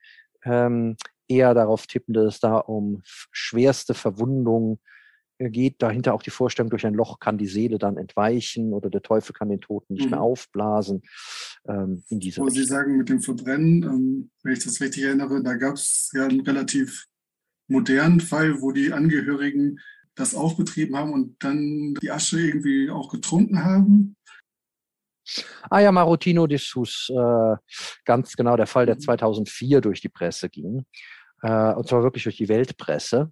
ähm, 0.45 0.97
eher 1.29 1.55
darauf 1.55 1.87
tippen, 1.87 2.13
dass 2.13 2.35
es 2.35 2.41
da 2.41 2.57
um 2.59 3.03
schwerste 3.05 3.95
Verwundungen 3.95 4.81
geht 5.39 5.83
dahinter 5.83 6.15
auch 6.15 6.23
die 6.23 6.31
Vorstellung, 6.31 6.71
durch 6.71 6.87
ein 6.87 6.95
Loch 6.95 7.21
kann 7.21 7.39
die 7.39 7.47
Seele 7.47 7.79
dann 7.79 7.97
entweichen 7.97 8.73
oder 8.73 8.91
der 8.91 9.03
Teufel 9.03 9.35
kann 9.35 9.49
den 9.49 9.61
Toten 9.61 9.95
nicht 9.95 10.07
mhm. 10.07 10.13
mehr 10.13 10.21
aufblasen. 10.21 11.03
Ähm, 11.69 12.05
in 12.09 12.21
diese 12.21 12.41
Wo 12.41 12.49
Sie 12.49 12.65
sagen, 12.65 12.97
mit 12.97 13.09
dem 13.09 13.21
Verbrennen, 13.21 13.83
ähm, 13.83 14.31
wenn 14.43 14.53
ich 14.53 14.65
das 14.65 14.81
richtig 14.81 15.05
erinnere, 15.05 15.43
da 15.43 15.55
gab 15.55 15.75
es 15.75 16.11
ja 16.15 16.27
einen 16.27 16.41
relativ 16.41 17.07
modernen 17.69 18.21
Fall, 18.21 18.61
wo 18.61 18.73
die 18.73 18.93
Angehörigen 18.93 19.79
das 20.15 20.35
auch 20.35 20.57
betrieben 20.57 20.97
haben 20.97 21.13
und 21.13 21.37
dann 21.43 21.95
die 22.01 22.11
Asche 22.11 22.41
irgendwie 22.41 22.91
auch 22.91 23.11
getrunken 23.11 23.63
haben. 23.63 24.17
Ah 25.69 25.81
ja, 25.81 25.93
Marotino 25.93 26.47
de 26.47 26.59
Sus, 26.59 27.11
äh, 27.11 27.57
ganz 28.05 28.35
genau 28.35 28.57
der 28.57 28.67
Fall, 28.67 28.87
der 28.87 28.99
2004 28.99 29.79
mhm. 29.79 29.83
durch 29.83 30.01
die 30.01 30.09
Presse 30.09 30.49
ging. 30.49 30.87
Äh, 31.43 31.75
und 31.75 31.87
zwar 31.89 32.03
wirklich 32.03 32.25
durch 32.25 32.37
die 32.37 32.49
Weltpresse. 32.49 33.31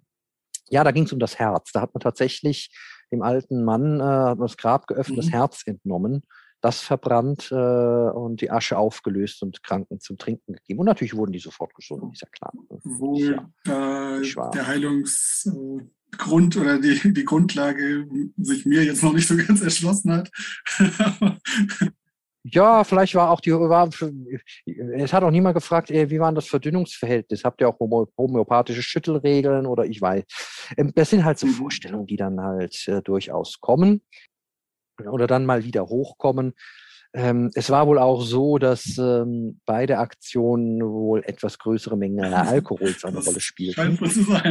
Ja, 0.69 0.83
da 0.83 0.91
ging 0.91 1.03
es 1.03 1.13
um 1.13 1.19
das 1.19 1.39
Herz. 1.39 1.71
Da 1.71 1.81
hat 1.81 1.93
man 1.93 2.01
tatsächlich 2.01 2.69
dem 3.11 3.21
alten 3.21 3.63
Mann 3.63 3.99
äh, 3.99 4.35
das 4.37 4.57
Grab 4.57 4.87
geöffnet, 4.87 5.17
mhm. 5.17 5.21
das 5.21 5.31
Herz 5.31 5.61
entnommen, 5.65 6.23
das 6.61 6.81
verbrannt 6.81 7.49
äh, 7.51 7.55
und 7.55 8.41
die 8.41 8.49
Asche 8.49 8.77
aufgelöst 8.77 9.43
und 9.43 9.61
Kranken 9.63 9.99
zum 9.99 10.17
Trinken 10.17 10.53
gegeben. 10.53 10.79
Und 10.79 10.87
natürlich 10.87 11.15
wurden 11.15 11.31
die 11.31 11.39
sofort 11.39 11.73
gesunden, 11.75 12.11
ist 12.11 12.21
ja 12.21 12.27
klar. 12.29 12.51
Wohl 12.83 13.49
ja, 13.65 14.19
äh, 14.19 14.51
der 14.51 14.67
Heilungsgrund 14.67 16.57
oder 16.57 16.79
die, 16.79 17.13
die 17.13 17.25
Grundlage 17.25 18.07
sich 18.37 18.65
mir 18.65 18.83
jetzt 18.83 19.03
noch 19.03 19.13
nicht 19.13 19.27
so 19.27 19.37
ganz 19.47 19.61
erschlossen 19.61 20.11
hat. 20.13 20.31
Ja, 22.47 22.83
vielleicht 22.83 23.15
war 23.15 23.31
auch 23.31 23.41
die, 23.41 23.51
war, 23.51 23.89
es 24.97 25.13
hat 25.13 25.23
auch 25.23 25.31
niemand 25.31 25.55
gefragt, 25.55 25.89
ey, 25.89 26.11
wie 26.11 26.19
war 26.19 26.31
das 26.31 26.45
Verdünnungsverhältnis? 26.45 27.43
Habt 27.43 27.59
ihr 27.59 27.67
auch 27.67 27.79
homöopathische 27.79 28.83
Schüttelregeln 28.83 29.65
oder 29.65 29.85
ich 29.85 29.99
weiß. 29.99 30.23
Ähm, 30.77 30.91
das 30.93 31.09
sind 31.09 31.25
halt 31.25 31.39
so 31.39 31.47
mhm. 31.47 31.51
Vorstellungen, 31.51 32.05
die 32.05 32.17
dann 32.17 32.39
halt 32.39 32.87
äh, 32.87 33.01
durchaus 33.01 33.59
kommen 33.61 34.01
oder 35.03 35.25
dann 35.25 35.47
mal 35.47 35.63
wieder 35.63 35.87
hochkommen. 35.87 36.53
Ähm, 37.17 37.49
es 37.53 37.69
war 37.69 37.87
wohl 37.87 37.97
auch 37.97 38.21
so, 38.21 38.57
dass 38.57 38.97
ähm, 38.97 39.61
beide 39.65 39.99
Aktionen 39.99 40.81
wohl 40.81 41.23
etwas 41.23 41.57
größere 41.57 41.95
Mengen 41.95 42.25
Alkohols 42.33 43.05
eine 43.05 43.19
Rolle 43.19 43.39
spielten. 43.39 43.97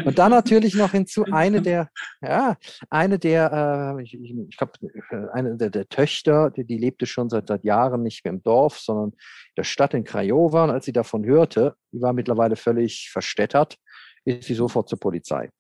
Und 0.07 0.19
dann 0.19 0.31
natürlich 0.31 0.75
noch 0.75 0.93
hinzu 0.93 1.25
eine 1.31 1.61
der, 1.61 1.91
ja, 2.23 2.57
eine 2.89 3.19
der, 3.19 3.97
äh, 3.99 4.03
ich, 4.03 4.15
ich 4.15 4.57
glaube, 4.57 4.73
äh, 5.11 5.29
eine 5.35 5.59
der, 5.59 5.69
der 5.69 5.87
Töchter, 5.91 6.51
die, 6.51 6.65
die, 6.65 6.79
lebte 6.79 7.05
schon 7.05 7.29
seit, 7.29 7.49
seit 7.49 7.65
Jahren 7.65 8.03
nicht 8.03 8.25
mehr 8.25 8.33
im 8.33 8.43
Dorf, 8.43 8.79
sondern 8.79 9.11
in 9.11 9.55
der 9.59 9.65
Stadt 9.65 9.93
in 9.93 10.05
Craiova. 10.05 10.65
Und 10.65 10.71
als 10.71 10.87
sie 10.87 10.93
davon 10.93 11.27
hörte, 11.27 11.75
die 11.93 12.01
war 12.01 12.15
mittlerweile 12.15 12.57
völlig 12.57 13.11
verstädtert, 13.13 13.77
ist 14.25 14.45
sie 14.45 14.55
sofort 14.55 14.89
zur 14.89 14.99
Polizei. 14.99 15.51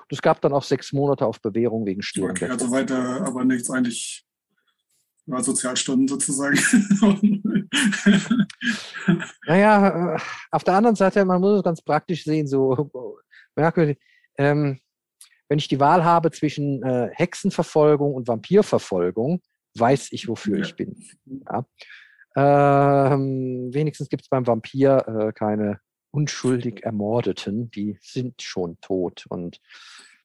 Und 0.00 0.12
es 0.12 0.20
gab 0.20 0.40
dann 0.40 0.52
auch 0.52 0.64
sechs 0.64 0.92
Monate 0.92 1.26
auf 1.26 1.40
Bewährung 1.40 1.86
wegen 1.86 2.02
Stehlen. 2.02 2.32
Okay, 2.32 2.48
also 2.48 2.72
weiter, 2.72 3.24
aber 3.24 3.44
nichts 3.44 3.70
eigentlich 3.70 4.24
ja, 5.26 5.42
Sozialstunden 5.42 6.08
sozusagen. 6.08 6.58
naja, 9.46 10.16
auf 10.50 10.64
der 10.64 10.74
anderen 10.74 10.96
Seite, 10.96 11.24
man 11.24 11.40
muss 11.40 11.58
es 11.58 11.62
ganz 11.62 11.82
praktisch 11.82 12.24
sehen, 12.24 12.46
so 12.46 12.90
merkwürdig. 13.56 13.98
Ähm, 14.36 14.80
wenn 15.48 15.58
ich 15.58 15.68
die 15.68 15.80
Wahl 15.80 16.04
habe 16.04 16.30
zwischen 16.30 16.82
äh, 16.82 17.10
Hexenverfolgung 17.12 18.14
und 18.14 18.28
Vampirverfolgung, 18.28 19.40
weiß 19.76 20.12
ich, 20.12 20.28
wofür 20.28 20.58
ja. 20.58 20.64
ich 20.64 20.76
bin. 20.76 20.96
Ja. 21.26 21.66
Ähm, 22.36 23.70
wenigstens 23.72 24.08
gibt 24.08 24.22
es 24.22 24.28
beim 24.28 24.46
Vampir 24.46 25.04
äh, 25.06 25.32
keine 25.32 25.80
unschuldig 26.10 26.84
Ermordeten, 26.84 27.70
die 27.70 27.98
sind 28.00 28.40
schon 28.40 28.78
tot. 28.80 29.26
Und 29.28 29.60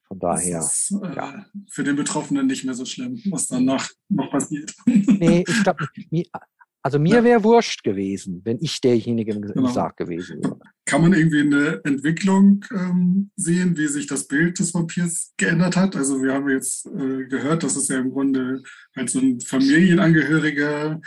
von 0.10 0.20
daher. 0.20 0.60
Das 0.60 0.90
ist, 0.90 1.04
äh, 1.04 1.16
ja. 1.16 1.46
Für 1.70 1.84
den 1.84 1.96
Betroffenen 1.96 2.48
nicht 2.48 2.66
mehr 2.66 2.74
so 2.74 2.84
schlimm, 2.84 3.22
was 3.30 3.48
danach 3.48 3.90
noch 4.10 4.30
passiert. 4.32 4.74
Nee, 4.86 5.46
ich 5.48 5.64
glaube, 5.64 5.88
also 6.82 6.98
mir 6.98 7.18
ja. 7.18 7.24
wäre 7.24 7.44
wurscht 7.44 7.84
gewesen, 7.84 8.42
wenn 8.44 8.58
ich 8.60 8.82
derjenige 8.82 9.34
im 9.34 9.42
genau. 9.42 9.70
Sarg 9.70 9.98
gewesen 9.98 10.44
wäre. 10.44 10.60
Kann 10.86 11.02
man 11.02 11.14
irgendwie 11.14 11.42
eine 11.42 11.82
Entwicklung 11.84 12.66
ähm, 12.72 13.30
sehen, 13.36 13.78
wie 13.78 13.88
sich 13.88 14.08
das 14.08 14.28
Bild 14.28 14.58
des 14.58 14.74
Vampirs 14.74 15.34
geändert 15.38 15.78
hat? 15.78 15.96
Also 15.96 16.22
wir 16.24 16.34
haben 16.34 16.50
jetzt 16.50 16.88
äh, 16.88 17.26
gehört, 17.26 17.62
dass 17.62 17.76
es 17.76 17.88
ja 17.88 18.00
im 18.00 18.10
Grunde 18.10 18.64
halt 18.96 19.10
so 19.12 19.20
ein 19.20 19.40
Familienangehöriger 19.40 21.00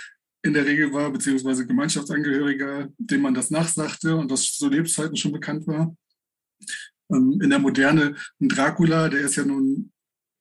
in 0.44 0.54
der 0.54 0.64
Regel 0.64 0.92
war, 0.92 1.10
beziehungsweise 1.10 1.66
Gemeinschaftsangehöriger, 1.66 2.88
dem 2.98 3.20
man 3.20 3.34
das 3.34 3.50
nachsagte 3.50 4.16
und 4.16 4.30
das 4.30 4.52
zu 4.52 4.68
Lebzeiten 4.68 5.16
schon 5.16 5.32
bekannt 5.32 5.66
war. 5.66 5.96
Ähm, 7.10 7.40
in 7.42 7.50
der 7.50 7.58
Moderne 7.58 8.14
ein 8.40 8.48
Dracula, 8.48 9.08
der 9.08 9.20
ist 9.20 9.36
ja 9.36 9.44
nun 9.44 9.92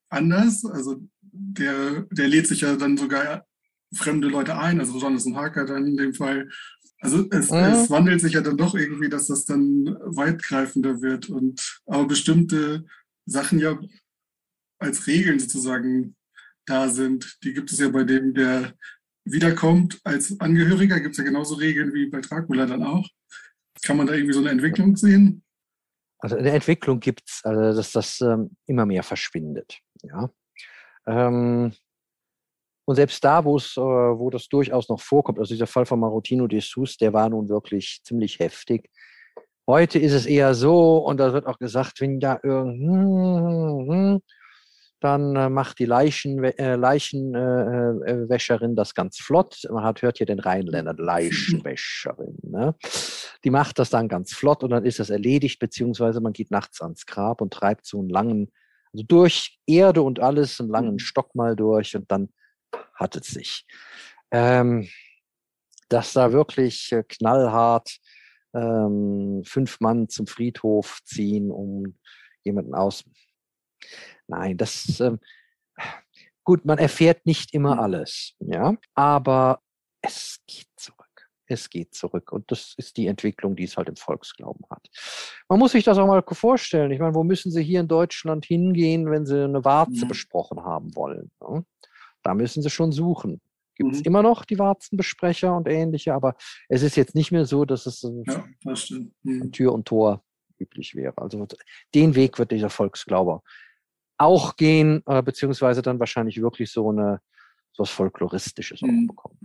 anders. 0.10 0.65
Also 0.65 1.02
der, 1.21 2.08
der 2.12 2.28
lädt 2.28 2.47
sich 2.47 2.62
ja 2.62 2.76
dann 2.76 2.97
sogar 2.97 3.45
fremde 3.93 4.28
Leute 4.28 4.58
ein, 4.58 4.80
also 4.80 4.93
besonders 4.93 5.26
ein 5.26 5.36
Haker 5.36 5.65
dann 5.65 5.86
in 5.86 5.97
dem 5.97 6.13
Fall. 6.13 6.50
Also 7.00 7.28
es, 7.32 7.50
mhm. 7.50 7.58
es, 7.58 7.89
wandelt 7.89 8.21
sich 8.21 8.34
ja 8.34 8.41
dann 8.41 8.58
doch 8.58 8.76
irgendwie, 8.76 9.10
dass 9.10 9.28
das 9.28 9.45
dann 9.45 9.86
weitgreifender 10.02 11.02
wird 11.02 11.30
und 11.30 11.82
aber 11.86 12.08
bestimmte 12.08 12.86
Sachen 13.26 13.60
ja 13.60 13.80
als 14.80 15.08
Regeln 15.08 15.39
sozusagen 15.39 16.15
da 16.65 16.89
sind. 16.89 17.38
Die 17.43 17.54
gibt 17.54 17.71
es 17.71 17.80
ja 17.80 17.89
bei 17.89 18.04
dem, 18.04 18.34
der 18.34 18.74
wiederkommt 19.26 20.00
als 20.04 20.39
Angehöriger, 20.39 21.00
gibt 21.00 21.13
es 21.13 21.17
ja 21.17 21.24
genauso 21.24 21.56
Regeln 21.56 21.93
wie 21.93 22.08
bei 22.08 22.21
Dracula 22.21 22.65
dann 22.65 22.84
auch. 22.84 23.08
Kann 23.84 23.97
man 23.97 24.08
da 24.08 24.13
irgendwie 24.13 24.34
so 24.34 24.39
eine 24.39 24.50
Entwicklung 24.50 24.95
sehen? 24.95 25.43
Also 26.21 26.38
eine 26.38 26.51
Entwicklung 26.51 26.99
gibt 26.99 27.23
es, 27.27 27.41
also 27.43 27.75
dass 27.75 27.91
das 27.91 28.21
ähm, 28.21 28.55
immer 28.67 28.86
mehr 28.86 29.03
verschwindet. 29.03 29.79
Ja. 30.03 30.29
Ähm, 31.07 31.73
und 32.86 32.95
selbst 32.95 33.23
da, 33.23 33.43
wo 33.43 33.57
es, 33.57 33.75
äh, 33.77 33.81
wo 33.81 34.29
das 34.29 34.47
durchaus 34.47 34.88
noch 34.89 35.01
vorkommt, 35.01 35.39
also 35.39 35.53
dieser 35.53 35.67
Fall 35.67 35.86
von 35.86 35.99
Marotino 35.99 36.47
de 36.47 36.62
Sus, 36.62 36.97
der 36.97 37.13
war 37.13 37.29
nun 37.29 37.49
wirklich 37.49 38.01
ziemlich 38.03 38.39
heftig. 38.39 38.89
Heute 39.67 39.99
ist 39.99 40.13
es 40.13 40.25
eher 40.25 40.53
so, 40.53 40.97
und 40.97 41.17
da 41.17 41.34
wird 41.34 41.47
auch 41.47 41.57
gesagt, 41.57 42.01
wenn 42.01 42.19
da 42.19 42.39
irgend, 42.43 44.23
dann 45.02 45.36
äh, 45.36 45.50
macht 45.50 45.80
die 45.80 45.86
Leichen, 45.86 46.44
äh, 46.44 46.76
Leichenwäscherin 46.76 48.74
äh, 48.74 48.76
das 48.76 48.94
ganz 48.94 49.18
flott. 49.18 49.58
Man 49.70 49.84
hat, 49.84 50.02
hört 50.04 50.18
hier 50.18 50.28
den 50.28 50.40
Rheinländer, 50.40 50.94
Leichenwäscherin. 50.94 52.38
Ne? 52.44 52.76
Die 53.44 53.50
macht 53.50 53.80
das 53.80 53.90
dann 53.90 54.08
ganz 54.08 54.34
flott 54.34 54.64
und 54.64 54.70
dann 54.70 54.86
ist 54.86 55.00
das 55.00 55.10
erledigt, 55.10 55.60
beziehungsweise 55.60 56.22
man 56.22 56.34
geht 56.34 56.52
nachts 56.52 56.82
ans 56.82 57.08
Grab 57.08 57.42
und 57.42 57.52
treibt 57.52 57.86
so 57.86 58.00
einen 58.00 58.10
langen, 58.10 58.52
also 58.94 59.04
durch 59.08 59.60
Erde 59.66 60.04
und 60.04 60.20
alles, 60.20 60.62
einen 60.62 60.70
langen 60.70 60.94
mhm. 60.94 61.00
Stock 61.00 61.34
mal 61.34 61.56
durch 61.56 61.96
und 61.96 62.10
dann 62.12 62.30
hat 62.94 63.16
es 63.16 63.28
sich. 63.28 63.66
Ähm, 64.30 64.88
dass 65.90 66.14
da 66.14 66.32
wirklich 66.32 66.92
äh, 66.92 67.04
knallhart 67.04 67.98
ähm, 68.54 69.42
fünf 69.46 69.80
Mann 69.80 70.10
zum 70.10 70.28
Friedhof 70.28 71.00
ziehen, 71.06 71.52
um 71.52 71.98
jemanden 72.44 72.76
aus. 72.76 73.04
Nein, 74.28 74.58
das 74.58 75.00
ähm, 75.00 75.20
gut, 76.44 76.65
man 76.65 76.78
erfährt 76.78 77.26
nicht 77.26 77.54
immer 77.54 77.76
mhm. 77.76 77.80
alles, 77.82 78.36
ja, 78.39 78.76
aber 78.94 79.62
es 80.02 80.39
geht 80.48 80.67
zurück. 80.76 80.98
Es 81.48 81.70
geht 81.70 81.94
zurück. 81.94 82.32
Und 82.32 82.50
das 82.50 82.74
ist 82.78 82.96
die 82.96 83.08
Entwicklung, 83.08 83.58
die 83.58 83.65
es 83.65 83.76
halt 83.76 83.89
im 83.89 83.98
Volksglauben 83.98 84.65
hat. 84.70 84.88
Man 85.50 85.60
muss 85.60 85.74
sich 85.74 85.84
das 85.84 85.98
auch 85.98 86.08
mal 86.08 86.24
vorstellen. 86.26 86.91
Ich 86.91 87.00
meine, 87.00 87.13
wo 87.13 87.24
müssen 87.24 87.52
Sie 87.52 87.62
hier 87.62 87.82
in 87.82 87.89
Deutschland 87.89 88.46
hingehen, 88.46 89.12
wenn 89.12 89.26
Sie 89.26 89.44
eine 89.44 89.65
Warze 89.65 90.02
ja. 90.02 90.08
besprochen 90.08 90.63
haben 90.63 90.96
wollen? 90.96 91.30
Ja? 91.41 91.62
Da 92.24 92.34
müssen 92.34 92.63
Sie 92.63 92.70
schon 92.70 92.94
suchen. 92.94 93.41
Gibt 93.76 93.94
es 93.94 94.00
mhm. 94.00 94.06
immer 94.06 94.24
noch 94.24 94.46
die 94.46 94.60
Warzenbesprecher 94.60 95.56
und 95.56 95.67
ähnliche, 95.67 96.13
aber 96.13 96.36
es 96.70 96.84
ist 96.84 96.96
jetzt 96.96 97.15
nicht 97.15 97.32
mehr 97.32 97.46
so, 97.46 97.65
dass 97.65 97.86
es 97.86 98.02
ja, 98.02 98.46
das 98.63 98.89
mhm. 99.24 99.52
Tür 99.52 99.74
und 99.74 99.86
Tor 99.86 100.24
üblich 100.58 100.96
wäre. 100.96 101.17
Also 101.17 101.48
den 101.94 102.15
Weg 102.15 102.39
wird 102.39 102.52
dieser 102.52 102.70
Volksglaube 102.70 103.41
auch 104.21 104.55
gehen, 104.55 105.01
äh, 105.05 105.21
beziehungsweise 105.21 105.81
dann 105.81 105.99
wahrscheinlich 105.99 106.41
wirklich 106.41 106.71
so 106.71 106.89
eine 106.89 107.19
so 107.73 107.84
was 107.84 107.89
Folkloristisches 107.89 108.81
mhm. 108.81 109.07
bekommen. 109.07 109.38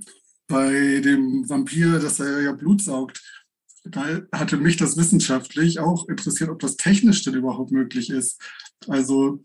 Bei 0.48 1.00
dem 1.00 1.48
Vampir, 1.48 1.98
dass 1.98 2.20
er 2.20 2.42
ja 2.42 2.52
Blut 2.52 2.82
saugt, 2.82 3.20
da 3.84 4.04
hatte 4.32 4.56
mich 4.56 4.76
das 4.76 4.96
wissenschaftlich 4.96 5.78
auch 5.78 6.08
interessiert, 6.08 6.50
ob 6.50 6.58
das 6.58 6.76
technisch 6.76 7.22
denn 7.22 7.34
überhaupt 7.34 7.70
möglich 7.70 8.10
ist. 8.10 8.40
Also 8.88 9.42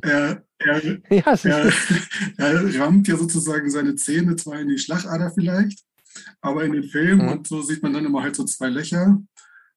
er, 0.00 0.44
er, 0.58 0.82
ja, 1.10 1.34
er, 1.44 1.72
er, 2.38 2.80
rammt 2.80 3.08
ja 3.08 3.16
sozusagen 3.16 3.70
seine 3.70 3.94
Zähne 3.96 4.36
zwar 4.36 4.60
in 4.60 4.68
die 4.68 4.78
Schlagader 4.78 5.30
vielleicht, 5.30 5.84
aber 6.40 6.64
in 6.64 6.72
den 6.72 6.84
Filmen 6.84 7.26
mhm. 7.26 7.32
und 7.32 7.46
so 7.46 7.62
sieht 7.62 7.82
man 7.82 7.92
dann 7.92 8.06
immer 8.06 8.22
halt 8.22 8.36
so 8.36 8.44
zwei 8.44 8.68
Löcher. 8.68 9.20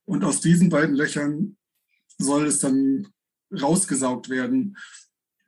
Und 0.05 0.23
aus 0.23 0.39
diesen 0.39 0.69
beiden 0.69 0.95
Löchern 0.95 1.57
soll 2.17 2.45
es 2.45 2.59
dann 2.59 3.07
rausgesaugt 3.51 4.29
werden. 4.29 4.77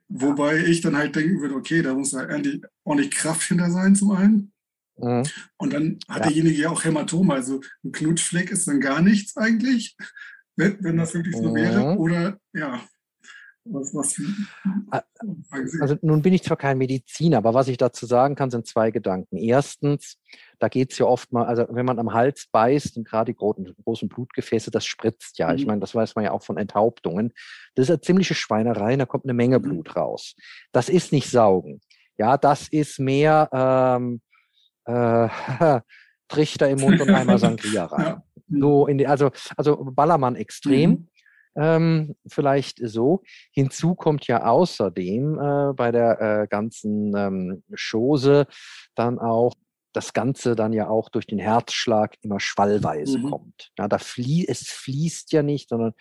Wobei 0.08 0.58
ich 0.64 0.80
dann 0.80 0.96
halt 0.96 1.16
denken 1.16 1.40
würde, 1.40 1.54
okay, 1.54 1.82
da 1.82 1.94
muss 1.94 2.12
ja 2.12 2.20
eigentlich 2.20 2.62
ordentlich 2.84 3.10
Kraft 3.10 3.42
hinter 3.42 3.70
sein 3.70 3.94
zum 3.94 4.12
einen. 4.12 4.52
Mhm. 4.96 5.24
Und 5.58 5.72
dann 5.72 5.98
hat 6.08 6.18
ja. 6.18 6.22
derjenige 6.24 6.62
ja 6.62 6.70
auch 6.70 6.84
Hämatome, 6.84 7.34
also 7.34 7.60
ein 7.84 7.92
Knutschfleck 7.92 8.50
ist 8.50 8.66
dann 8.66 8.80
gar 8.80 9.02
nichts 9.02 9.36
eigentlich, 9.36 9.96
wenn, 10.56 10.82
wenn 10.82 10.96
das 10.96 11.14
wirklich 11.14 11.36
so 11.36 11.50
mhm. 11.50 11.54
wäre. 11.54 11.98
Oder 11.98 12.40
ja, 12.52 12.80
was, 13.64 13.94
was, 13.94 14.20
also 15.80 15.96
nun 16.00 16.22
bin 16.22 16.32
ich 16.32 16.42
zwar 16.42 16.56
kein 16.56 16.78
Mediziner, 16.78 17.38
aber 17.38 17.54
was 17.54 17.68
ich 17.68 17.76
dazu 17.76 18.06
sagen 18.06 18.34
kann, 18.34 18.50
sind 18.50 18.66
zwei 18.66 18.90
Gedanken. 18.90 19.36
Erstens, 19.36 20.18
da 20.58 20.68
geht 20.68 20.92
es 20.92 20.98
ja 20.98 21.06
oft 21.06 21.32
mal, 21.32 21.44
also 21.44 21.66
wenn 21.70 21.86
man 21.86 21.98
am 21.98 22.12
Hals 22.12 22.48
beißt 22.50 22.96
und 22.96 23.06
gerade 23.06 23.32
die 23.32 23.36
großen, 23.36 23.74
großen 23.84 24.08
Blutgefäße, 24.08 24.70
das 24.70 24.86
spritzt 24.86 25.38
ja. 25.38 25.50
Mhm. 25.50 25.58
Ich 25.58 25.66
meine, 25.66 25.80
das 25.80 25.94
weiß 25.94 26.14
man 26.14 26.24
ja 26.24 26.32
auch 26.32 26.42
von 26.42 26.56
Enthauptungen. 26.56 27.32
Das 27.74 27.84
ist 27.84 27.90
eine 27.90 28.00
ziemliche 28.00 28.34
Schweinerei, 28.34 28.96
da 28.96 29.06
kommt 29.06 29.24
eine 29.24 29.34
Menge 29.34 29.58
mhm. 29.58 29.62
Blut 29.62 29.96
raus. 29.96 30.34
Das 30.72 30.88
ist 30.88 31.12
nicht 31.12 31.30
Saugen. 31.30 31.80
Ja, 32.16 32.36
das 32.36 32.68
ist 32.68 32.98
mehr 32.98 33.48
ähm, 33.52 34.20
äh, 34.86 35.28
Trichter 36.28 36.68
im 36.68 36.80
Mund 36.80 37.00
und 37.00 37.10
einmal 37.10 37.38
Sangria 37.38 37.86
rein. 37.86 38.04
Ja. 38.06 38.22
So 38.50 38.86
in 38.86 38.98
die, 38.98 39.06
also, 39.06 39.30
also 39.56 39.76
Ballermann 39.76 40.36
extrem. 40.36 40.90
Mhm. 40.90 41.08
Ähm, 41.58 42.14
vielleicht 42.26 42.78
so. 42.82 43.22
Hinzu 43.52 43.96
kommt 43.96 44.26
ja 44.28 44.44
außerdem 44.44 45.38
äh, 45.38 45.72
bei 45.74 45.90
der 45.90 46.20
äh, 46.20 46.46
ganzen 46.46 47.16
ähm, 47.16 47.64
Chose 47.74 48.46
dann 48.94 49.18
auch 49.18 49.54
das 49.92 50.12
Ganze 50.12 50.54
dann 50.54 50.72
ja 50.72 50.88
auch 50.88 51.08
durch 51.08 51.26
den 51.26 51.40
Herzschlag 51.40 52.14
immer 52.20 52.38
schwallweise 52.38 53.18
mhm. 53.18 53.30
kommt. 53.30 53.72
Ja, 53.76 53.88
da 53.88 53.98
flie 53.98 54.44
es 54.46 54.68
fließt 54.68 55.32
ja 55.32 55.42
nicht, 55.42 55.68
sondern 55.70 55.94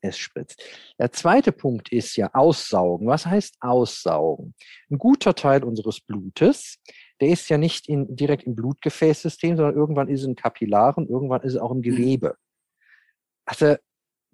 es 0.00 0.18
spritzt. 0.18 0.62
Der 0.98 1.12
zweite 1.12 1.52
Punkt 1.52 1.92
ist 1.92 2.16
ja 2.16 2.30
Aussaugen. 2.34 3.06
Was 3.06 3.26
heißt 3.26 3.56
Aussaugen? 3.60 4.54
Ein 4.90 4.98
guter 4.98 5.34
Teil 5.34 5.62
unseres 5.62 6.00
Blutes, 6.00 6.78
der 7.20 7.28
ist 7.28 7.48
ja 7.48 7.58
nicht 7.58 7.88
in, 7.88 8.14
direkt 8.14 8.44
im 8.44 8.56
Blutgefäßsystem, 8.56 9.56
sondern 9.56 9.76
irgendwann 9.76 10.08
ist 10.08 10.20
es 10.22 10.26
in 10.26 10.36
Kapillaren, 10.36 11.08
irgendwann 11.08 11.42
ist 11.42 11.54
es 11.54 11.60
auch 11.60 11.70
im 11.70 11.78
mhm. 11.78 11.82
Gewebe. 11.82 12.36
Also 13.46 13.76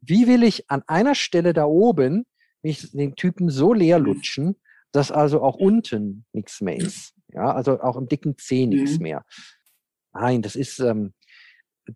wie 0.02 0.26
will 0.26 0.42
ich 0.42 0.70
an 0.70 0.82
einer 0.86 1.14
Stelle 1.14 1.52
da 1.52 1.64
oben 1.64 2.26
mich 2.62 2.90
den 2.92 3.16
Typen 3.16 3.48
so 3.48 3.72
leer 3.72 3.98
lutschen, 3.98 4.56
dass 4.92 5.10
also 5.10 5.42
auch 5.42 5.56
unten 5.56 6.26
nichts 6.32 6.60
mehr 6.60 6.76
ist. 6.76 7.14
Ja, 7.28 7.52
also 7.52 7.80
auch 7.80 7.96
im 7.96 8.08
dicken 8.08 8.36
Zeh 8.36 8.66
nichts 8.66 8.98
mhm. 8.98 9.02
mehr. 9.02 9.24
Nein, 10.12 10.42
das 10.42 10.54
ist, 10.54 10.78
ähm, 10.80 11.14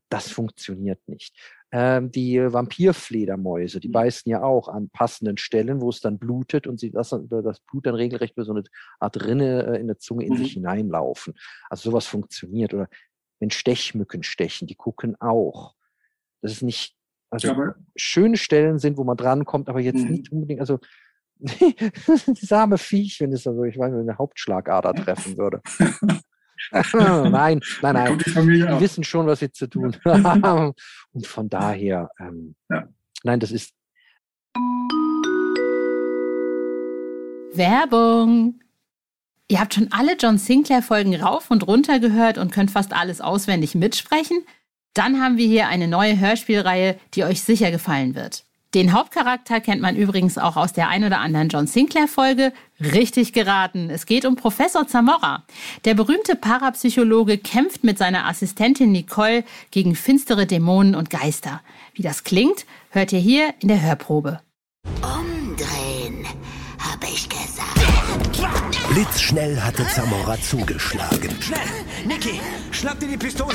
das 0.08 0.30
funktioniert 0.30 1.06
nicht. 1.06 1.36
Ähm, 1.72 2.10
die 2.10 2.38
Vampirfledermäuse, 2.40 3.80
die 3.80 3.88
mhm. 3.88 3.92
beißen 3.92 4.30
ja 4.30 4.42
auch 4.42 4.68
an 4.68 4.88
passenden 4.88 5.36
Stellen, 5.36 5.80
wo 5.80 5.90
es 5.90 6.00
dann 6.00 6.18
blutet 6.18 6.66
und 6.66 6.80
sie 6.80 6.88
lassen 6.88 7.28
das 7.28 7.60
Blut 7.60 7.86
dann 7.86 7.94
regelrecht 7.94 8.34
über 8.36 8.44
so 8.44 8.52
eine 8.52 8.64
Art 8.98 9.22
Rinne 9.22 9.66
äh, 9.66 9.80
in 9.80 9.88
der 9.88 9.98
Zunge 9.98 10.24
in 10.24 10.32
mhm. 10.32 10.38
sich 10.38 10.52
hineinlaufen. 10.54 11.34
Also 11.68 11.90
sowas 11.90 12.06
funktioniert. 12.06 12.72
Oder 12.72 12.88
wenn 13.40 13.50
Stechmücken 13.50 14.22
stechen, 14.22 14.66
die 14.66 14.76
gucken 14.76 15.20
auch. 15.20 15.74
Das 16.40 16.52
ist 16.52 16.62
nicht 16.62 16.96
also 17.30 17.48
ja, 17.48 17.74
schöne 17.96 18.36
Stellen 18.36 18.78
sind, 18.78 18.96
wo 18.96 19.04
man 19.04 19.16
drankommt, 19.16 19.68
aber 19.68 19.80
jetzt 19.80 20.04
mhm. 20.04 20.10
nicht 20.10 20.32
unbedingt, 20.32 20.60
also 20.60 20.78
das 21.38 22.52
arme 22.52 22.78
Viech, 22.78 23.20
wenn 23.20 23.32
es 23.32 23.46
also, 23.46 23.64
ich 23.64 23.78
weiß, 23.78 23.92
eine 23.92 24.18
Hauptschlagader 24.18 24.94
treffen 24.94 25.36
würde. 25.36 25.60
nein, 26.92 27.60
nein, 27.82 27.94
nein. 27.94 28.18
Die, 28.18 28.32
die 28.32 28.80
wissen 28.80 29.04
schon, 29.04 29.26
was 29.26 29.40
sie 29.40 29.52
zu 29.52 29.68
tun 29.68 29.96
haben. 30.04 30.72
Und 31.12 31.26
von 31.26 31.48
daher, 31.48 32.10
ähm, 32.18 32.54
ja. 32.68 32.88
nein, 33.24 33.40
das 33.40 33.52
ist. 33.52 33.72
Werbung. 37.52 38.60
Ihr 39.48 39.60
habt 39.60 39.74
schon 39.74 39.88
alle 39.92 40.16
John 40.16 40.38
Sinclair-Folgen 40.38 41.14
rauf 41.14 41.50
und 41.50 41.66
runter 41.66 42.00
gehört 42.00 42.36
und 42.36 42.52
könnt 42.52 42.70
fast 42.70 42.92
alles 42.92 43.20
auswendig 43.20 43.74
mitsprechen? 43.74 44.44
Dann 44.96 45.20
haben 45.20 45.36
wir 45.36 45.46
hier 45.46 45.68
eine 45.68 45.88
neue 45.88 46.18
Hörspielreihe, 46.18 46.96
die 47.12 47.24
euch 47.24 47.42
sicher 47.42 47.70
gefallen 47.70 48.14
wird. 48.14 48.44
Den 48.74 48.94
Hauptcharakter 48.94 49.60
kennt 49.60 49.82
man 49.82 49.94
übrigens 49.94 50.38
auch 50.38 50.56
aus 50.56 50.72
der 50.72 50.88
ein 50.88 51.04
oder 51.04 51.20
anderen 51.20 51.50
John 51.50 51.66
Sinclair-Folge. 51.66 52.52
Richtig 52.80 53.34
geraten. 53.34 53.90
Es 53.90 54.06
geht 54.06 54.24
um 54.24 54.36
Professor 54.36 54.88
Zamora. 54.88 55.44
Der 55.84 55.94
berühmte 55.94 56.34
Parapsychologe 56.34 57.36
kämpft 57.36 57.84
mit 57.84 57.98
seiner 57.98 58.26
Assistentin 58.26 58.90
Nicole 58.90 59.44
gegen 59.70 59.94
finstere 59.94 60.46
Dämonen 60.46 60.94
und 60.94 61.10
Geister. 61.10 61.60
Wie 61.94 62.02
das 62.02 62.24
klingt, 62.24 62.64
hört 62.88 63.12
ihr 63.12 63.20
hier 63.20 63.52
in 63.60 63.68
der 63.68 63.82
Hörprobe. 63.82 64.40
Umdrehen, 65.02 66.26
hab 66.78 67.04
ich 67.04 67.28
gesagt. 67.28 67.56
Blitzschnell 68.90 69.60
hatte 69.60 69.86
Zamora 69.88 70.40
zugeschlagen. 70.40 71.30
Schnell! 71.40 71.58
Niki, 72.06 72.40
schnapp 72.70 72.98
dir 73.00 73.08
die 73.08 73.16
Pistole! 73.16 73.54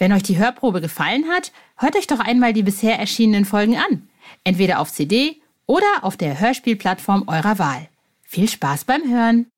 Wenn 0.00 0.14
euch 0.14 0.22
die 0.22 0.38
Hörprobe 0.38 0.80
gefallen 0.80 1.28
hat, 1.28 1.52
hört 1.76 1.94
euch 1.94 2.06
doch 2.06 2.20
einmal 2.20 2.54
die 2.54 2.62
bisher 2.62 2.98
erschienenen 2.98 3.44
Folgen 3.44 3.76
an. 3.76 4.08
Entweder 4.44 4.80
auf 4.80 4.90
CD 4.90 5.42
oder 5.66 5.84
auf 6.00 6.16
der 6.16 6.40
Hörspielplattform 6.40 7.24
eurer 7.26 7.58
Wahl. 7.58 7.86
Viel 8.22 8.48
Spaß 8.48 8.86
beim 8.86 9.02
Hören. 9.02 9.52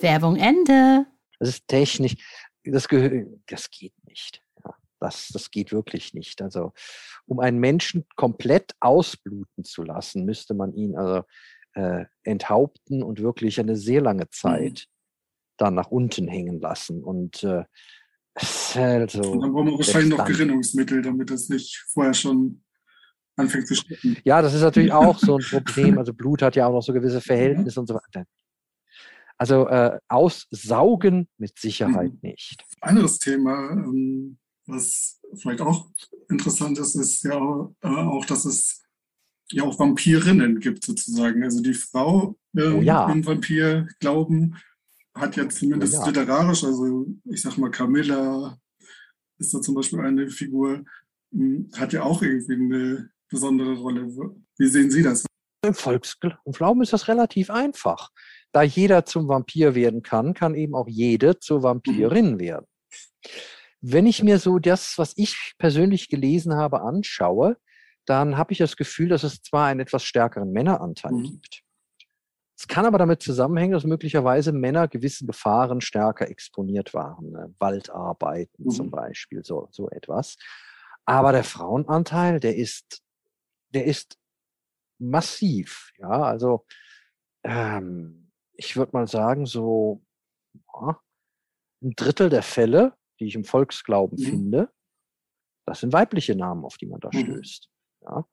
Werbung 0.00 0.36
Ende. 0.36 1.04
Das 1.38 1.50
ist 1.50 1.68
technisch, 1.68 2.16
das, 2.64 2.88
das 3.46 3.70
geht 3.70 3.92
nicht. 4.06 4.42
Ja. 4.64 4.74
Das, 4.98 5.28
das 5.28 5.50
geht 5.50 5.70
wirklich 5.70 6.14
nicht. 6.14 6.40
Also, 6.40 6.72
um 7.26 7.40
einen 7.40 7.58
Menschen 7.58 8.06
komplett 8.16 8.74
ausbluten 8.80 9.64
zu 9.64 9.82
lassen, 9.82 10.24
müsste 10.24 10.54
man 10.54 10.72
ihn 10.72 10.96
also 10.96 11.24
äh, 11.74 12.06
enthaupten 12.22 13.02
und 13.02 13.20
wirklich 13.20 13.60
eine 13.60 13.76
sehr 13.76 14.00
lange 14.00 14.24
Mhm. 14.24 14.30
Zeit 14.30 14.88
dann 15.58 15.74
nach 15.74 15.88
unten 15.88 16.26
hängen 16.28 16.60
lassen. 16.60 17.04
Und 17.04 17.42
äh, 17.44 17.64
also, 18.74 19.20
Und 19.32 19.40
dann 19.40 19.52
brauchen 19.52 19.66
wir 19.66 19.78
wahrscheinlich 19.78 20.16
noch 20.16 20.24
Gerinnungsmittel, 20.24 21.02
damit 21.02 21.30
das 21.30 21.48
nicht 21.48 21.84
vorher 21.92 22.14
schon 22.14 22.62
anfängt 23.36 23.66
zu 23.66 23.74
sticken. 23.74 24.16
Ja, 24.24 24.40
das 24.42 24.54
ist 24.54 24.62
natürlich 24.62 24.92
auch 24.92 25.18
so 25.18 25.36
ein 25.38 25.44
Problem. 25.44 25.98
Also 25.98 26.12
Blut 26.12 26.42
hat 26.42 26.56
ja 26.56 26.66
auch 26.66 26.72
noch 26.72 26.82
so 26.82 26.92
gewisse 26.92 27.20
Verhältnisse 27.20 27.80
und 27.80 27.86
so 27.88 27.94
weiter. 27.94 28.24
Also 29.36 29.68
äh, 29.68 29.98
aussaugen 30.08 31.28
mit 31.38 31.58
Sicherheit 31.58 32.12
Mhm. 32.12 32.18
nicht. 32.22 32.64
Anderes 32.80 33.18
Thema, 33.18 33.70
ähm, 33.70 34.38
was 34.66 35.20
vielleicht 35.40 35.60
auch 35.60 35.88
interessant 36.28 36.78
ist, 36.78 36.94
ist 36.96 37.22
ja 37.24 37.34
auch, 37.34 37.72
äh, 37.82 37.88
auch, 37.88 38.24
dass 38.26 38.44
es 38.44 38.82
ja 39.50 39.62
auch 39.62 39.78
Vampirinnen 39.78 40.58
gibt 40.60 40.84
sozusagen. 40.84 41.42
Also 41.42 41.62
die 41.62 41.74
Frau 41.74 42.36
ähm, 42.56 42.76
Oh 42.78 42.80
ja. 42.82 43.10
im 43.10 43.24
Vampirglauben 43.24 44.56
hat 45.18 45.36
ja 45.36 45.48
zumindest 45.48 45.94
ja. 45.94 46.06
literarisch, 46.06 46.64
also 46.64 47.06
ich 47.24 47.42
sag 47.42 47.56
mal 47.58 47.70
Camilla 47.70 48.58
ist 49.38 49.54
da 49.54 49.60
zum 49.60 49.74
Beispiel 49.74 50.00
eine 50.00 50.28
Figur, 50.28 50.84
m, 51.32 51.70
hat 51.76 51.92
ja 51.92 52.02
auch 52.02 52.22
irgendwie 52.22 52.54
eine 52.54 53.10
besondere 53.28 53.74
Rolle. 53.74 54.08
Wie 54.56 54.66
sehen 54.66 54.90
Sie 54.90 55.02
das? 55.02 55.24
Im 55.64 55.74
Volksglauben 55.74 56.82
ist 56.82 56.92
das 56.92 57.08
relativ 57.08 57.50
einfach. 57.50 58.10
Da 58.52 58.62
jeder 58.62 59.04
zum 59.04 59.28
Vampir 59.28 59.74
werden 59.74 60.02
kann, 60.02 60.34
kann 60.34 60.54
eben 60.54 60.74
auch 60.74 60.88
jede 60.88 61.38
zur 61.38 61.62
Vampirin 61.62 62.38
werden. 62.38 62.66
Wenn 63.80 64.06
ich 64.06 64.22
mir 64.22 64.38
so 64.38 64.58
das, 64.58 64.94
was 64.98 65.12
ich 65.16 65.54
persönlich 65.58 66.08
gelesen 66.08 66.54
habe, 66.54 66.80
anschaue, 66.80 67.56
dann 68.06 68.38
habe 68.38 68.52
ich 68.52 68.58
das 68.58 68.76
Gefühl, 68.76 69.08
dass 69.08 69.22
es 69.22 69.42
zwar 69.42 69.66
einen 69.66 69.80
etwas 69.80 70.02
stärkeren 70.04 70.50
Männeranteil 70.50 71.12
Mhm. 71.12 71.24
gibt. 71.24 71.62
Es 72.58 72.66
kann 72.66 72.84
aber 72.86 72.98
damit 72.98 73.22
zusammenhängen, 73.22 73.72
dass 73.72 73.84
möglicherweise 73.84 74.50
Männer 74.52 74.88
gewissen 74.88 75.28
Gefahren 75.28 75.80
stärker 75.80 76.28
exponiert 76.28 76.92
waren. 76.92 77.30
Ne? 77.30 77.54
Waldarbeiten 77.60 78.64
Mhm. 78.64 78.70
zum 78.70 78.90
Beispiel, 78.90 79.44
so, 79.44 79.68
so 79.70 79.88
etwas. 79.90 80.36
Aber 81.04 81.30
der 81.32 81.44
Frauenanteil, 81.44 82.40
der 82.40 82.56
ist, 82.56 83.00
der 83.74 83.84
ist 83.84 84.18
massiv. 84.98 85.92
Ja, 85.98 86.08
also 86.24 86.66
ähm, 87.44 88.32
ich 88.54 88.76
würde 88.76 88.90
mal 88.92 89.06
sagen, 89.06 89.46
so 89.46 90.04
ja, 90.74 91.00
ein 91.80 91.92
Drittel 91.94 92.28
der 92.28 92.42
Fälle, 92.42 92.94
die 93.20 93.26
ich 93.26 93.36
im 93.36 93.44
Volksglauben 93.44 94.18
Mhm. 94.18 94.24
finde, 94.24 94.72
das 95.64 95.78
sind 95.80 95.92
weibliche 95.92 96.34
Namen, 96.34 96.64
auf 96.64 96.76
die 96.76 96.86
man 96.86 96.98
da 96.98 97.10
Mhm. 97.12 97.18
stößt. 97.20 97.70
Ja. 98.02 98.26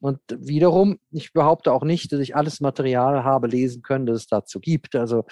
Und 0.00 0.20
wiederum, 0.28 0.98
ich 1.10 1.32
behaupte 1.32 1.72
auch 1.72 1.84
nicht, 1.84 2.12
dass 2.12 2.20
ich 2.20 2.36
alles 2.36 2.60
Material 2.60 3.24
habe 3.24 3.46
lesen 3.46 3.82
können, 3.82 4.06
das 4.06 4.18
es 4.18 4.26
dazu 4.26 4.60
gibt. 4.60 4.94
Also 4.94 5.24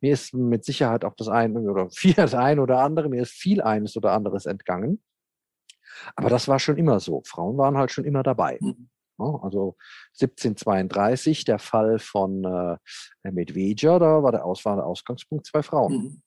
mir 0.00 0.12
ist 0.12 0.34
mit 0.34 0.64
Sicherheit 0.64 1.04
auch 1.04 1.14
das 1.16 1.28
eine 1.28 1.60
oder 1.60 1.90
viel 1.94 2.14
das 2.14 2.34
eine 2.34 2.62
oder 2.62 2.80
andere, 2.80 3.08
mir 3.08 3.22
ist 3.22 3.32
viel 3.32 3.62
eines 3.62 3.96
oder 3.96 4.12
anderes 4.12 4.46
entgangen. 4.46 5.02
Aber 6.16 6.30
das 6.30 6.48
war 6.48 6.58
schon 6.58 6.78
immer 6.78 7.00
so. 7.00 7.22
Frauen 7.26 7.58
waren 7.58 7.76
halt 7.76 7.90
schon 7.90 8.04
immer 8.04 8.22
dabei. 8.22 8.58
Ja, 9.18 9.38
also 9.42 9.76
1732, 10.20 11.44
der 11.44 11.58
Fall 11.58 11.98
von 11.98 12.44
äh, 12.44 13.30
Medveja, 13.30 13.98
da 13.98 14.22
war 14.22 14.32
der, 14.32 14.44
Aus, 14.44 14.64
war 14.64 14.76
der 14.76 14.86
Ausgangspunkt 14.86 15.46
zwei 15.46 15.62
Frauen. 15.62 16.22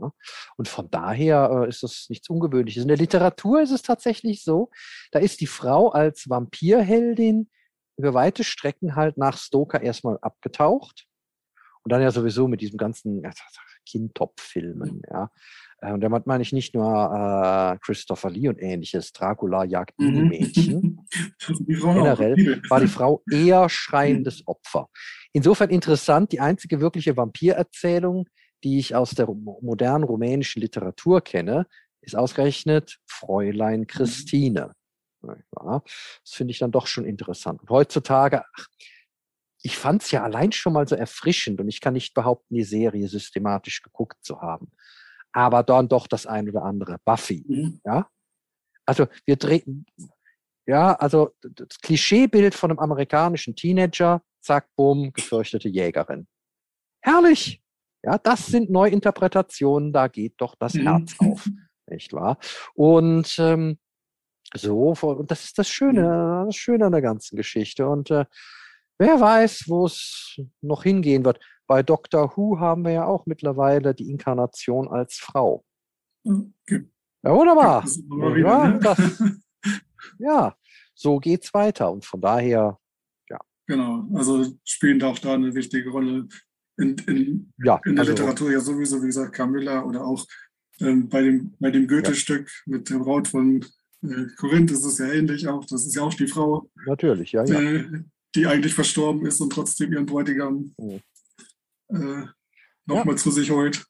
Mhm. 0.00 0.10
Und 0.56 0.68
von 0.68 0.90
daher 0.90 1.64
äh, 1.64 1.68
ist 1.68 1.82
das 1.82 2.06
nichts 2.08 2.28
Ungewöhnliches. 2.28 2.82
In 2.82 2.88
der 2.88 2.96
Literatur 2.96 3.62
ist 3.62 3.70
es 3.70 3.82
tatsächlich 3.82 4.44
so, 4.44 4.70
da 5.12 5.18
ist 5.18 5.40
die 5.40 5.46
Frau 5.46 5.90
als 5.90 6.28
Vampirheldin 6.28 7.50
über 7.98 8.14
weite 8.14 8.44
Strecken 8.44 8.94
halt 8.94 9.16
nach 9.16 9.38
Stoker 9.38 9.80
erstmal 9.80 10.18
abgetaucht. 10.20 11.06
Und 11.82 11.92
dann 11.92 12.02
ja 12.02 12.10
sowieso 12.10 12.48
mit 12.48 12.60
diesem 12.60 12.78
ganzen 12.78 13.22
ja, 13.22 13.30
Kindtop-Filmen, 13.88 15.02
ja. 15.10 15.30
Äh, 15.80 15.92
Und 15.92 16.00
damit 16.00 16.26
meine 16.26 16.42
ich 16.42 16.52
nicht 16.52 16.74
nur 16.74 16.92
äh, 16.92 17.78
Christopher 17.78 18.30
Lee 18.30 18.48
und 18.48 18.60
ähnliches, 18.60 19.12
Dracula 19.12 19.64
jagt 19.64 19.98
Mhm. 19.98 20.28
Mädchen. 20.28 21.06
Generell 21.66 22.62
war 22.68 22.80
die 22.80 22.88
Frau 22.88 23.22
eher 23.30 23.68
schreiendes 23.68 24.46
Opfer. 24.46 24.88
Insofern 25.32 25.70
interessant, 25.70 26.32
die 26.32 26.40
einzige 26.40 26.80
wirkliche 26.80 27.16
Vampirerzählung, 27.16 28.28
die 28.64 28.78
ich 28.78 28.94
aus 28.94 29.10
der 29.10 29.26
mo- 29.26 29.60
modernen 29.62 30.04
rumänischen 30.04 30.62
Literatur 30.62 31.20
kenne, 31.20 31.66
ist 32.00 32.16
ausgerechnet 32.16 32.98
Fräulein 33.06 33.86
Christine. 33.86 34.74
Ja, 35.22 35.82
das 35.82 36.32
finde 36.32 36.52
ich 36.52 36.58
dann 36.58 36.70
doch 36.70 36.86
schon 36.86 37.04
interessant. 37.04 37.60
Und 37.62 37.70
heutzutage, 37.70 38.44
ach, 38.44 38.66
ich 39.62 39.76
fand 39.76 40.02
es 40.02 40.10
ja 40.12 40.22
allein 40.22 40.52
schon 40.52 40.72
mal 40.72 40.86
so 40.86 40.94
erfrischend 40.94 41.60
und 41.60 41.68
ich 41.68 41.80
kann 41.80 41.94
nicht 41.94 42.14
behaupten, 42.14 42.54
die 42.54 42.62
Serie 42.62 43.08
systematisch 43.08 43.82
geguckt 43.82 44.18
zu 44.22 44.40
haben. 44.40 44.70
Aber 45.32 45.62
dann 45.62 45.88
doch 45.88 46.06
das 46.06 46.26
ein 46.26 46.48
oder 46.48 46.62
andere. 46.62 46.98
Buffy. 47.04 47.44
Mhm. 47.48 47.80
Ja. 47.84 48.08
Also 48.84 49.08
wir 49.24 49.36
drehen, 49.36 49.86
ja, 50.66 50.94
also 50.94 51.30
das 51.40 51.80
Klischeebild 51.82 52.54
von 52.54 52.70
einem 52.70 52.78
amerikanischen 52.78 53.56
Teenager, 53.56 54.22
zack, 54.40 54.68
bumm, 54.76 55.12
gefürchtete 55.12 55.68
Jägerin. 55.68 56.28
Herrlich! 57.02 57.60
Ja, 58.06 58.18
das 58.18 58.46
sind 58.46 58.70
Neuinterpretationen, 58.70 59.92
da 59.92 60.06
geht 60.06 60.34
doch 60.36 60.54
das 60.54 60.74
Mhm. 60.74 60.82
Herz 60.82 61.16
auf, 61.18 61.48
nicht 61.88 62.12
wahr? 62.12 62.38
Und 62.74 63.34
ähm, 63.40 63.78
so, 64.54 64.94
und 65.02 65.28
das 65.28 65.42
ist 65.44 65.58
das 65.58 65.68
Schöne, 65.68 66.44
das 66.46 66.54
Schöne 66.54 66.86
an 66.86 66.92
der 66.92 67.02
ganzen 67.02 67.36
Geschichte. 67.36 67.88
Und 67.88 68.12
äh, 68.12 68.24
wer 68.98 69.20
weiß, 69.20 69.64
wo 69.66 69.86
es 69.86 70.38
noch 70.60 70.84
hingehen 70.84 71.24
wird. 71.24 71.40
Bei 71.66 71.82
Doctor 71.82 72.36
Who 72.36 72.60
haben 72.60 72.84
wir 72.84 72.92
ja 72.92 73.04
auch 73.06 73.26
mittlerweile 73.26 73.92
die 73.92 74.08
Inkarnation 74.08 74.86
als 74.86 75.16
Frau. 75.16 75.64
Okay. 76.24 76.88
Ja, 77.24 77.34
wunderbar. 77.34 77.82
Das 77.82 77.96
immer 77.96 78.28
Ja, 78.28 78.36
wieder, 78.36 78.68
ne? 78.68 78.78
das, 78.78 78.98
ja, 80.20 80.54
so 80.94 81.18
geht's 81.18 81.52
weiter. 81.52 81.90
Und 81.90 82.04
von 82.04 82.20
daher, 82.20 82.78
Genau, 83.68 84.06
also 84.14 84.46
spielen 84.64 85.00
da 85.00 85.08
auch 85.08 85.18
da 85.18 85.34
eine 85.34 85.52
wichtige 85.54 85.90
Rolle. 85.90 86.28
In, 86.78 86.96
in, 87.06 87.52
ja, 87.58 87.80
in 87.84 87.96
der 87.96 88.02
also, 88.02 88.12
Literatur 88.12 88.52
ja 88.52 88.60
sowieso, 88.60 89.02
wie 89.02 89.06
gesagt, 89.06 89.32
Camilla 89.32 89.82
oder 89.82 90.04
auch 90.04 90.26
ähm, 90.80 91.08
bei 91.08 91.22
dem, 91.22 91.54
bei 91.58 91.70
dem 91.70 91.88
Goethe-Stück 91.88 92.50
mit 92.66 92.90
der 92.90 92.98
Braut 92.98 93.28
von 93.28 93.64
äh, 94.02 94.26
Korinth 94.36 94.70
ist 94.70 94.84
es 94.84 94.98
ja 94.98 95.06
ähnlich 95.06 95.48
auch. 95.48 95.64
Das 95.64 95.86
ist 95.86 95.94
ja 95.94 96.02
auch 96.02 96.14
die 96.14 96.26
Frau, 96.26 96.70
natürlich, 96.84 97.32
ja, 97.32 97.44
ja. 97.44 97.60
äh, 97.60 98.04
die 98.34 98.46
eigentlich 98.46 98.74
verstorben 98.74 99.24
ist 99.24 99.40
und 99.40 99.50
trotzdem 99.50 99.92
ihren 99.92 100.06
Bräutigam 100.06 100.74
Mhm. 100.78 101.00
äh, 101.88 102.26
nochmal 102.84 103.16
zu 103.16 103.30
sich 103.30 103.50
holt. 103.50 103.86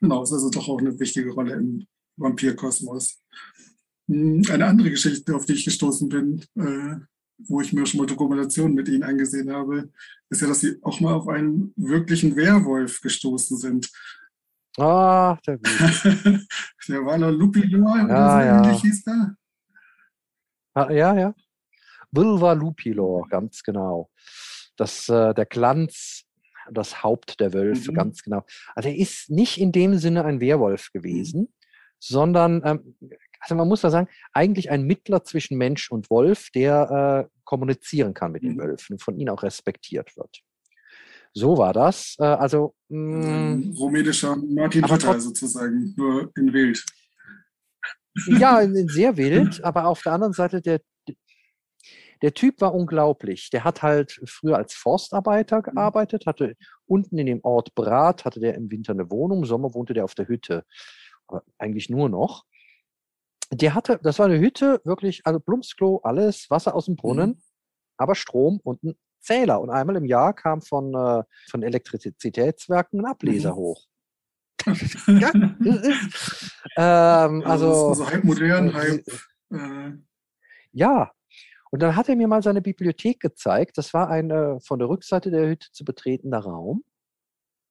Genau, 0.00 0.22
ist 0.22 0.32
also 0.32 0.50
doch 0.50 0.68
auch 0.68 0.78
eine 0.78 0.98
wichtige 0.98 1.30
Rolle 1.30 1.54
im 1.54 1.86
Vampirkosmos. 2.16 3.22
Hm, 4.08 4.42
Eine 4.50 4.66
andere 4.66 4.90
Geschichte, 4.90 5.34
auf 5.34 5.46
die 5.46 5.52
ich 5.54 5.64
gestoßen 5.64 6.08
bin, 6.08 6.44
äh, 6.56 6.96
wo 7.48 7.60
ich 7.60 7.72
mir 7.72 7.86
schon 7.86 8.00
mal 8.00 8.06
Dokumentationen 8.06 8.74
mit 8.74 8.88
Ihnen 8.88 9.02
angesehen 9.02 9.52
habe, 9.52 9.90
ist 10.30 10.40
ja, 10.42 10.48
dass 10.48 10.60
Sie 10.60 10.78
auch 10.82 11.00
mal 11.00 11.14
auf 11.14 11.28
einen 11.28 11.72
wirklichen 11.76 12.36
Werwolf 12.36 13.00
gestoßen 13.00 13.56
sind. 13.56 13.90
Ah, 14.78 15.36
der 15.46 15.58
Gute. 15.58 15.68
der 16.88 17.04
war 17.04 17.18
noch 17.18 17.30
Lupilor 17.30 18.04
oder 18.04 18.08
Ja, 18.08 18.30
so 18.40 18.46
ja. 18.46 18.64
ähnlich 18.64 18.80
hieß 18.82 19.04
der. 19.04 19.36
Ah, 20.74 20.90
ja, 20.90 21.14
ja. 21.18 21.34
Vulva 22.10 22.52
Lupilor, 22.54 23.28
ganz 23.28 23.62
genau. 23.62 24.10
Das, 24.76 25.08
äh, 25.08 25.34
der 25.34 25.46
Glanz, 25.46 26.24
das 26.70 27.02
Haupt 27.02 27.40
der 27.40 27.52
Wölfe, 27.52 27.90
Mhm. 27.90 27.94
ganz 27.96 28.22
genau. 28.22 28.44
Also 28.74 28.88
er 28.88 28.96
ist 28.96 29.28
nicht 29.30 29.58
in 29.58 29.72
dem 29.72 29.98
Sinne 29.98 30.24
ein 30.24 30.40
Werwolf 30.40 30.90
gewesen, 30.92 31.52
sondern, 31.98 32.62
ähm, 32.64 32.96
also 33.42 33.56
man 33.56 33.66
muss 33.68 33.80
da 33.80 33.90
sagen, 33.90 34.08
eigentlich 34.32 34.70
ein 34.70 34.84
Mittler 34.84 35.24
zwischen 35.24 35.58
Mensch 35.58 35.90
und 35.90 36.08
Wolf, 36.10 36.50
der 36.54 37.28
äh, 37.28 37.38
kommunizieren 37.44 38.14
kann 38.14 38.32
mit 38.32 38.44
den 38.44 38.54
Mhm. 38.54 38.60
Wölfen 38.60 38.94
und 38.94 39.02
von 39.02 39.18
ihnen 39.18 39.30
auch 39.30 39.42
respektiert 39.42 40.16
wird. 40.16 40.42
So 41.34 41.58
war 41.58 41.72
das. 41.72 42.14
Äh, 42.20 42.24
also, 42.24 42.74
mh, 42.88 43.54
Ein 43.54 43.74
rumänischer 43.76 44.36
Martin 44.36 44.82
Luther 44.82 45.20
sozusagen, 45.20 45.92
nur 45.96 46.30
in 46.36 46.52
Wild. 46.52 46.84
Ja, 48.28 48.62
sehr 48.86 49.16
wild, 49.16 49.62
aber 49.64 49.86
auf 49.86 50.02
der 50.02 50.12
anderen 50.12 50.34
Seite, 50.34 50.60
der, 50.60 50.80
der 52.20 52.34
Typ 52.34 52.60
war 52.60 52.74
unglaublich. 52.74 53.50
Der 53.50 53.64
hat 53.64 53.82
halt 53.82 54.20
früher 54.28 54.56
als 54.56 54.74
Forstarbeiter 54.74 55.62
gearbeitet, 55.62 56.26
hatte 56.26 56.54
unten 56.86 57.18
in 57.18 57.26
dem 57.26 57.40
Ort 57.42 57.74
Brat, 57.74 58.24
hatte 58.24 58.38
der 58.38 58.54
im 58.54 58.70
Winter 58.70 58.92
eine 58.92 59.10
Wohnung, 59.10 59.38
im 59.38 59.44
Sommer 59.46 59.74
wohnte 59.74 59.94
der 59.94 60.04
auf 60.04 60.14
der 60.14 60.28
Hütte. 60.28 60.64
Aber 61.26 61.42
eigentlich 61.58 61.88
nur 61.90 62.08
noch. 62.08 62.44
Der 63.52 63.74
hatte, 63.74 64.00
das 64.02 64.18
war 64.18 64.26
eine 64.26 64.40
Hütte, 64.40 64.80
wirklich, 64.84 65.26
also 65.26 65.38
Plumpsklo, 65.38 66.00
alles, 66.02 66.48
Wasser 66.48 66.74
aus 66.74 66.86
dem 66.86 66.96
Brunnen, 66.96 67.42
aber 67.98 68.14
Strom 68.14 68.60
und 68.64 68.82
ein 68.82 68.94
Zähler. 69.20 69.60
Und 69.60 69.70
einmal 69.70 69.96
im 69.96 70.06
Jahr 70.06 70.34
kam 70.34 70.62
von, 70.62 70.94
äh, 70.94 71.22
von 71.50 71.62
Elektrizitätswerken 71.62 73.00
ein 73.00 73.06
Ableser 73.06 73.52
Mhm. 73.52 73.56
hoch. 73.56 73.86
ja, 75.08 75.32
ähm, 76.76 77.42
also, 77.44 77.88
also 77.88 78.06
halb 78.08 78.24
modern, 78.24 78.72
halb. 78.72 79.04
Äh, 79.50 79.92
ja, 80.70 81.10
und 81.70 81.80
dann 81.80 81.96
hat 81.96 82.08
er 82.08 82.16
mir 82.16 82.28
mal 82.28 82.42
seine 82.42 82.62
Bibliothek 82.62 83.18
gezeigt. 83.18 83.78
Das 83.78 83.92
war 83.92 84.08
ein 84.08 84.30
äh, 84.30 84.60
von 84.60 84.78
der 84.78 84.88
Rückseite 84.88 85.30
der 85.30 85.48
Hütte 85.48 85.68
zu 85.72 85.84
betretender 85.84 86.38
Raum. 86.40 86.84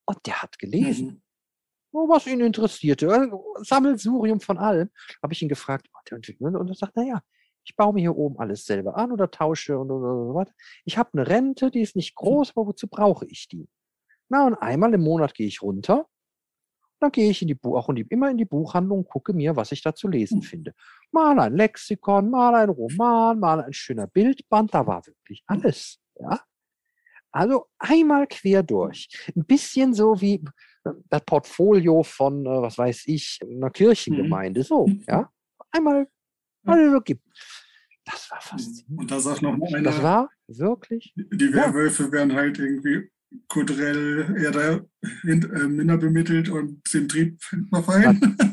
Und 0.06 0.18
der 0.26 0.42
hat 0.42 0.58
gelesen. 0.60 1.08
Mhm. 1.08 1.22
Oh, 1.92 2.08
was 2.08 2.28
ihn 2.28 2.42
interessierte. 2.42 3.08
Äh, 3.08 3.30
Sammelsurium 3.64 4.40
von 4.40 4.58
allem. 4.58 4.90
Habe 5.22 5.34
ich 5.34 5.42
ihn 5.42 5.50
gefragt. 5.50 5.88
Und 6.12 6.70
er 6.70 6.76
sagt, 6.76 6.96
naja, 6.96 7.22
ich 7.64 7.76
baue 7.76 7.94
mir 7.94 8.02
hier 8.02 8.16
oben 8.16 8.40
alles 8.40 8.66
selber 8.66 8.98
an 8.98 9.12
oder 9.12 9.30
tausche 9.30 9.78
und, 9.78 9.92
und, 9.92 10.04
und, 10.04 10.36
und 10.36 10.54
Ich 10.86 10.98
habe 10.98 11.12
eine 11.14 11.28
Rente, 11.28 11.70
die 11.70 11.82
ist 11.82 11.96
nicht 11.96 12.16
groß, 12.16 12.52
aber 12.56 12.68
wozu 12.68 12.88
brauche 12.88 13.26
ich 13.28 13.48
die? 13.48 13.68
Na, 14.30 14.48
und 14.48 14.56
einmal 14.56 14.94
im 14.94 15.02
Monat 15.02 15.34
gehe 15.34 15.48
ich 15.48 15.62
runter 15.62 16.08
dann 17.02 17.12
gehe 17.12 17.32
ich 17.32 17.42
in 17.42 17.48
die 17.48 17.56
Buch, 17.56 17.76
auch 17.78 17.90
in 17.90 17.96
die, 17.96 18.06
immer 18.10 18.30
in 18.30 18.38
die 18.38 18.46
Buchhandlung 18.46 19.00
und 19.00 19.10
gucke 19.10 19.34
mir, 19.34 19.56
was 19.56 19.72
ich 19.72 19.82
da 19.82 19.94
zu 19.96 20.08
lesen 20.08 20.42
hm. 20.42 20.48
finde. 20.48 20.74
Mal 21.12 21.40
ein 21.40 21.56
Lexikon, 21.56 22.30
mal 22.30 22.54
ein 22.56 22.70
Roman, 22.70 23.40
mal 23.40 23.62
ein 23.62 23.74
schöner 23.74 24.08
Bildband, 24.08 24.74
da 24.74 24.86
war 24.86 25.06
wirklich 25.08 25.44
alles. 25.48 26.00
Ja? 26.20 26.40
Also 27.32 27.68
einmal 27.80 28.28
quer 28.28 28.64
durch. 28.64 29.08
Ein 29.36 29.46
bisschen 29.46 29.94
so 29.94 30.20
wie 30.20 30.44
äh, 30.84 30.92
das 31.10 31.24
Portfolio 31.26 32.04
von, 32.04 32.46
äh, 32.46 32.50
was 32.50 32.78
weiß 32.78 33.04
ich, 33.08 33.40
einer 33.42 33.70
Kirchengemeinde. 33.70 34.64
So, 34.64 34.88
ja. 35.08 35.32
Einmal, 35.72 36.08
also 36.66 37.02
gibt. 37.02 37.24
Das 38.04 38.30
war 38.32 38.42
faszinierend. 38.42 39.00
Und 39.00 39.12
da 39.12 39.20
sagt 39.20 39.42
noch 39.42 39.54
einer. 39.54 39.82
Das 39.82 40.02
war 40.02 40.30
wirklich. 40.48 41.14
Die 41.16 41.54
Werwölfe 41.54 42.04
ja. 42.04 42.12
werden 42.12 42.34
halt 42.34 42.60
irgendwie 42.60 43.10
kulturell 43.48 44.36
eher 44.38 44.52
da 44.52 44.74
äh, 44.74 45.68
minder 45.68 45.98
bemittelt 45.98 46.50
und 46.50 46.82
dem 46.94 47.08
Trieb 47.08 47.42
verfallen. 47.70 48.38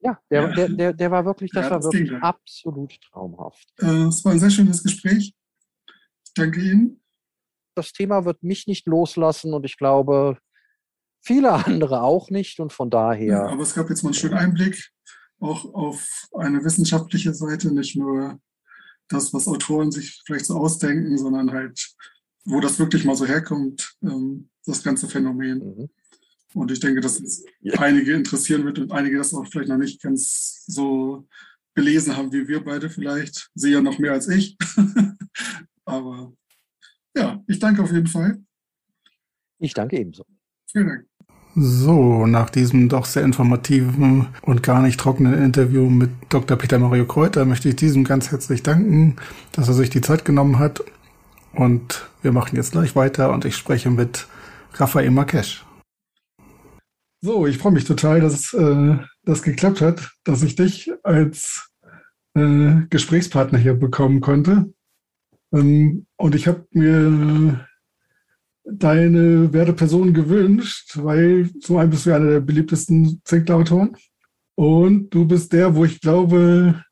Ja, 0.00 0.18
der, 0.30 0.48
Der, 0.54 0.68
der, 0.68 0.92
der 0.92 1.10
war 1.10 1.24
wirklich, 1.24 1.50
das, 1.50 1.64
ja, 1.64 1.70
das 1.76 1.84
war 1.84 1.92
wirklich 1.92 2.22
absolut 2.22 3.00
traumhaft. 3.02 3.68
Äh, 3.78 4.06
es 4.08 4.24
war 4.24 4.32
ein 4.32 4.38
sehr 4.38 4.50
schönes 4.50 4.82
Gespräch. 4.82 5.34
Ich 6.24 6.34
danke 6.34 6.60
Ihnen. 6.60 6.99
Das 7.74 7.92
Thema 7.92 8.24
wird 8.24 8.42
mich 8.42 8.66
nicht 8.66 8.86
loslassen 8.86 9.54
und 9.54 9.64
ich 9.64 9.76
glaube, 9.76 10.38
viele 11.22 11.52
andere 11.66 12.02
auch 12.02 12.30
nicht 12.30 12.60
und 12.60 12.72
von 12.72 12.90
daher. 12.90 13.26
Ja, 13.26 13.46
aber 13.46 13.62
es 13.62 13.74
gab 13.74 13.88
jetzt 13.90 14.02
mal 14.02 14.10
einen 14.10 14.14
schönen 14.14 14.34
Einblick 14.34 14.90
auch 15.40 15.72
auf 15.72 16.28
eine 16.32 16.62
wissenschaftliche 16.62 17.32
Seite, 17.32 17.72
nicht 17.72 17.96
nur 17.96 18.38
das, 19.08 19.32
was 19.32 19.48
Autoren 19.48 19.90
sich 19.90 20.22
vielleicht 20.26 20.44
so 20.44 20.56
ausdenken, 20.56 21.16
sondern 21.16 21.50
halt 21.50 21.94
wo 22.44 22.60
das 22.60 22.78
wirklich 22.78 23.04
mal 23.04 23.16
so 23.16 23.26
herkommt, 23.26 23.96
ähm, 24.02 24.48
das 24.66 24.82
ganze 24.82 25.08
Phänomen. 25.08 25.58
Mhm. 25.58 25.90
Und 26.54 26.72
ich 26.72 26.80
denke, 26.80 27.00
dass 27.00 27.20
es 27.20 27.44
ja. 27.60 27.78
einige 27.78 28.12
interessieren 28.12 28.64
wird 28.64 28.78
und 28.78 28.92
einige 28.92 29.18
das 29.18 29.34
auch 29.34 29.46
vielleicht 29.46 29.68
noch 29.68 29.76
nicht 29.76 30.02
ganz 30.02 30.64
so 30.66 31.28
gelesen 31.74 32.16
haben 32.16 32.32
wie 32.32 32.48
wir 32.48 32.64
beide 32.64 32.90
vielleicht. 32.90 33.50
Sie 33.54 33.70
ja 33.70 33.80
noch 33.80 33.98
mehr 33.98 34.12
als 34.12 34.28
ich. 34.28 34.56
Aber 35.84 36.32
ja, 37.16 37.42
ich 37.46 37.58
danke 37.58 37.82
auf 37.82 37.92
jeden 37.92 38.06
Fall. 38.06 38.42
Ich 39.58 39.74
danke 39.74 39.98
ebenso. 39.98 40.24
Vielen 40.70 40.88
Dank. 40.88 41.06
So, 41.56 42.26
nach 42.26 42.48
diesem 42.48 42.88
doch 42.88 43.04
sehr 43.04 43.24
informativen 43.24 44.28
und 44.42 44.62
gar 44.62 44.82
nicht 44.82 45.00
trockenen 45.00 45.34
Interview 45.34 45.90
mit 45.90 46.10
Dr. 46.28 46.56
Peter 46.56 46.78
Mario 46.78 47.06
Kräuter 47.06 47.44
möchte 47.44 47.68
ich 47.68 47.76
diesem 47.76 48.04
ganz 48.04 48.30
herzlich 48.30 48.62
danken, 48.62 49.16
dass 49.52 49.66
er 49.66 49.74
sich 49.74 49.90
die 49.90 50.00
Zeit 50.00 50.24
genommen 50.24 50.60
hat 50.60 50.80
und 51.52 52.08
wir 52.22 52.30
machen 52.30 52.54
jetzt 52.54 52.72
gleich 52.72 52.94
weiter 52.94 53.32
und 53.32 53.44
ich 53.44 53.56
spreche 53.56 53.90
mit 53.90 54.28
Raphael 54.74 55.10
Marquesch. 55.10 55.64
So, 57.20 57.46
ich 57.46 57.58
freue 57.58 57.72
mich 57.72 57.84
total, 57.84 58.20
dass 58.20 58.54
äh, 58.54 58.98
das 59.24 59.42
geklappt 59.42 59.80
hat, 59.80 60.12
dass 60.24 60.42
ich 60.44 60.54
dich 60.54 60.92
als 61.02 61.68
äh, 62.34 62.86
Gesprächspartner 62.88 63.58
hier 63.58 63.74
bekommen 63.74 64.20
konnte. 64.20 64.72
Ähm, 65.52 66.06
und 66.16 66.34
ich 66.34 66.46
habe 66.46 66.66
mir 66.70 67.66
deine 68.64 69.52
Werteperson 69.52 70.14
gewünscht, 70.14 70.92
weil 70.96 71.50
zum 71.60 71.78
einen 71.78 71.90
bist 71.90 72.06
du 72.06 72.12
einer 72.12 72.30
der 72.30 72.40
beliebtesten 72.40 73.20
Zinkler-Autoren 73.24 73.96
und 74.54 75.10
du 75.10 75.26
bist 75.26 75.52
der, 75.52 75.74
wo 75.74 75.84
ich 75.84 76.00
glaube, 76.00 76.84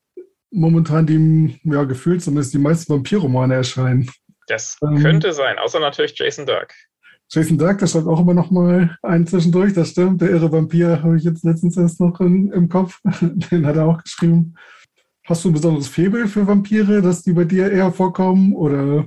momentan 0.50 1.06
die, 1.06 1.60
ja, 1.64 1.84
gefühlt 1.84 2.22
zumindest 2.22 2.54
die 2.54 2.58
meisten 2.58 2.92
Vampirromane 2.92 3.54
erscheinen. 3.54 4.10
Das 4.46 4.78
ähm, 4.82 4.98
könnte 4.98 5.32
sein, 5.32 5.58
außer 5.58 5.78
natürlich 5.78 6.18
Jason 6.18 6.46
Dark. 6.46 6.74
Jason 7.30 7.58
Dark, 7.58 7.78
das 7.78 7.92
schreibt 7.92 8.06
auch 8.06 8.20
immer 8.20 8.32
noch 8.32 8.50
mal 8.50 8.96
einen 9.02 9.26
zwischendurch, 9.26 9.74
das 9.74 9.90
stimmt. 9.90 10.22
Der 10.22 10.30
irre 10.30 10.50
Vampir 10.50 11.02
habe 11.02 11.18
ich 11.18 11.24
jetzt 11.24 11.44
letztens 11.44 11.76
erst 11.76 12.00
noch 12.00 12.20
in, 12.20 12.50
im 12.52 12.70
Kopf. 12.70 12.98
Den 13.20 13.66
hat 13.66 13.76
er 13.76 13.84
auch 13.84 14.02
geschrieben. 14.02 14.54
Hast 15.28 15.44
du 15.44 15.50
ein 15.50 15.52
besonderes 15.52 15.88
Faible 15.88 16.26
für 16.26 16.46
Vampire, 16.46 17.02
dass 17.02 17.22
die 17.22 17.34
bei 17.34 17.44
dir 17.44 17.70
eher 17.70 17.92
vorkommen? 17.92 18.54
Oder 18.54 19.06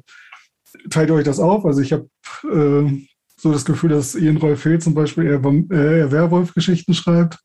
teilt 0.92 1.10
ihr 1.10 1.16
euch 1.16 1.26
das 1.26 1.40
auf? 1.40 1.66
Also 1.66 1.82
ich 1.82 1.94
habe 1.94 2.08
äh, 2.44 3.08
so 3.38 3.52
das 3.52 3.66
Gefühl, 3.66 3.90
dass 3.90 4.14
Ian 4.14 4.38
Rolf 4.38 4.62
Hill 4.62 4.80
zum 4.80 4.94
Beispiel 4.94 5.26
eher, 5.26 5.40
äh, 5.40 6.12
Werwolf-Geschichten 6.12 6.94
schreibt. 6.94 7.40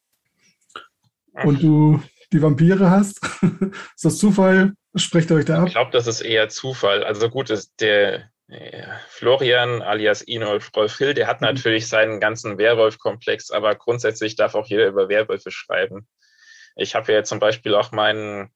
Und 1.43 1.62
du 1.62 2.03
die 2.33 2.43
Vampire 2.43 2.91
hast. 2.91 3.20
ist 3.95 4.05
das 4.05 4.18
Zufall? 4.18 4.74
Sprecht 4.95 5.31
ihr 5.31 5.37
euch 5.37 5.45
da 5.47 5.61
ab? 5.61 5.68
Ich 5.68 5.72
glaube, 5.72 5.91
das 5.93 6.07
ist 6.07 6.20
eher 6.20 6.51
Zufall. 6.51 7.03
Also 7.03 7.31
gut, 7.31 7.49
ist 7.49 7.81
der 7.81 8.31
äh, 8.49 8.83
Florian 9.09 9.81
alias 9.81 10.20
Inolf 10.20 10.70
Rolf 10.77 10.99
Hill, 10.99 11.14
der 11.14 11.27
hat 11.29 11.41
mhm. 11.41 11.47
natürlich 11.47 11.89
seinen 11.89 12.20
ganzen 12.20 12.59
Werwolf-Komplex, 12.59 13.51
aber 13.51 13.74
grundsätzlich 13.74 14.37
darf 14.37 14.55
auch 14.55 14.66
jeder 14.66 14.87
über 14.87 15.09
Werwölfe 15.09 15.51
schreiben. 15.51 16.07
Ich 16.77 16.95
habe 16.95 17.12
ja 17.12 17.24
zum 17.24 17.39
Beispiel 17.39 17.74
auch 17.74 17.91
meinen, 17.93 18.51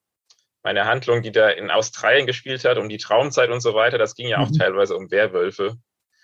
meine 0.63 0.85
Handlung, 0.85 1.23
die 1.23 1.33
da 1.33 1.49
in 1.49 1.71
Australien 1.71 2.27
gespielt 2.27 2.65
hat, 2.65 2.79
um 2.79 2.89
die 2.89 2.99
Traumzeit 2.99 3.51
und 3.51 3.61
so 3.61 3.75
weiter, 3.75 3.99
das 3.99 4.15
ging 4.15 4.29
ja 4.29 4.39
auch 4.39 4.51
mhm. 4.51 4.59
teilweise 4.59 4.97
um 4.97 5.11
Werwölfe. 5.11 5.77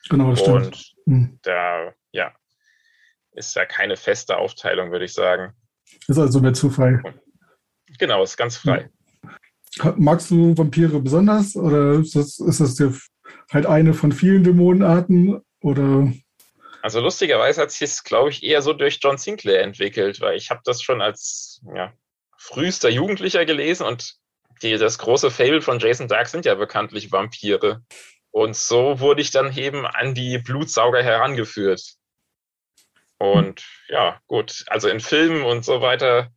Genau, 0.08 0.30
das 0.30 0.42
und 0.42 0.76
stimmt. 0.76 0.94
Mhm. 1.06 1.38
da, 1.42 1.92
ja, 2.12 2.32
ist 3.32 3.54
ja 3.54 3.66
keine 3.66 3.96
feste 3.96 4.36
Aufteilung, 4.36 4.90
würde 4.90 5.04
ich 5.04 5.14
sagen. 5.14 5.54
Ist 6.08 6.18
also 6.18 6.40
mehr 6.40 6.54
Zufall. 6.54 7.02
Genau, 7.98 8.22
ist 8.22 8.36
ganz 8.36 8.56
frei. 8.56 8.90
Magst 9.96 10.30
du 10.30 10.56
Vampire 10.56 11.00
besonders 11.00 11.54
oder 11.54 11.94
ist 11.94 12.16
das, 12.16 12.38
ist 12.38 12.60
das 12.60 12.76
dir 12.76 12.94
halt 13.52 13.66
eine 13.66 13.94
von 13.94 14.12
vielen 14.12 14.42
Dämonenarten 14.42 15.42
oder? 15.60 16.12
Also 16.82 17.00
lustigerweise 17.00 17.62
hat 17.62 17.72
sich 17.72 17.82
es, 17.82 18.04
glaube 18.04 18.30
ich, 18.30 18.42
eher 18.42 18.62
so 18.62 18.72
durch 18.72 18.98
John 19.02 19.18
Sinclair 19.18 19.62
entwickelt, 19.62 20.20
weil 20.20 20.36
ich 20.36 20.50
habe 20.50 20.60
das 20.64 20.82
schon 20.82 21.02
als 21.02 21.60
ja, 21.74 21.92
frühester 22.38 22.88
Jugendlicher 22.88 23.44
gelesen 23.44 23.86
und 23.86 24.16
die, 24.62 24.76
das 24.78 24.98
große 24.98 25.30
Fable 25.30 25.62
von 25.62 25.78
Jason 25.78 26.08
Dark 26.08 26.28
sind 26.28 26.44
ja 26.44 26.54
bekanntlich 26.54 27.12
Vampire. 27.12 27.82
Und 28.30 28.56
so 28.56 29.00
wurde 29.00 29.22
ich 29.22 29.30
dann 29.30 29.56
eben 29.56 29.86
an 29.86 30.14
die 30.14 30.38
Blutsauger 30.38 31.02
herangeführt. 31.02 31.94
Und 33.18 33.64
ja, 33.88 34.20
gut, 34.26 34.64
also 34.66 34.88
in 34.88 35.00
Filmen 35.00 35.42
und 35.42 35.64
so 35.64 35.80
weiter 35.80 36.30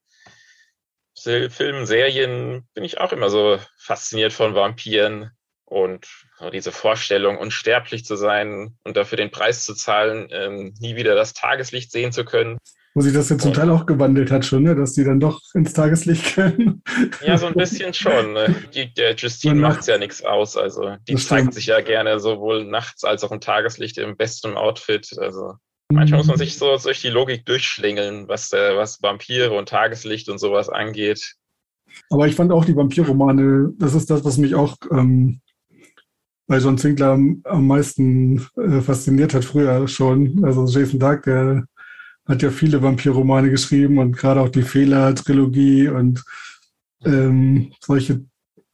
Filmen, 1.22 1.86
Serien 1.86 2.68
bin 2.74 2.84
ich 2.84 3.00
auch 3.00 3.12
immer 3.12 3.30
so 3.30 3.60
fasziniert 3.78 4.32
von 4.32 4.56
Vampiren 4.56 5.32
und 5.66 6.08
diese 6.54 6.72
Vorstellung, 6.72 7.38
unsterblich 7.38 8.06
zu 8.06 8.16
sein 8.16 8.78
und 8.84 8.96
dafür 8.96 9.18
den 9.18 9.32
Preis 9.32 9.66
zu 9.66 9.76
zahlen, 9.76 10.30
ähm, 10.32 10.74
nie 10.80 10.96
wieder 10.96 11.16
das 11.16 11.34
Tageslicht 11.34 11.92
sehen 11.92 12.12
zu 12.12 12.24
können. 12.24 12.58
Wo 12.96 13.02
sich 13.02 13.14
das 13.14 13.30
ja 13.30 13.38
zum 13.38 13.54
Teil 13.54 13.70
auch 13.70 13.86
gewandelt 13.86 14.32
hat 14.32 14.46
schon, 14.46 14.64
ne? 14.64 14.76
dass 14.76 14.94
die 14.94 15.04
dann 15.04 15.20
doch 15.20 15.42
ins 15.54 15.74
Tageslicht 15.74 16.36
können. 16.36 16.82
Ja, 17.24 17.38
so 17.38 17.46
ein 17.46 17.54
bisschen 17.54 17.94
schon. 17.94 18.34
Ne? 18.34 18.56
Die, 18.74 18.94
der 18.94 19.16
Justine 19.16 19.62
macht 19.62 19.88
ja 19.88 19.98
nichts 19.98 20.24
aus. 20.24 20.58
Also 20.58 20.96
die 21.08 21.16
zeigt 21.16 21.54
sich 21.54 21.68
ja 21.68 21.82
gerne 21.82 22.20
sowohl 22.20 22.66
nachts 22.66 23.04
als 23.04 23.24
auch 23.24 23.32
im 23.32 23.40
Tageslicht 23.40 24.00
im 24.00 24.18
besten 24.18 24.58
Outfit. 24.58 25.08
Also 25.18 25.54
Manchmal 25.92 26.20
muss 26.20 26.28
man 26.28 26.38
sich 26.38 26.56
so 26.58 26.78
durch 26.78 27.02
die 27.02 27.10
Logik 27.10 27.46
durchschlingeln, 27.46 28.28
was, 28.28 28.54
äh, 28.54 28.76
was 28.76 29.02
Vampire 29.02 29.54
und 29.54 29.70
Tageslicht 29.70 30.30
und 30.30 30.38
sowas 30.38 30.70
angeht. 30.70 31.36
Aber 32.12 32.28
ich 32.28 32.36
fand 32.36 32.52
auch 32.52 32.66
die 32.66 32.76
Vampirromane, 32.76 33.74
das 33.78 33.96
ist 33.96 34.10
das, 34.10 34.24
was 34.24 34.38
mich 34.38 34.54
auch 34.54 34.76
ähm, 34.92 35.42
bei 36.46 36.58
John 36.58 36.78
Zinkler 36.78 37.12
am, 37.12 37.42
am 37.44 37.66
meisten 37.66 38.48
äh, 38.58 38.82
fasziniert 38.82 39.34
hat 39.34 39.46
früher 39.46 39.88
schon. 39.88 40.44
Also 40.44 40.66
Jason 40.66 41.00
Dark, 41.00 41.24
der 41.24 41.66
hat 42.30 42.42
ja 42.42 42.52
viele 42.52 42.82
Vampirromane 42.82 43.50
geschrieben 43.50 43.98
und 43.98 44.16
gerade 44.16 44.40
auch 44.40 44.50
die 44.50 44.62
Fehler-Trilogie 44.62 45.90
und 45.90 46.24
ähm, 47.04 47.74
solche 47.82 48.24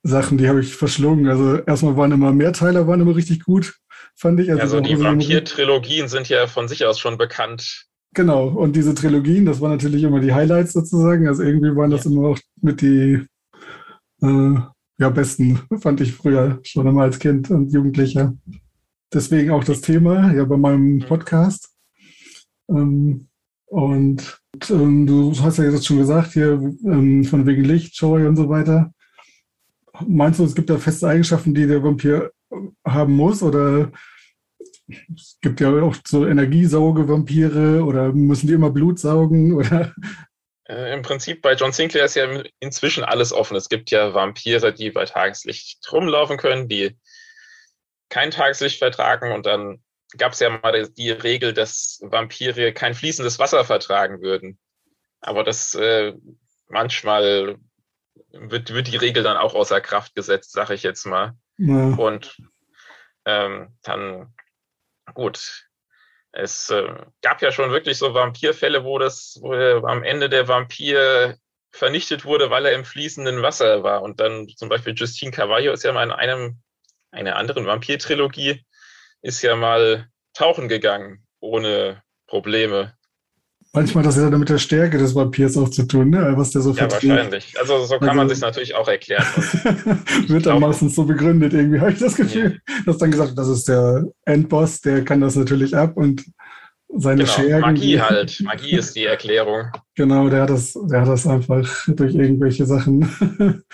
Sachen, 0.03 0.37
die 0.37 0.47
habe 0.47 0.59
ich 0.59 0.75
verschlungen. 0.75 1.27
Also 1.27 1.55
erstmal 1.55 1.97
waren 1.97 2.11
immer 2.11 2.31
Mehrteiler, 2.31 2.87
waren 2.87 3.01
immer 3.01 3.15
richtig 3.15 3.43
gut 3.43 3.73
fand 4.15 4.39
ich. 4.39 4.49
Also, 4.49 4.61
also 4.61 4.79
die 4.81 4.99
Vampir-Trilogien 4.99 6.07
sind 6.07 6.29
ja 6.29 6.47
von 6.47 6.67
sich 6.67 6.85
aus 6.85 6.99
schon 6.99 7.17
bekannt. 7.17 7.85
Genau, 8.13 8.47
und 8.47 8.75
diese 8.75 8.95
Trilogien, 8.95 9.45
das 9.45 9.59
waren 9.59 9.71
natürlich 9.71 10.03
immer 10.03 10.21
die 10.21 10.33
Highlights 10.33 10.73
sozusagen. 10.73 11.27
Also 11.27 11.43
irgendwie 11.43 11.75
waren 11.75 11.91
das 11.91 12.05
ja. 12.05 12.11
immer 12.11 12.29
auch 12.29 12.39
mit 12.61 12.81
die 12.81 13.25
äh, 14.21 14.55
ja, 14.97 15.09
besten, 15.09 15.59
fand 15.81 15.99
ich 15.99 16.13
früher 16.13 16.59
schon 16.63 16.87
immer 16.87 17.03
als 17.03 17.19
Kind 17.19 17.51
und 17.51 17.73
Jugendlicher. 17.73 18.33
Deswegen 19.13 19.51
auch 19.51 19.63
das 19.63 19.81
Thema 19.81 20.33
ja 20.33 20.45
bei 20.45 20.55
meinem 20.55 20.95
mhm. 20.95 20.99
Podcast. 20.99 21.69
Ähm, 22.69 23.27
Und 23.75 24.39
ähm, 24.69 25.05
du 25.05 25.33
hast 25.41 25.57
ja 25.57 25.65
jetzt 25.65 25.85
schon 25.85 25.97
gesagt, 25.97 26.31
hier 26.31 26.53
ähm, 26.85 27.25
von 27.25 27.45
wegen 27.45 27.65
Licht, 27.65 27.93
Scheu 27.93 28.25
und 28.25 28.37
so 28.37 28.47
weiter. 28.47 28.93
Meinst 30.07 30.39
du, 30.39 30.45
es 30.45 30.55
gibt 30.55 30.69
da 30.69 30.77
feste 30.77 31.09
Eigenschaften, 31.09 31.53
die 31.53 31.67
der 31.67 31.83
Vampir 31.83 32.31
haben 32.87 33.17
muss? 33.17 33.43
Oder 33.43 33.91
es 34.87 35.37
gibt 35.41 35.59
ja 35.59 35.73
auch 35.81 35.93
so 36.07 36.25
Energiesauge-Vampire 36.25 37.83
oder 37.83 38.13
müssen 38.13 38.47
die 38.47 38.53
immer 38.53 38.69
Blut 38.69 38.97
saugen? 38.97 39.51
Oder? 39.57 39.93
Äh, 40.69 40.93
Im 40.93 41.01
Prinzip 41.01 41.41
bei 41.41 41.55
John 41.55 41.73
Sinclair 41.73 42.05
ist 42.05 42.15
ja 42.15 42.43
inzwischen 42.61 43.03
alles 43.03 43.33
offen. 43.33 43.57
Es 43.57 43.67
gibt 43.67 43.91
ja 43.91 44.13
Vampire, 44.13 44.73
die 44.73 44.89
bei 44.89 45.03
Tageslicht 45.03 45.85
rumlaufen 45.91 46.37
können, 46.37 46.69
die 46.69 46.97
kein 48.07 48.31
Tageslicht 48.31 48.79
vertragen 48.79 49.33
und 49.33 49.45
dann 49.45 49.83
gab 50.17 50.33
es 50.33 50.39
ja 50.39 50.49
mal 50.49 50.87
die 50.89 51.11
Regel, 51.11 51.53
dass 51.53 51.99
Vampire 52.03 52.73
kein 52.73 52.93
fließendes 52.93 53.39
Wasser 53.39 53.65
vertragen 53.65 54.21
würden. 54.21 54.59
Aber 55.21 55.43
das 55.43 55.73
äh, 55.75 56.13
manchmal 56.67 57.57
wird, 58.31 58.73
wird 58.73 58.87
die 58.87 58.97
Regel 58.97 59.23
dann 59.23 59.37
auch 59.37 59.55
außer 59.55 59.81
Kraft 59.81 60.15
gesetzt, 60.15 60.51
sage 60.51 60.73
ich 60.73 60.83
jetzt 60.83 61.05
mal. 61.05 61.33
Ja. 61.57 61.95
Und 61.95 62.37
ähm, 63.25 63.75
dann, 63.81 64.33
gut, 65.13 65.67
es 66.31 66.69
äh, 66.69 66.93
gab 67.21 67.41
ja 67.41 67.51
schon 67.51 67.71
wirklich 67.71 67.97
so 67.97 68.13
Vampirfälle, 68.13 68.83
wo 68.83 68.99
das 68.99 69.39
wo 69.41 69.53
am 69.53 70.03
Ende 70.03 70.29
der 70.29 70.47
Vampir 70.47 71.37
vernichtet 71.71 72.25
wurde, 72.25 72.49
weil 72.49 72.65
er 72.65 72.73
im 72.73 72.85
fließenden 72.85 73.41
Wasser 73.41 73.83
war. 73.83 74.01
Und 74.01 74.19
dann 74.19 74.47
zum 74.49 74.69
Beispiel 74.69 74.93
Justine 74.93 75.31
Cavallo 75.31 75.71
ist 75.71 75.83
ja 75.83 75.91
mal 75.91 76.03
in 76.03 76.11
einem, 76.11 76.61
einer 77.11 77.35
anderen 77.35 77.65
Vampir-Trilogie 77.65 78.65
ist 79.25 79.41
ja 79.41 79.55
mal 79.55 80.07
tauchen 80.33 80.67
gegangen, 80.67 81.25
ohne 81.39 82.03
Probleme. 82.27 82.93
Manchmal 83.73 84.03
hat 84.03 84.09
das 84.09 84.17
ja 84.17 84.29
mit 84.29 84.47
der 84.47 84.59
Stärke 84.59 84.97
des 84.97 85.15
Vampirs 85.15 85.57
auch 85.57 85.69
zu 85.69 85.85
tun, 85.85 86.11
ne? 86.11 86.33
was 86.37 86.51
der 86.51 86.61
so 86.61 86.69
Ja, 86.69 86.87
verträgt. 86.87 87.09
wahrscheinlich. 87.09 87.59
Also 87.59 87.83
so 87.85 87.97
kann 87.97 88.09
also, 88.09 88.17
man 88.17 88.29
sich 88.29 88.39
natürlich 88.39 88.75
auch 88.75 88.87
erklären. 88.87 89.25
wird 90.27 90.45
dann 90.45 90.61
meistens 90.61 90.95
so 90.95 91.03
begründet 91.03 91.53
irgendwie, 91.53 91.79
habe 91.79 91.91
ich 91.91 91.99
das 91.99 92.15
Gefühl. 92.15 92.61
Ja. 92.69 92.75
Dass 92.85 92.99
dann 92.99 93.11
gesagt, 93.11 93.33
das 93.35 93.49
ist 93.49 93.67
der 93.67 94.05
Endboss, 94.25 94.79
der 94.81 95.03
kann 95.03 95.21
das 95.21 95.35
natürlich 95.35 95.75
ab 95.75 95.97
und 95.97 96.23
seine 96.87 97.23
genau, 97.23 97.35
Schergen. 97.35 97.61
Magie 97.61 97.99
halt. 97.99 98.39
Magie 98.43 98.77
ist 98.77 98.95
die 98.95 99.05
Erklärung. 99.05 99.71
Genau, 99.95 100.29
der 100.29 100.43
hat 100.43 100.51
das, 100.51 100.77
der 100.89 101.01
hat 101.01 101.09
das 101.09 101.25
einfach 101.25 101.67
durch 101.87 102.13
irgendwelche 102.13 102.65
Sachen 102.65 103.01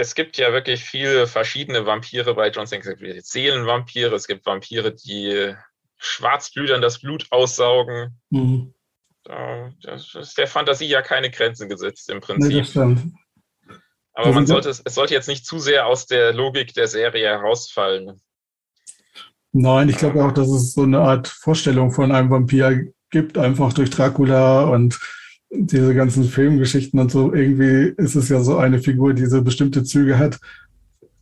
es 0.00 0.14
gibt 0.14 0.38
ja 0.38 0.52
wirklich 0.52 0.82
viele 0.82 1.26
verschiedene 1.26 1.86
Vampire 1.86 2.34
bei 2.34 2.50
John 2.50 2.66
Sinclair. 2.66 2.94
Es 2.94 3.00
gibt 3.00 3.26
Seelenvampire, 3.26 4.14
es 4.14 4.26
gibt 4.26 4.46
Vampire, 4.46 4.92
die 4.92 5.54
Schwarzblütern 5.98 6.80
das 6.80 7.00
Blut 7.00 7.26
aussaugen. 7.30 8.18
Mhm. 8.30 8.74
Das 9.82 10.14
ist 10.14 10.38
der 10.38 10.46
Fantasie 10.46 10.88
ja 10.88 11.02
keine 11.02 11.30
Grenzen 11.30 11.68
gesetzt 11.68 12.08
im 12.08 12.20
Prinzip. 12.20 12.74
Nee, 12.74 12.96
Aber 14.14 14.32
man 14.32 14.46
sollte, 14.46 14.70
es 14.70 14.94
sollte 14.94 15.14
jetzt 15.14 15.28
nicht 15.28 15.44
zu 15.44 15.58
sehr 15.58 15.86
aus 15.86 16.06
der 16.06 16.32
Logik 16.32 16.72
der 16.72 16.88
Serie 16.88 17.28
herausfallen. 17.28 18.20
Nein, 19.52 19.88
ich 19.88 19.98
glaube 19.98 20.24
auch, 20.24 20.32
dass 20.32 20.48
es 20.48 20.72
so 20.72 20.82
eine 20.82 21.00
Art 21.00 21.28
Vorstellung 21.28 21.92
von 21.92 22.12
einem 22.12 22.30
Vampir 22.30 22.92
gibt, 23.10 23.36
einfach 23.36 23.72
durch 23.72 23.90
Dracula 23.90 24.62
und 24.62 24.98
diese 25.50 25.94
ganzen 25.94 26.24
Filmgeschichten 26.24 26.98
und 27.00 27.10
so, 27.10 27.34
irgendwie 27.34 27.92
ist 27.96 28.14
es 28.14 28.28
ja 28.28 28.40
so 28.40 28.56
eine 28.56 28.78
Figur, 28.78 29.14
die 29.14 29.26
so 29.26 29.42
bestimmte 29.42 29.82
Züge 29.82 30.18
hat. 30.18 30.38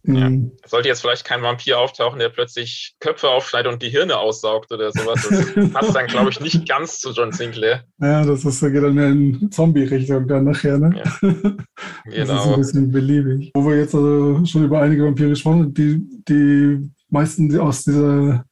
Ja. 0.05 0.27
Hm. 0.27 0.53
Sollte 0.65 0.89
jetzt 0.89 1.01
vielleicht 1.01 1.25
kein 1.25 1.43
Vampir 1.43 1.79
auftauchen, 1.79 2.19
der 2.19 2.29
plötzlich 2.29 2.95
Köpfe 3.01 3.29
aufschneidet 3.29 3.71
und 3.71 3.83
die 3.83 3.91
Hirne 3.91 4.17
aussaugt 4.17 4.73
oder 4.73 4.91
sowas. 4.93 5.29
Das 5.29 5.71
passt 5.73 5.95
dann, 5.95 6.07
glaube 6.07 6.31
ich, 6.31 6.41
nicht 6.41 6.69
ganz 6.69 7.01
zu 7.01 7.11
John 7.11 7.33
Sinclair. 7.33 7.85
Ja, 8.01 8.25
das 8.25 8.45
ist, 8.45 8.61
geht 8.61 8.83
dann 8.83 8.95
mehr 8.95 9.09
in 9.09 9.51
Zombie-Richtung 9.51 10.27
dann 10.27 10.45
nachher, 10.45 10.79
ne? 10.79 10.95
Ja. 10.97 11.31
Genau. 11.31 11.57
Das 12.05 12.15
ist 12.15 12.31
ein 12.31 12.43
genau. 12.45 12.57
bisschen 12.57 12.91
beliebig. 12.91 13.51
Wo 13.55 13.69
wir 13.69 13.77
jetzt 13.77 13.95
also 13.95 14.45
schon 14.47 14.65
über 14.65 14.81
einige 14.81 15.05
Vampire 15.05 15.31
gesprochen 15.31 15.61
haben, 15.61 15.75
die, 15.75 16.01
die 16.29 16.91
meisten 17.11 17.59
aus 17.61 17.85
dieser 17.85 18.45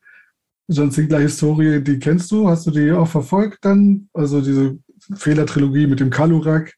John 0.68 0.90
Sinclair-Historie, 0.90 1.80
die 1.82 1.98
kennst 1.98 2.30
du? 2.32 2.48
Hast 2.48 2.66
du 2.66 2.70
die 2.70 2.90
auch 2.92 3.08
verfolgt 3.08 3.64
dann? 3.64 4.08
Also 4.12 4.40
diese 4.40 4.78
Fehlertrilogie 5.14 5.86
mit 5.86 6.00
dem 6.00 6.10
Kalurak, 6.10 6.74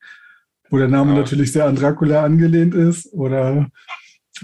wo 0.71 0.79
der 0.79 0.89
Name 0.89 1.13
ja. 1.13 1.21
natürlich 1.21 1.53
sehr 1.53 1.67
an 1.67 1.77
Dracula 1.77 2.25
angelehnt 2.25 2.75
ist, 2.75 3.13
oder 3.13 3.71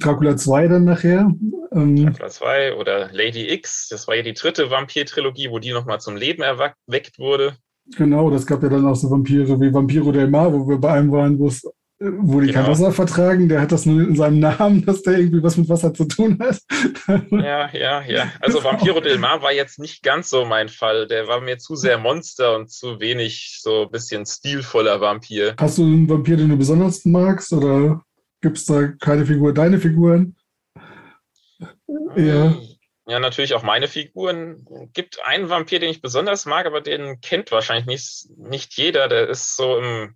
Dracula 0.00 0.36
2 0.36 0.68
dann 0.68 0.84
nachher. 0.84 1.30
Ähm, 1.72 2.06
Dracula 2.06 2.28
2 2.28 2.74
oder 2.76 3.10
Lady 3.12 3.52
X, 3.52 3.88
das 3.88 4.08
war 4.08 4.16
ja 4.16 4.22
die 4.22 4.34
dritte 4.34 4.70
Vampir-Trilogie, 4.70 5.50
wo 5.50 5.58
die 5.58 5.72
nochmal 5.72 6.00
zum 6.00 6.16
Leben 6.16 6.42
erweckt 6.42 7.18
wurde. 7.18 7.56
Genau, 7.96 8.30
das 8.30 8.46
gab 8.46 8.62
ja 8.62 8.70
dann 8.70 8.86
auch 8.86 8.96
so 8.96 9.10
Vampire 9.10 9.60
wie 9.60 9.72
Vampiro 9.72 10.10
del 10.10 10.28
Mar, 10.28 10.52
wo 10.52 10.66
wir 10.66 10.78
bei 10.78 10.92
einem 10.92 11.12
waren, 11.12 11.38
wo 11.38 11.48
es 11.48 11.62
wo 12.18 12.40
die 12.40 12.48
genau. 12.48 12.60
kein 12.60 12.70
Wasser 12.70 12.92
vertragen, 12.92 13.48
der 13.48 13.60
hat 13.60 13.72
das 13.72 13.86
nur 13.86 14.06
in 14.06 14.16
seinem 14.16 14.38
Namen, 14.38 14.84
dass 14.84 15.02
der 15.02 15.18
irgendwie 15.18 15.42
was 15.42 15.56
mit 15.56 15.68
Wasser 15.68 15.92
zu 15.94 16.04
tun 16.04 16.38
hat. 16.38 16.60
Ja, 17.30 17.70
ja, 17.72 18.02
ja. 18.02 18.32
Also 18.40 18.62
Vampiro 18.62 19.00
del 19.00 19.18
Mar 19.18 19.42
war 19.42 19.52
jetzt 19.52 19.78
nicht 19.78 20.02
ganz 20.02 20.30
so 20.30 20.44
mein 20.44 20.68
Fall. 20.68 21.06
Der 21.06 21.26
war 21.28 21.40
mir 21.40 21.58
zu 21.58 21.76
sehr 21.76 21.98
Monster 21.98 22.56
und 22.56 22.70
zu 22.70 23.00
wenig 23.00 23.58
so 23.60 23.82
ein 23.82 23.90
bisschen 23.90 24.26
stilvoller 24.26 25.00
Vampir. 25.00 25.54
Hast 25.58 25.78
du 25.78 25.82
einen 25.82 26.08
Vampir, 26.08 26.36
den 26.36 26.48
du 26.48 26.56
besonders 26.56 27.04
magst 27.04 27.52
oder 27.52 28.02
gibt 28.40 28.58
es 28.58 28.64
da 28.66 28.88
keine 29.00 29.26
Figur, 29.26 29.52
deine 29.52 29.78
Figuren? 29.78 30.36
Ja. 32.16 32.54
Ja, 33.06 33.18
natürlich 33.18 33.54
auch 33.54 33.62
meine 33.62 33.86
Figuren. 33.86 34.66
Gibt 34.94 35.22
einen 35.24 35.50
Vampir, 35.50 35.78
den 35.78 35.90
ich 35.90 36.00
besonders 36.00 36.46
mag, 36.46 36.64
aber 36.64 36.80
den 36.80 37.20
kennt 37.20 37.52
wahrscheinlich 37.52 37.86
nicht, 37.86 38.38
nicht 38.38 38.74
jeder. 38.74 39.08
Der 39.08 39.28
ist 39.28 39.56
so 39.56 39.78
im 39.78 40.14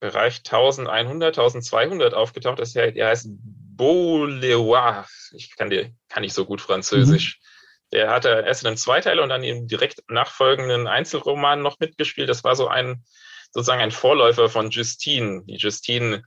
Bereich 0.00 0.38
1100, 0.38 1.38
1200 1.38 2.14
aufgetaucht 2.14 2.60
ist. 2.60 2.76
Er, 2.76 2.94
er 2.94 3.08
heißt 3.08 3.28
Beauleroy. 3.30 5.04
Ich 5.32 5.56
kann, 5.56 5.70
dir, 5.70 5.90
kann 6.08 6.22
nicht 6.22 6.34
so 6.34 6.44
gut 6.44 6.60
Französisch. 6.60 7.38
Mhm. 7.38 7.46
Der 7.92 8.10
hatte 8.10 8.44
erst 8.46 8.62
in 8.62 8.68
einem 8.68 8.76
Zweiteiler 8.76 9.22
und 9.22 9.28
dann 9.28 9.44
im 9.44 9.68
direkt 9.68 10.02
nachfolgenden 10.10 10.86
Einzelroman 10.86 11.62
noch 11.62 11.78
mitgespielt. 11.78 12.28
Das 12.28 12.42
war 12.44 12.56
so 12.56 12.68
ein, 12.68 13.04
sozusagen 13.52 13.80
ein 13.80 13.92
Vorläufer 13.92 14.48
von 14.48 14.70
Justine. 14.70 15.42
Die 15.46 15.56
Justine 15.56 16.22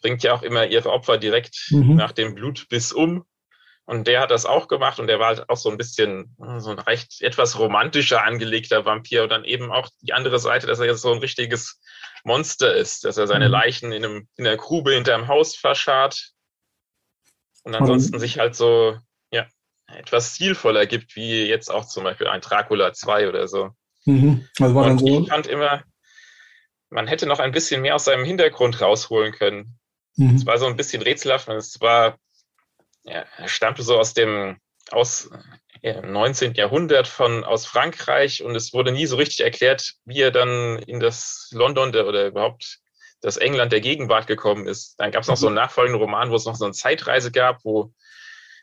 bringt 0.00 0.22
ja 0.22 0.34
auch 0.34 0.42
immer 0.42 0.66
ihre 0.66 0.90
Opfer 0.90 1.18
direkt 1.18 1.68
mhm. 1.70 1.96
nach 1.96 2.12
dem 2.12 2.34
Blutbiss 2.34 2.92
um. 2.92 3.24
Und 3.86 4.06
der 4.06 4.20
hat 4.20 4.30
das 4.30 4.46
auch 4.46 4.68
gemacht 4.68 5.00
und 5.00 5.08
der 5.08 5.18
war 5.18 5.28
halt 5.28 5.50
auch 5.50 5.56
so 5.56 5.68
ein 5.68 5.76
bisschen 5.76 6.36
so 6.58 6.70
ein 6.70 6.78
recht 6.78 7.22
etwas 7.22 7.58
romantischer 7.58 8.22
angelegter 8.22 8.84
Vampir 8.84 9.24
und 9.24 9.30
dann 9.30 9.44
eben 9.44 9.72
auch 9.72 9.88
die 10.00 10.12
andere 10.12 10.38
Seite, 10.38 10.68
dass 10.68 10.78
er 10.78 10.86
jetzt 10.86 11.02
so 11.02 11.12
ein 11.12 11.18
richtiges 11.18 11.80
Monster 12.24 12.74
ist, 12.74 13.04
dass 13.04 13.16
er 13.16 13.26
seine 13.26 13.46
mhm. 13.46 13.52
Leichen 13.52 13.92
in, 13.92 14.04
einem, 14.04 14.28
in 14.36 14.44
der 14.44 14.56
Grube 14.56 14.92
hinterm 14.92 15.28
Haus 15.28 15.56
verscharrt 15.56 16.32
und 17.64 17.74
ansonsten 17.74 18.16
mhm. 18.16 18.20
sich 18.20 18.38
halt 18.38 18.54
so, 18.54 18.98
ja, 19.30 19.46
etwas 19.86 20.36
stilvoller 20.36 20.86
gibt, 20.86 21.16
wie 21.16 21.46
jetzt 21.46 21.70
auch 21.70 21.86
zum 21.86 22.04
Beispiel 22.04 22.28
ein 22.28 22.40
Dracula 22.40 22.92
2 22.92 23.28
oder 23.28 23.48
so. 23.48 23.70
Mhm. 24.04 24.48
Also 24.58 24.74
war 24.74 24.84
und 24.84 24.88
dann 24.88 24.98
so 24.98 25.22
ich 25.22 25.28
fand 25.28 25.46
immer, 25.46 25.82
man 26.90 27.06
hätte 27.06 27.26
noch 27.26 27.38
ein 27.38 27.52
bisschen 27.52 27.82
mehr 27.82 27.94
aus 27.94 28.04
seinem 28.04 28.24
Hintergrund 28.24 28.80
rausholen 28.80 29.32
können. 29.32 29.78
Mhm. 30.16 30.36
Es 30.36 30.46
war 30.46 30.58
so 30.58 30.66
ein 30.66 30.76
bisschen 30.76 31.02
rätselhaft 31.02 31.48
und 31.48 31.56
es 31.56 31.80
war, 31.80 32.18
ja, 33.04 33.24
er 33.36 33.48
stammte 33.48 33.82
so 33.82 33.98
aus 33.98 34.14
dem, 34.14 34.58
aus 34.90 35.30
im 35.82 36.12
19. 36.12 36.54
Jahrhundert 36.54 37.08
von, 37.08 37.44
aus 37.44 37.66
Frankreich 37.66 38.42
und 38.42 38.54
es 38.54 38.72
wurde 38.72 38.92
nie 38.92 39.06
so 39.06 39.16
richtig 39.16 39.40
erklärt, 39.40 39.94
wie 40.04 40.20
er 40.20 40.30
dann 40.30 40.78
in 40.78 41.00
das 41.00 41.50
London 41.52 41.92
der, 41.92 42.06
oder 42.06 42.26
überhaupt 42.26 42.80
das 43.20 43.36
England 43.36 43.72
der 43.72 43.80
Gegenwart 43.80 44.26
gekommen 44.26 44.66
ist. 44.66 44.98
Dann 44.98 45.10
gab 45.10 45.22
es 45.22 45.28
noch 45.28 45.36
so 45.36 45.46
einen 45.46 45.54
mhm. 45.54 45.62
nachfolgenden 45.62 46.00
Roman, 46.00 46.30
wo 46.30 46.36
es 46.36 46.46
noch 46.46 46.56
so 46.56 46.64
eine 46.64 46.74
Zeitreise 46.74 47.30
gab, 47.30 47.64
wo 47.64 47.92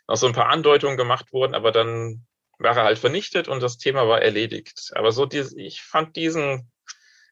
noch 0.08 0.18
so 0.18 0.28
ein 0.28 0.34
paar 0.34 0.50
Andeutungen 0.50 0.98
gemacht 0.98 1.34
wurden, 1.34 1.54
aber 1.54 1.72
dann 1.72 2.26
war 2.60 2.76
er 2.76 2.84
halt 2.84 2.98
vernichtet 2.98 3.48
und 3.48 3.62
das 3.62 3.78
Thema 3.78 4.08
war 4.08 4.22
erledigt. 4.22 4.92
Aber 4.96 5.12
so, 5.12 5.26
die, 5.26 5.44
ich 5.58 5.82
fand 5.82 6.16
diesen 6.16 6.72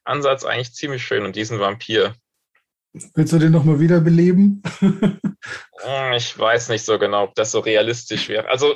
Ansatz 0.04 0.44
eigentlich 0.44 0.74
ziemlich 0.74 1.04
schön 1.04 1.26
und 1.26 1.36
diesen 1.36 1.60
Vampir. 1.60 2.16
Willst 3.14 3.34
du 3.34 3.40
den 3.40 3.52
nochmal 3.52 3.80
wiederbeleben? 3.80 4.62
Hm, 5.82 6.14
ich 6.14 6.40
weiß 6.40 6.70
nicht 6.70 6.84
so 6.84 6.98
genau, 6.98 7.26
ob 7.26 7.36
das 7.36 7.52
so 7.52 7.60
realistisch 7.60 8.30
wäre. 8.30 8.50
Also 8.50 8.76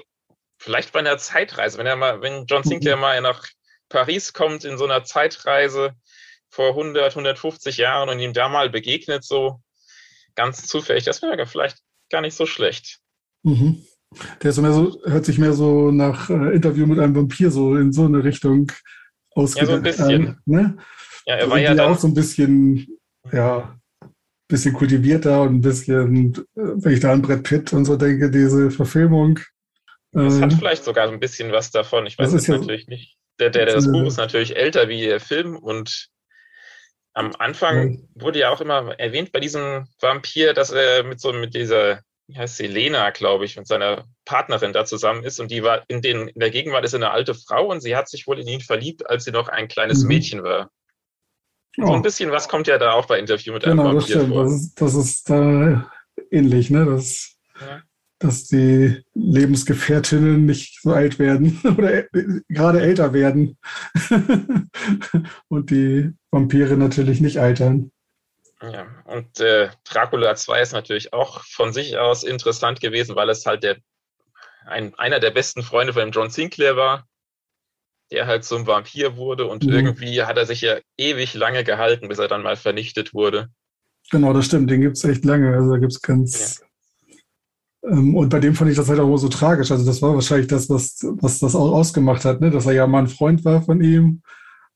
vielleicht 0.59 0.91
bei 0.91 0.99
einer 0.99 1.17
Zeitreise, 1.17 1.77
wenn 1.77 1.87
er 1.87 1.95
mal, 1.95 2.21
wenn 2.21 2.45
John 2.45 2.63
Sinclair 2.63 2.97
mhm. 2.97 3.01
mal 3.01 3.21
nach 3.21 3.47
Paris 3.87 4.33
kommt 4.33 4.65
in 4.65 4.77
so 4.77 4.85
einer 4.85 5.03
Zeitreise 5.03 5.93
vor 6.49 6.69
100, 6.69 7.11
150 7.11 7.77
Jahren 7.77 8.09
und 8.09 8.19
ihm 8.19 8.33
da 8.33 8.49
mal 8.49 8.69
begegnet, 8.69 9.23
so 9.23 9.61
ganz 10.35 10.67
zufällig, 10.67 11.05
das 11.05 11.21
wäre 11.21 11.45
vielleicht 11.47 11.79
gar 12.11 12.21
nicht 12.21 12.35
so 12.35 12.45
schlecht. 12.45 12.99
Mhm. 13.43 13.83
Der 14.41 14.49
ist 14.49 14.57
mehr 14.57 14.73
so, 14.73 14.99
hört 15.05 15.25
sich 15.25 15.37
mehr 15.37 15.53
so 15.53 15.91
nach 15.91 16.29
äh, 16.29 16.55
Interview 16.55 16.85
mit 16.87 16.99
einem 16.99 17.15
Vampir 17.15 17.51
so 17.51 17.75
in 17.75 17.93
so 17.93 18.05
eine 18.05 18.23
Richtung 18.23 18.71
ausgedacht. 19.31 19.69
Ja, 19.69 19.73
so 19.73 19.77
ein 19.77 19.83
bisschen. 19.83 20.27
An, 20.27 20.41
ne? 20.45 20.77
Ja, 21.25 21.35
er 21.35 21.49
war 21.49 21.59
ja 21.59 21.75
dann, 21.75 21.93
auch 21.93 21.99
so 21.99 22.07
ein 22.07 22.15
bisschen, 22.15 22.87
ja, 23.31 23.79
bisschen 24.47 24.73
kultivierter 24.73 25.43
und 25.43 25.55
ein 25.55 25.61
bisschen, 25.61 26.33
äh, 26.33 26.39
wenn 26.55 26.93
ich 26.93 26.99
da 26.99 27.13
an 27.13 27.21
Brett 27.21 27.43
Pitt 27.43 27.71
und 27.71 27.85
so 27.85 27.95
denke, 27.95 28.31
diese 28.31 28.71
Verfilmung, 28.71 29.39
das 30.11 30.41
hat 30.41 30.51
ähm, 30.51 30.57
vielleicht 30.57 30.83
sogar 30.83 31.07
ein 31.07 31.19
bisschen 31.19 31.51
was 31.51 31.71
davon. 31.71 32.05
Ich 32.05 32.17
weiß 32.17 32.33
es 32.33 32.47
ja, 32.47 32.57
natürlich 32.57 32.87
nicht. 32.87 33.17
der, 33.39 33.49
der, 33.49 33.65
der 33.65 33.75
das 33.75 33.91
Buch 33.91 34.05
ist 34.05 34.17
natürlich 34.17 34.55
älter 34.55 34.89
wie 34.89 35.05
der 35.05 35.19
Film 35.19 35.55
und 35.57 36.09
am 37.13 37.31
Anfang 37.37 38.07
wurde 38.15 38.39
ja 38.39 38.49
auch 38.49 38.61
immer 38.61 38.97
erwähnt 38.99 39.31
bei 39.31 39.39
diesem 39.39 39.87
Vampir, 39.99 40.53
dass 40.53 40.71
er 40.71 41.03
mit 41.03 41.19
so 41.19 41.33
mit 41.33 41.53
dieser, 41.53 42.01
wie 42.27 42.37
heißt 42.37 42.57
sie, 42.57 42.67
Lena, 42.67 43.09
glaube 43.09 43.45
ich, 43.45 43.57
und 43.57 43.67
seiner 43.67 44.05
Partnerin 44.25 44.73
da 44.73 44.85
zusammen 44.85 45.23
ist 45.23 45.39
und 45.39 45.51
die 45.51 45.63
war 45.63 45.83
in, 45.87 46.01
den, 46.01 46.29
in 46.29 46.39
der 46.39 46.51
Gegenwart 46.51 46.85
ist 46.85 46.93
eine 46.95 47.11
alte 47.11 47.33
Frau 47.33 47.67
und 47.67 47.81
sie 47.81 47.95
hat 47.95 48.09
sich 48.09 48.25
wohl 48.25 48.39
in 48.39 48.47
ihn 48.47 48.61
verliebt, 48.61 49.09
als 49.09 49.25
sie 49.25 49.31
noch 49.31 49.47
ein 49.47 49.67
kleines 49.67 50.03
mhm. 50.03 50.07
Mädchen 50.07 50.43
war. 50.43 50.71
Oh. 51.77 51.87
So 51.87 51.93
ein 51.93 52.01
bisschen 52.01 52.31
was 52.31 52.47
kommt 52.47 52.67
ja 52.67 52.77
da 52.77 52.93
auch 52.93 53.05
bei 53.05 53.19
Interview 53.19 53.53
mit 53.53 53.63
genau, 53.63 53.87
einem 53.87 53.97
Vampir 53.97 53.99
das 53.99 54.09
stimmt. 54.09 54.33
vor. 54.33 54.43
Das 54.43 54.53
ist, 54.53 54.81
das 54.81 54.93
ist 54.95 55.29
da 55.29 55.91
ähnlich, 56.31 56.69
ne? 56.69 56.85
Das, 56.85 57.37
ja 57.59 57.81
dass 58.19 58.47
die 58.47 59.01
Lebensgefährtinnen 59.13 60.45
nicht 60.45 60.81
so 60.81 60.91
alt 60.91 61.19
werden 61.19 61.59
oder 61.77 62.03
gerade 62.49 62.81
älter 62.81 63.13
werden 63.13 63.57
und 65.47 65.71
die 65.71 66.11
Vampire 66.29 66.77
natürlich 66.77 67.21
nicht 67.21 67.37
altern. 67.37 67.91
Ja, 68.61 68.87
und 69.05 69.39
äh, 69.39 69.69
Dracula 69.85 70.35
2 70.35 70.61
ist 70.61 70.73
natürlich 70.73 71.13
auch 71.13 71.45
von 71.45 71.71
sich 71.71 71.97
aus 71.97 72.25
interessant 72.25 72.81
gewesen, 72.81 73.15
weil 73.15 73.29
es 73.29 73.45
halt 73.45 73.63
der, 73.63 73.77
ein, 74.65 74.93
einer 74.95 75.21
der 75.21 75.31
besten 75.31 75.63
Freunde 75.63 75.93
von 75.93 76.11
John 76.11 76.29
Sinclair 76.29 76.75
war, 76.75 77.07
der 78.11 78.27
halt 78.27 78.43
zum 78.43 78.67
Vampir 78.67 79.15
wurde 79.15 79.47
und 79.47 79.63
mhm. 79.63 79.71
irgendwie 79.71 80.23
hat 80.23 80.35
er 80.35 80.45
sich 80.45 80.59
ja 80.59 80.77
ewig 80.97 81.35
lange 81.35 81.63
gehalten, 81.63 82.09
bis 82.09 82.19
er 82.19 82.27
dann 82.27 82.43
mal 82.43 82.57
vernichtet 82.57 83.13
wurde. 83.13 83.47
Genau, 84.11 84.33
das 84.33 84.47
stimmt, 84.47 84.69
den 84.69 84.81
gibt 84.81 84.97
es 84.97 85.05
echt 85.05 85.23
lange. 85.23 85.55
Also 85.55 85.71
da 85.71 85.77
gibt 85.77 85.93
es 85.93 86.01
ganz, 86.01 86.59
ja 86.59 86.68
und 87.81 88.29
bei 88.29 88.39
dem 88.39 88.55
fand 88.55 88.69
ich 88.69 88.77
das 88.77 88.89
halt 88.89 88.99
auch 88.99 89.17
so 89.17 89.29
tragisch. 89.29 89.71
Also 89.71 89.85
das 89.85 90.01
war 90.01 90.13
wahrscheinlich 90.13 90.47
das, 90.47 90.69
was, 90.69 90.97
was 91.21 91.39
das 91.39 91.55
auch 91.55 91.71
ausgemacht 91.71 92.25
hat, 92.25 92.41
ne? 92.41 92.51
dass 92.51 92.65
er 92.65 92.73
ja 92.73 92.87
mal 92.87 92.99
ein 92.99 93.07
Freund 93.07 93.45
war 93.45 93.61
von 93.61 93.81
ihm 93.81 94.21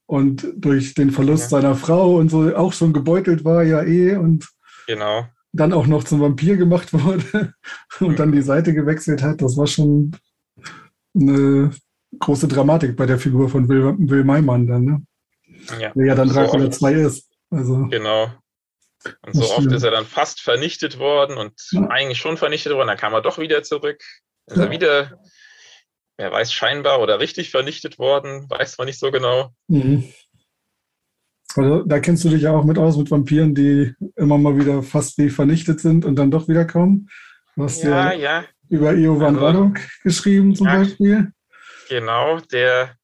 und 0.06 0.47
durch 0.56 0.93
den 0.93 1.12
Verlust 1.12 1.51
ja. 1.51 1.62
seiner 1.62 1.76
Frau 1.76 2.16
und 2.18 2.30
so 2.30 2.56
auch 2.56 2.74
schon 2.74 2.93
gebeutelt 2.93 3.43
war, 3.43 3.64
ja 3.64 3.84
eh. 3.84 4.16
Und 4.16 4.47
genau. 4.88 5.26
dann 5.51 5.74
auch 5.74 5.88
noch 5.88 6.04
zum 6.04 6.22
Vampir 6.22 6.58
gemacht 6.58 6.93
wurde 6.93 7.54
und 7.99 8.10
mhm. 8.12 8.16
dann 8.16 8.32
die 8.32 8.41
Seite 8.41 8.74
gewechselt 8.74 9.22
hat. 9.22 9.41
Das 9.41 9.58
war 9.58 9.68
schon 9.68 10.16
eine 11.16 11.72
große 12.20 12.47
Dramatik 12.47 12.95
bei 12.95 13.06
der 13.06 13.20
Figur 13.20 13.49
von 13.49 13.68
Will, 13.68 13.95
Will 13.97 14.24
Maimann 14.24 14.68
dann, 14.68 14.86
ne? 14.86 15.01
Ja, 15.80 15.91
der 15.93 16.06
ja 16.06 16.16
dann 16.16 16.30
Dracula 16.30 16.64
so 16.64 16.70
2 16.70 16.93
ist. 16.93 17.30
Also. 17.49 17.88
Genau. 17.88 18.28
Und 19.22 19.36
so 19.36 19.51
oft 19.51 19.72
ist 19.72 19.84
er 19.84 19.91
dann 19.91 20.06
fast 20.06 20.41
vernichtet 20.41 20.99
worden 20.99 21.38
und 21.38 21.54
ja. 21.72 21.88
eigentlich 21.89 22.18
schon 22.18 22.38
vernichtet 22.38 22.74
worden, 22.74 22.88
dann 22.88 22.97
kam 22.97 23.14
er 23.14 23.22
doch 23.22 23.38
wieder 23.38 23.64
zurück. 23.64 24.01
Ist 24.47 24.58
ja. 24.58 24.64
er 24.64 24.72
wieder, 24.72 25.20
wer 26.18 26.32
weiß, 26.32 26.54
scheinbar 26.54 27.01
oder 27.01 27.20
richtig 27.20 27.51
vernichtet 27.51 27.99
worden, 27.99 28.49
weiß 28.49 28.78
man 28.78 28.88
nicht 28.88 28.99
so 28.99 29.12
genau. 29.12 29.51
Mhm. 29.68 30.14
Also 31.56 31.84
da 31.84 31.99
kennst 31.99 32.24
du 32.24 32.30
dich 32.30 32.41
ja 32.41 32.51
auch 32.51 32.64
mit 32.64 32.78
aus, 32.78 32.97
mit 32.97 33.12
Vampiren, 33.12 33.54
die 33.54 33.93
immer 34.16 34.38
mal 34.38 34.58
wieder 34.58 34.82
fast 34.82 35.18
wie 35.18 35.30
vernichtet 35.30 35.80
sind 35.80 36.04
und 36.04 36.16
dann 36.16 36.32
doch 36.32 36.47
wiederkommen. 36.47 37.10
Du 37.56 37.64
hast 37.64 37.84
ja, 37.84 38.12
ja, 38.12 38.41
ja. 38.41 38.45
über 38.70 38.93
Iovan 38.93 39.36
also, 39.36 39.45
Radok 39.45 39.80
geschrieben 40.04 40.56
zum 40.56 40.66
Beispiel. 40.66 41.32
Genau, 41.89 42.39
der 42.39 42.95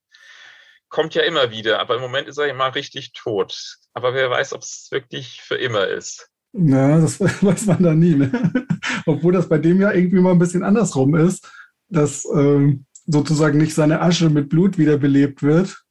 kommt 0.89 1.15
ja 1.15 1.23
immer 1.23 1.51
wieder, 1.51 1.79
aber 1.79 1.95
im 1.95 2.01
Moment 2.01 2.27
ist 2.27 2.37
er 2.37 2.47
immer 2.47 2.73
richtig 2.75 3.13
tot. 3.13 3.77
Aber 3.93 4.13
wer 4.13 4.29
weiß, 4.29 4.53
ob 4.53 4.61
es 4.61 4.87
wirklich 4.91 5.41
für 5.41 5.55
immer 5.55 5.87
ist. 5.87 6.29
Ja, 6.53 6.99
das 6.99 7.19
weiß 7.43 7.67
man 7.67 7.83
da 7.83 7.93
nie. 7.93 8.15
Ne? 8.15 8.31
Obwohl 9.05 9.33
das 9.33 9.47
bei 9.47 9.57
dem 9.57 9.81
ja 9.81 9.91
irgendwie 9.91 10.19
mal 10.19 10.31
ein 10.31 10.39
bisschen 10.39 10.63
andersrum 10.63 11.15
ist, 11.15 11.47
dass 11.89 12.25
äh, 12.25 12.75
sozusagen 13.05 13.57
nicht 13.57 13.73
seine 13.73 14.01
Asche 14.01 14.29
mit 14.29 14.49
Blut 14.49 14.77
wiederbelebt 14.77 15.41
wird, 15.41 15.81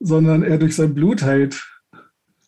sondern 0.00 0.42
er 0.42 0.58
durch 0.58 0.76
sein 0.76 0.94
Blut 0.94 1.22
halt 1.22 1.62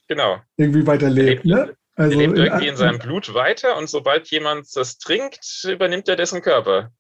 genau. 0.07 0.41
irgendwie 0.57 0.87
weiterlebt. 0.87 1.45
Er 1.45 1.57
lebt, 1.57 1.69
ne? 1.69 1.77
also 1.97 2.13
er 2.13 2.27
lebt 2.27 2.39
irgendwie 2.39 2.65
in, 2.65 2.71
in 2.71 2.77
seinem 2.77 2.99
Blut 2.99 3.35
weiter 3.35 3.77
und 3.77 3.89
sobald 3.89 4.31
jemand 4.31 4.67
das 4.75 4.99
trinkt, 4.99 5.65
übernimmt 5.69 6.09
er 6.09 6.17
dessen 6.17 6.43
Körper. 6.43 6.91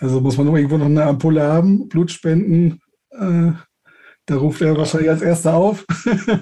Also 0.00 0.20
muss 0.20 0.38
man 0.38 0.54
irgendwo 0.54 0.78
noch 0.78 0.86
eine 0.86 1.04
Ampulle 1.04 1.42
haben, 1.42 1.88
Blut 1.88 2.10
spenden, 2.10 2.80
äh, 3.10 3.52
da 4.26 4.36
ruft 4.36 4.60
er 4.62 4.76
wahrscheinlich 4.76 5.10
als 5.10 5.22
erster 5.22 5.54
auf, 5.54 5.84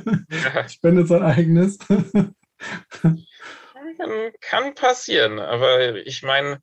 spendet 0.68 1.08
sein 1.08 1.22
eigenes. 1.22 1.78
Kann 4.40 4.74
passieren, 4.74 5.38
aber 5.38 5.96
ich 6.06 6.22
meine, 6.22 6.60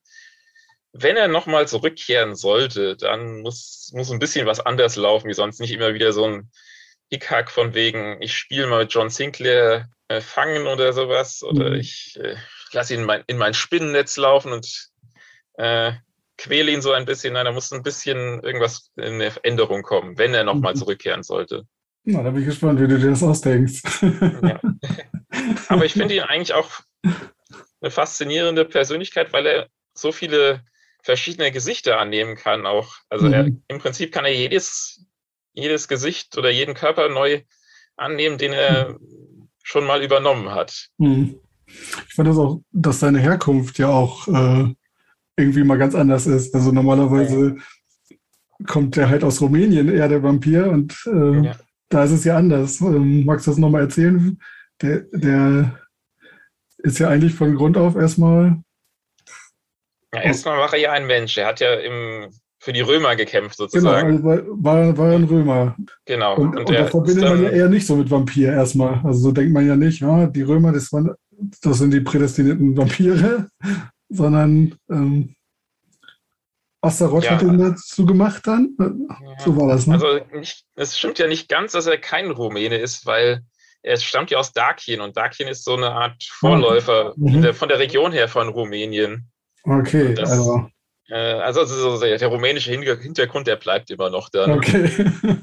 wenn 0.92 1.18
er 1.18 1.28
nochmal 1.28 1.68
zurückkehren 1.68 2.36
sollte, 2.36 2.96
dann 2.96 3.42
muss, 3.42 3.92
muss 3.94 4.12
ein 4.12 4.20
bisschen 4.20 4.48
was 4.48 4.60
anders 4.60 4.96
laufen, 4.96 5.30
wie 5.30 5.34
sonst 5.34 5.60
nicht 5.60 5.72
immer 5.72 5.94
wieder 5.94 6.14
so 6.14 6.26
ein 6.26 6.52
Hickhack 7.10 7.52
von 7.52 7.74
wegen, 7.74 8.22
ich 8.22 8.36
spiele 8.36 8.68
mal 8.68 8.84
mit 8.84 8.94
John 8.94 9.10
Sinclair 9.10 9.90
äh, 10.08 10.22
fangen 10.22 10.68
oder 10.68 10.94
sowas, 10.94 11.44
oder 11.44 11.72
mhm. 11.72 11.76
ich 11.76 12.18
äh, 12.22 12.36
lasse 12.72 12.94
ihn 12.94 13.02
in 13.02 13.06
mein, 13.06 13.24
in 13.28 13.38
mein 13.38 13.54
Spinnennetz 13.54 14.18
laufen 14.18 14.52
und 14.52 14.90
äh, 15.54 15.94
quäle 16.40 16.72
ihn 16.72 16.82
so 16.82 16.92
ein 16.92 17.06
bisschen. 17.06 17.34
Nein, 17.34 17.46
da 17.46 17.52
muss 17.52 17.72
ein 17.72 17.84
bisschen 17.84 18.42
irgendwas 18.42 18.92
in 18.96 19.16
eine 19.16 19.32
Änderung 19.44 19.84
kommen, 19.84 20.18
wenn 20.18 20.34
er 20.34 20.44
nochmal 20.44 20.74
mhm. 20.74 20.78
zurückkehren 20.78 21.24
sollte. 21.24 21.66
Na, 22.06 22.24
da 22.24 22.32
bin 22.32 22.42
ich 22.42 22.48
gespannt, 22.48 22.80
wie 22.80 22.88
du 22.88 22.98
dir 22.98 23.10
das 23.10 23.22
ausdenkst. 23.22 23.84
Ja. 24.42 24.60
Aber 25.68 25.86
ich 25.86 25.94
finde 25.94 26.16
ihn 26.16 26.24
eigentlich 26.24 26.54
auch 26.54 26.72
eine 27.82 27.92
faszinierende 27.92 28.66
Persönlichkeit, 28.66 29.34
weil 29.34 29.46
er 29.46 29.68
so 29.94 30.12
viele 30.12 30.64
verschiedene 31.04 31.52
Gesichter 31.52 32.00
annehmen 32.00 32.36
kann 32.36 32.66
auch. 32.66 32.96
Also 33.10 33.28
mhm. 33.28 33.34
er, 33.34 33.46
im 33.68 33.80
Prinzip 33.80 34.12
kann 34.12 34.26
er 34.26 34.34
jedes, 34.34 35.06
jedes 35.54 35.88
Gesicht 35.88 36.38
oder 36.38 36.50
jeden 36.50 36.74
Körper 36.74 37.10
neu 37.10 37.42
annehmen, 37.98 38.38
den 38.38 38.54
er 38.54 38.90
mhm. 38.90 39.50
schon 39.62 39.86
mal 39.86 40.04
übernommen 40.04 40.52
hat. 40.52 40.88
Mhm. 40.98 41.40
Ich 41.68 42.16
fand 42.16 42.28
das 42.28 42.38
auch, 42.38 42.62
dass 42.72 43.02
seine 43.02 43.20
Herkunft 43.20 43.78
ja 43.78 43.90
auch 43.90 44.28
äh, 44.28 44.74
irgendwie 45.40 45.64
mal 45.64 45.78
ganz 45.78 45.96
anders 45.96 46.28
ist. 46.28 46.54
Also 46.54 46.72
normalerweise 46.72 47.56
ja. 48.10 48.18
kommt 48.68 48.96
der 48.96 49.10
halt 49.10 49.24
aus 49.24 49.42
Rumänien, 49.42 49.90
eher 49.90 50.08
der 50.08 50.24
Vampir, 50.24 50.70
und 50.70 50.96
äh, 51.08 51.46
ja. 51.46 51.56
da 51.90 52.04
ist 52.04 52.12
es 52.12 52.24
ja 52.24 52.38
anders. 52.38 52.82
Ähm, 52.82 53.26
magst 53.26 53.48
du 53.48 53.52
das 53.52 53.58
nochmal 53.58 53.82
erzählen? 53.82 54.40
Der, 54.82 55.00
der 55.12 55.80
ist 56.78 57.00
ja 57.00 57.10
eigentlich 57.10 57.34
von 57.34 57.56
Grund 57.56 57.78
auf 57.78 57.96
erstmal. 57.96 58.62
Ja, 60.14 60.22
erstmal 60.22 60.58
war 60.58 60.74
er 60.74 60.80
ja 60.80 60.92
ein 60.92 61.06
Mensch. 61.08 61.38
Er 61.38 61.48
hat 61.48 61.60
ja 61.60 61.74
im, 61.76 62.30
für 62.60 62.74
die 62.74 62.82
Römer 62.82 63.16
gekämpft, 63.16 63.58
sozusagen. 63.58 64.18
Genau, 64.18 64.30
also 64.30 64.46
war, 64.64 64.98
war 64.98 65.12
ein 65.12 65.24
Römer. 65.24 65.76
Genau. 66.06 66.36
Und, 66.36 66.58
und, 66.58 66.70
und 66.70 66.72
das 66.72 66.90
verbindet 66.90 67.24
man 67.24 67.44
ja 67.44 67.50
eher 67.50 67.70
nicht 67.70 67.86
so 67.86 67.96
mit 67.96 68.10
Vampir 68.10 68.52
erstmal. 68.52 69.02
Also 69.04 69.20
so 69.20 69.32
denkt 69.32 69.54
man 69.54 69.68
ja 69.68 69.76
nicht, 69.76 70.02
ja, 70.02 70.28
die 70.28 70.42
Römer, 70.42 70.72
das, 70.72 70.92
waren, 70.92 71.14
das 71.62 71.78
sind 71.78 71.92
die 71.92 72.02
prädestinierten 72.02 72.76
Vampire, 72.76 73.50
sondern 74.10 74.76
ähm, 74.90 75.36
Astaroth 76.82 77.26
ja. 77.26 77.32
hat 77.32 77.42
ihn 77.42 77.58
dazu 77.58 78.06
gemacht 78.06 78.44
dann? 78.46 78.76
Ja. 78.80 79.40
So 79.40 79.56
war 79.58 79.68
das, 79.68 79.88
ne? 79.88 79.96
Also 79.96 80.20
nicht, 80.34 80.66
es 80.76 80.98
stimmt 80.98 81.20
ja 81.20 81.28
nicht 81.28 81.50
ganz, 81.50 81.74
dass 81.74 81.88
er 81.88 81.98
kein 81.98 82.32
Rumäne 82.32 82.78
ist, 82.78 83.06
weil 83.06 83.44
er 83.82 83.98
stammt 83.98 84.32
ja 84.32 84.38
aus 84.38 84.54
Dakien 84.54 85.02
und 85.02 85.18
Dakien 85.18 85.50
ist 85.50 85.64
so 85.64 85.76
eine 85.76 85.92
Art 85.92 86.24
Vorläufer 86.24 87.14
mhm. 87.16 87.42
der, 87.42 87.54
von 87.54 87.70
der 87.70 87.80
Region 87.80 88.12
her 88.12 88.28
von 88.28 88.50
Rumänien. 88.50 89.30
Okay, 89.64 90.14
das, 90.14 90.32
also. 90.32 90.68
Äh, 91.10 91.16
also, 91.16 92.00
der, 92.00 92.18
der, 92.18 92.28
rumänische 92.28 92.72
Hintergrund, 92.72 93.48
der 93.48 93.56
bleibt 93.56 93.90
immer 93.90 94.10
noch 94.10 94.30
da. 94.30 94.48
Okay. 94.48 94.90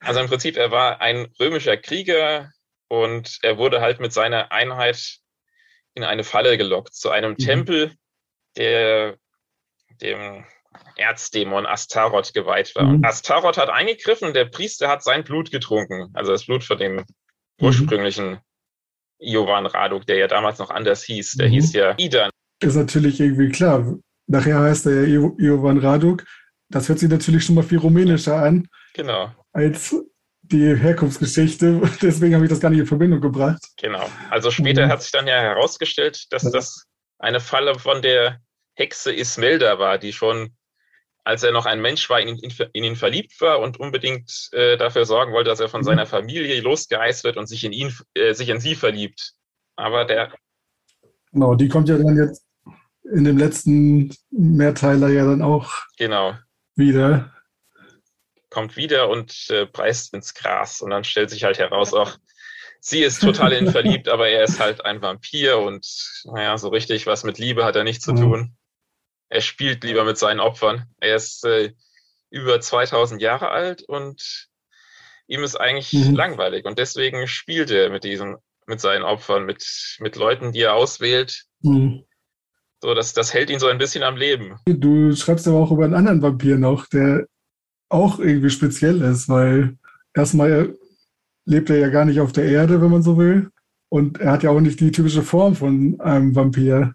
also 0.00 0.20
im 0.20 0.26
Prinzip, 0.26 0.56
er 0.56 0.70
war 0.70 1.00
ein 1.00 1.28
römischer 1.40 1.76
Krieger 1.76 2.50
und 2.88 3.38
er 3.42 3.56
wurde 3.56 3.80
halt 3.80 3.98
mit 4.00 4.12
seiner 4.12 4.52
Einheit 4.52 5.18
in 5.94 6.04
eine 6.04 6.24
Falle 6.24 6.56
gelockt, 6.58 6.94
zu 6.94 7.10
einem 7.10 7.32
mhm. 7.32 7.38
Tempel, 7.38 7.92
der 8.56 9.16
dem 10.00 10.44
Erzdämon 10.96 11.66
Astaroth 11.66 12.34
geweiht 12.34 12.74
war. 12.74 12.84
Mhm. 12.84 12.94
Und 12.96 13.04
Astaroth 13.04 13.56
hat 13.56 13.70
eingegriffen 13.70 14.28
und 14.28 14.34
der 14.34 14.46
Priester 14.46 14.88
hat 14.88 15.02
sein 15.02 15.24
Blut 15.24 15.50
getrunken, 15.50 16.10
also 16.14 16.32
das 16.32 16.46
Blut 16.46 16.64
von 16.64 16.78
dem 16.78 16.96
mhm. 16.96 17.04
ursprünglichen 17.60 18.38
Jovan 19.18 19.66
Raduk, 19.66 20.06
der 20.06 20.16
ja 20.16 20.28
damals 20.28 20.58
noch 20.58 20.70
anders 20.70 21.02
hieß. 21.02 21.32
Der 21.34 21.48
mhm. 21.48 21.52
hieß 21.52 21.72
ja 21.72 21.94
Idan. 21.98 22.30
Ist 22.60 22.76
natürlich 22.76 23.20
irgendwie 23.20 23.50
klar. 23.50 23.96
Nachher 24.26 24.60
heißt 24.60 24.86
er 24.86 25.06
ja 25.06 25.30
Jovan 25.38 25.78
Raduk. 25.78 26.24
Das 26.68 26.88
hört 26.88 26.98
sich 26.98 27.08
natürlich 27.08 27.44
schon 27.44 27.54
mal 27.54 27.64
viel 27.64 27.78
rumänischer 27.78 28.36
an. 28.36 28.68
Genau. 28.94 29.32
Als 29.52 29.96
die 30.50 30.76
Herkunftsgeschichte. 30.76 31.80
Deswegen 32.02 32.34
habe 32.34 32.44
ich 32.44 32.50
das 32.50 32.60
gar 32.60 32.70
nicht 32.70 32.80
in 32.80 32.86
Verbindung 32.86 33.20
gebracht. 33.20 33.62
Genau. 33.76 34.08
Also 34.30 34.50
später 34.50 34.86
mhm. 34.86 34.90
hat 34.90 35.02
sich 35.02 35.12
dann 35.12 35.26
ja 35.26 35.40
herausgestellt, 35.40 36.26
dass 36.30 36.50
das 36.50 36.84
eine 37.18 37.40
Falle 37.40 37.78
von 37.78 38.02
der 38.02 38.40
Hexe 38.74 39.12
Ismelda 39.12 39.78
war, 39.78 39.98
die 39.98 40.12
schon, 40.12 40.54
als 41.24 41.42
er 41.42 41.52
noch 41.52 41.66
ein 41.66 41.80
Mensch 41.80 42.08
war, 42.08 42.20
in, 42.20 42.38
in, 42.38 42.52
in 42.72 42.84
ihn 42.84 42.96
verliebt 42.96 43.40
war 43.40 43.60
und 43.60 43.78
unbedingt 43.78 44.48
äh, 44.52 44.76
dafür 44.76 45.04
sorgen 45.04 45.32
wollte, 45.32 45.50
dass 45.50 45.60
er 45.60 45.68
von 45.68 45.80
mhm. 45.80 45.86
seiner 45.86 46.06
Familie 46.06 46.60
losgeeist 46.60 47.24
wird 47.24 47.36
und 47.36 47.46
sich 47.46 47.64
in 47.64 47.72
ihn, 47.72 47.94
äh, 48.14 48.34
sich 48.34 48.48
in 48.48 48.60
sie 48.60 48.74
verliebt. 48.74 49.32
Aber 49.76 50.04
der. 50.04 50.32
Genau, 51.32 51.54
die 51.54 51.68
kommt 51.68 51.88
ja 51.88 51.98
dann 51.98 52.16
jetzt 52.16 52.44
in 53.12 53.24
dem 53.24 53.38
letzten 53.38 54.14
Mehrteiler 54.30 55.08
ja 55.08 55.24
dann 55.24 55.42
auch 55.42 55.72
genau. 55.96 56.34
wieder 56.74 57.32
kommt 58.58 58.76
wieder 58.76 59.08
und 59.08 59.46
äh, 59.50 59.66
beißt 59.66 60.12
ins 60.14 60.34
Gras. 60.34 60.80
Und 60.80 60.90
dann 60.90 61.04
stellt 61.04 61.30
sich 61.30 61.44
halt 61.44 61.60
heraus, 61.60 61.94
auch 61.94 62.16
sie 62.80 63.04
ist 63.04 63.20
total 63.20 63.52
in 63.52 63.70
verliebt, 63.70 64.08
aber 64.08 64.28
er 64.28 64.42
ist 64.42 64.58
halt 64.58 64.84
ein 64.84 65.00
Vampir 65.00 65.58
und 65.58 65.86
naja, 66.24 66.58
so 66.58 66.68
richtig 66.68 67.06
was 67.06 67.22
mit 67.22 67.38
Liebe 67.38 67.64
hat 67.64 67.76
er 67.76 67.84
nicht 67.84 68.02
zu 68.02 68.12
mhm. 68.12 68.20
tun. 68.20 68.56
Er 69.28 69.42
spielt 69.42 69.84
lieber 69.84 70.02
mit 70.02 70.18
seinen 70.18 70.40
Opfern. 70.40 70.86
Er 70.98 71.14
ist 71.14 71.44
äh, 71.44 71.72
über 72.30 72.60
2000 72.60 73.22
Jahre 73.22 73.50
alt 73.50 73.84
und 73.84 74.48
ihm 75.28 75.44
ist 75.44 75.54
eigentlich 75.54 75.92
mhm. 75.92 76.16
langweilig 76.16 76.64
und 76.64 76.80
deswegen 76.80 77.28
spielt 77.28 77.70
er 77.70 77.90
mit 77.90 78.02
diesen, 78.02 78.38
mit 78.66 78.80
seinen 78.80 79.04
Opfern, 79.04 79.44
mit, 79.44 79.64
mit 80.00 80.16
Leuten, 80.16 80.50
die 80.50 80.62
er 80.62 80.74
auswählt. 80.74 81.44
Mhm. 81.60 82.02
So, 82.82 82.92
das, 82.94 83.12
das 83.12 83.32
hält 83.32 83.50
ihn 83.50 83.60
so 83.60 83.68
ein 83.68 83.78
bisschen 83.78 84.02
am 84.02 84.16
Leben. 84.16 84.58
Du 84.66 85.14
schreibst 85.14 85.46
aber 85.46 85.58
auch 85.58 85.70
über 85.70 85.84
einen 85.84 85.94
anderen 85.94 86.22
Vampir 86.22 86.56
noch, 86.56 86.86
der 86.86 87.26
auch 87.88 88.18
irgendwie 88.18 88.50
speziell 88.50 89.02
ist, 89.02 89.28
weil 89.28 89.76
erstmal 90.14 90.76
lebt 91.44 91.70
er 91.70 91.78
ja 91.78 91.88
gar 91.88 92.04
nicht 92.04 92.20
auf 92.20 92.32
der 92.32 92.44
Erde, 92.44 92.80
wenn 92.80 92.90
man 92.90 93.02
so 93.02 93.16
will. 93.16 93.50
Und 93.88 94.20
er 94.20 94.32
hat 94.32 94.42
ja 94.42 94.50
auch 94.50 94.60
nicht 94.60 94.80
die 94.80 94.92
typische 94.92 95.22
Form 95.22 95.54
von 95.54 95.98
einem 96.00 96.34
Vampir. 96.34 96.94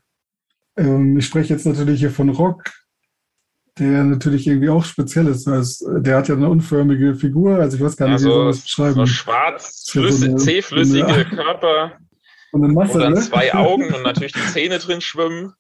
Ähm, 0.78 1.18
ich 1.18 1.26
spreche 1.26 1.54
jetzt 1.54 1.66
natürlich 1.66 2.00
hier 2.00 2.12
von 2.12 2.30
Rock, 2.30 2.64
der 3.80 4.04
natürlich 4.04 4.46
irgendwie 4.46 4.70
auch 4.70 4.86
speziell 4.86 5.28
ist. 5.28 5.48
Der 5.48 6.18
hat 6.18 6.28
ja 6.28 6.36
eine 6.36 6.50
unförmige 6.50 7.16
Figur, 7.16 7.58
also 7.58 7.78
ich 7.78 7.84
weiß 7.84 7.98
gar 7.98 8.06
nicht, 8.08 8.14
also, 8.14 8.28
wie 8.28 8.32
soll 8.32 8.44
man 8.44 8.52
das 8.52 8.62
beschreiben. 8.62 8.96
So 8.96 9.06
schwarz, 9.08 9.86
flüssig, 9.90 10.32
so 10.32 10.38
zähflüssige 10.38 11.26
Körper. 11.26 11.98
Und, 12.52 12.64
eine 12.64 12.74
Masse, 12.74 12.94
und 12.94 13.00
dann 13.00 13.14
ne? 13.14 13.22
zwei 13.22 13.54
Augen 13.56 13.92
und 13.92 14.04
natürlich 14.04 14.34
die 14.34 14.52
Zähne 14.52 14.78
drin 14.78 15.02
schwimmen. 15.02 15.54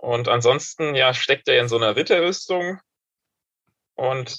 Und 0.00 0.26
ansonsten, 0.26 0.96
ja, 0.96 1.14
steckt 1.14 1.46
er 1.46 1.60
in 1.60 1.68
so 1.68 1.76
einer 1.76 1.94
Ritterrüstung 1.94 2.80
und, 4.02 4.38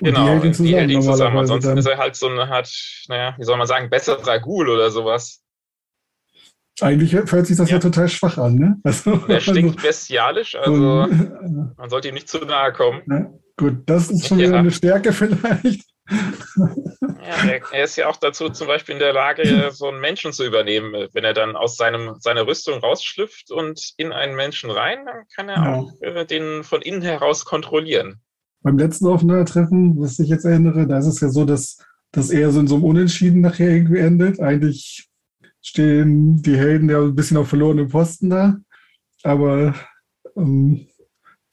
und 0.00 0.14
genau, 0.14 0.24
die 0.24 0.30
hält 0.30 0.44
ihn 0.44 0.54
zusammen. 0.54 0.74
Hält 0.74 0.90
ihn 0.90 1.02
zusammen. 1.02 1.38
Ansonsten 1.38 1.68
dann. 1.70 1.78
ist 1.78 1.86
er 1.86 1.98
halt 1.98 2.16
so 2.16 2.28
eine 2.28 2.50
Art, 2.50 2.70
naja, 3.08 3.34
wie 3.38 3.44
soll 3.44 3.56
man 3.56 3.66
sagen, 3.66 3.90
besserer 3.90 4.40
Ghoul 4.40 4.68
oder 4.68 4.90
sowas. 4.90 5.42
Eigentlich 6.80 7.12
hört 7.12 7.46
sich 7.46 7.56
das 7.56 7.68
ja, 7.68 7.76
ja 7.76 7.80
total 7.80 8.08
schwach 8.08 8.38
an, 8.38 8.54
ne? 8.54 8.80
Also, 8.84 9.16
der 9.16 9.40
stinkt 9.40 9.76
also, 9.76 9.88
bestialisch, 9.88 10.54
also 10.56 10.72
und, 10.72 11.76
man 11.76 11.90
sollte 11.90 12.08
ihm 12.08 12.14
nicht 12.14 12.28
zu 12.28 12.38
nahe 12.38 12.72
kommen. 12.72 13.02
Ja, 13.08 13.30
gut, 13.56 13.82
das 13.86 14.10
ist 14.10 14.26
schon 14.26 14.38
wieder 14.38 14.58
eine 14.58 14.70
Stärke 14.70 15.12
vielleicht. 15.12 15.84
Ja, 16.10 17.48
er, 17.48 17.60
er, 17.72 17.84
ist 17.84 17.96
ja 17.96 18.08
auch 18.08 18.16
dazu 18.16 18.48
zum 18.48 18.66
Beispiel 18.66 18.94
in 18.94 18.98
der 18.98 19.12
Lage, 19.12 19.70
so 19.72 19.88
einen 19.88 20.00
Menschen 20.00 20.32
zu 20.32 20.44
übernehmen. 20.44 21.08
Wenn 21.12 21.24
er 21.24 21.34
dann 21.34 21.56
aus 21.56 21.76
seinem, 21.76 22.16
seiner 22.18 22.46
Rüstung 22.46 22.80
rausschlüpft 22.80 23.50
und 23.50 23.92
in 23.96 24.12
einen 24.12 24.34
Menschen 24.34 24.70
rein, 24.70 25.04
dann 25.04 25.24
kann 25.34 25.48
er 25.48 25.56
ja. 25.56 25.74
auch 25.74 25.92
äh, 26.00 26.24
den 26.24 26.64
von 26.64 26.82
innen 26.82 27.02
heraus 27.02 27.44
kontrollieren. 27.44 28.20
Beim 28.62 28.78
letzten 28.78 29.06
Aufeinandertreffen, 29.06 29.98
was 29.98 30.18
ich 30.18 30.28
jetzt 30.28 30.44
erinnere, 30.44 30.86
da 30.86 30.98
ist 30.98 31.06
es 31.06 31.20
ja 31.20 31.28
so, 31.28 31.44
dass, 31.44 31.78
dass 32.12 32.30
er 32.30 32.50
so 32.50 32.60
in 32.60 32.66
so 32.66 32.76
einem 32.76 32.84
Unentschieden 32.84 33.40
nachher 33.40 33.70
irgendwie 33.70 33.98
endet. 33.98 34.40
Eigentlich 34.40 35.08
stehen 35.62 36.42
die 36.42 36.56
Helden 36.56 36.90
ja 36.90 37.00
ein 37.00 37.14
bisschen 37.14 37.36
auf 37.36 37.48
verlorenen 37.48 37.88
Posten 37.88 38.30
da. 38.30 38.56
Aber 39.22 39.74
ähm, 40.36 40.86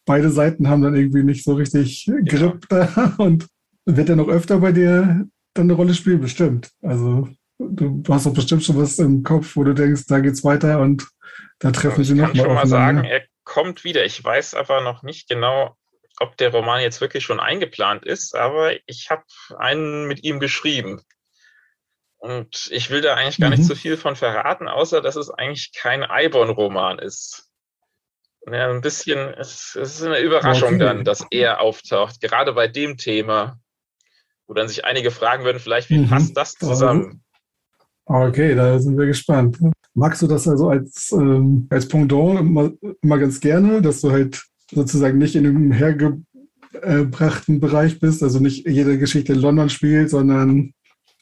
beide 0.06 0.30
Seiten 0.32 0.68
haben 0.68 0.82
dann 0.82 0.96
irgendwie 0.96 1.24
nicht 1.24 1.44
so 1.44 1.54
richtig 1.54 2.10
Grip 2.26 2.66
ja. 2.72 2.86
da. 2.86 3.16
Und 3.18 3.48
wird 3.86 4.10
er 4.10 4.16
noch 4.16 4.28
öfter 4.28 4.60
bei 4.60 4.72
dir 4.72 5.28
dann 5.54 5.66
eine 5.66 5.74
Rolle 5.74 5.94
spielen? 5.94 6.22
Bestimmt. 6.22 6.72
Also 6.82 7.30
du 7.60 8.04
hast 8.10 8.26
doch 8.26 8.34
bestimmt 8.34 8.64
schon 8.64 8.78
was 8.78 9.00
im 9.00 9.24
Kopf, 9.24 9.56
wo 9.56 9.64
du 9.64 9.74
denkst, 9.74 10.06
da 10.08 10.20
geht's 10.20 10.44
weiter 10.44 10.80
und 10.80 11.08
da 11.60 11.72
treffen 11.72 12.04
sie 12.04 12.14
noch 12.14 12.28
mal. 12.28 12.32
Ich 12.34 12.38
kann 12.38 12.46
schon 12.46 12.56
mal 12.56 12.68
sagen, 12.68 13.04
er 13.04 13.24
kommt 13.44 13.84
wieder. 13.84 14.06
Ich 14.06 14.24
weiß 14.24 14.54
aber 14.54 14.82
noch 14.82 15.04
nicht 15.04 15.28
genau, 15.28 15.76
ob 16.20 16.38
der 16.38 16.52
Roman 16.52 16.82
jetzt 16.82 17.02
wirklich 17.02 17.24
schon 17.24 17.40
eingeplant 17.40 18.06
ist, 18.06 18.36
aber 18.36 18.74
ich 18.88 19.10
habe 19.10 19.24
einen 19.58 20.08
mit 20.08 20.24
ihm 20.24 20.40
geschrieben. 20.40 21.02
Und 22.18 22.70
ich 22.72 22.90
will 22.90 23.02
da 23.02 23.14
eigentlich 23.14 23.38
gar 23.38 23.50
mhm. 23.50 23.58
nicht 23.58 23.68
so 23.68 23.76
viel 23.76 23.96
von 23.96 24.16
verraten, 24.16 24.68
außer 24.68 25.02
dass 25.02 25.16
es 25.16 25.30
eigentlich 25.30 25.72
kein 25.74 26.04
Eibon-Roman 26.04 27.00
ist. 27.00 27.52
Ja, 28.50 28.70
ein 28.70 28.82
bisschen, 28.82 29.34
es, 29.34 29.78
es 29.80 29.96
ist 30.00 30.04
eine 30.04 30.20
Überraschung 30.20 30.76
okay. 30.76 30.80
dann, 30.80 31.04
dass 31.04 31.26
er 31.32 31.60
auftaucht, 31.60 32.22
gerade 32.22 32.54
bei 32.54 32.68
dem 32.68 32.98
Thema, 32.98 33.60
wo 34.48 34.54
dann 34.54 34.70
sich 34.70 34.86
einige 34.86 35.12
fragen 35.12 35.44
würden, 35.44 35.60
vielleicht, 35.60 35.90
wie 35.90 36.00
mhm. 36.00 36.10
passt 36.10 36.36
das 36.36 36.54
zusammen? 36.54 37.24
Okay, 38.06 38.56
da 38.56 38.80
sind 38.80 38.98
wir 38.98 39.06
gespannt. 39.06 39.60
Magst 39.94 40.22
du 40.22 40.28
das 40.28 40.48
also 40.48 40.70
als, 40.70 41.12
ähm, 41.12 41.68
als 41.70 41.88
Pendant 41.88 42.40
immer, 42.40 42.72
immer 43.02 43.18
ganz 43.18 43.42
gerne, 43.42 43.82
dass 43.82 44.00
du 44.00 44.12
halt 44.12 44.42
sozusagen 44.72 45.18
nicht 45.18 45.36
in 45.36 45.46
einem 45.46 45.72
hergebrachten 45.72 47.60
Bereich 47.60 48.00
bist, 48.00 48.24
also 48.24 48.40
nicht 48.40 48.68
jede 48.68 48.98
Geschichte 48.98 49.34
in 49.34 49.40
London 49.40 49.70
spielt, 49.70 50.10
sondern 50.10 50.74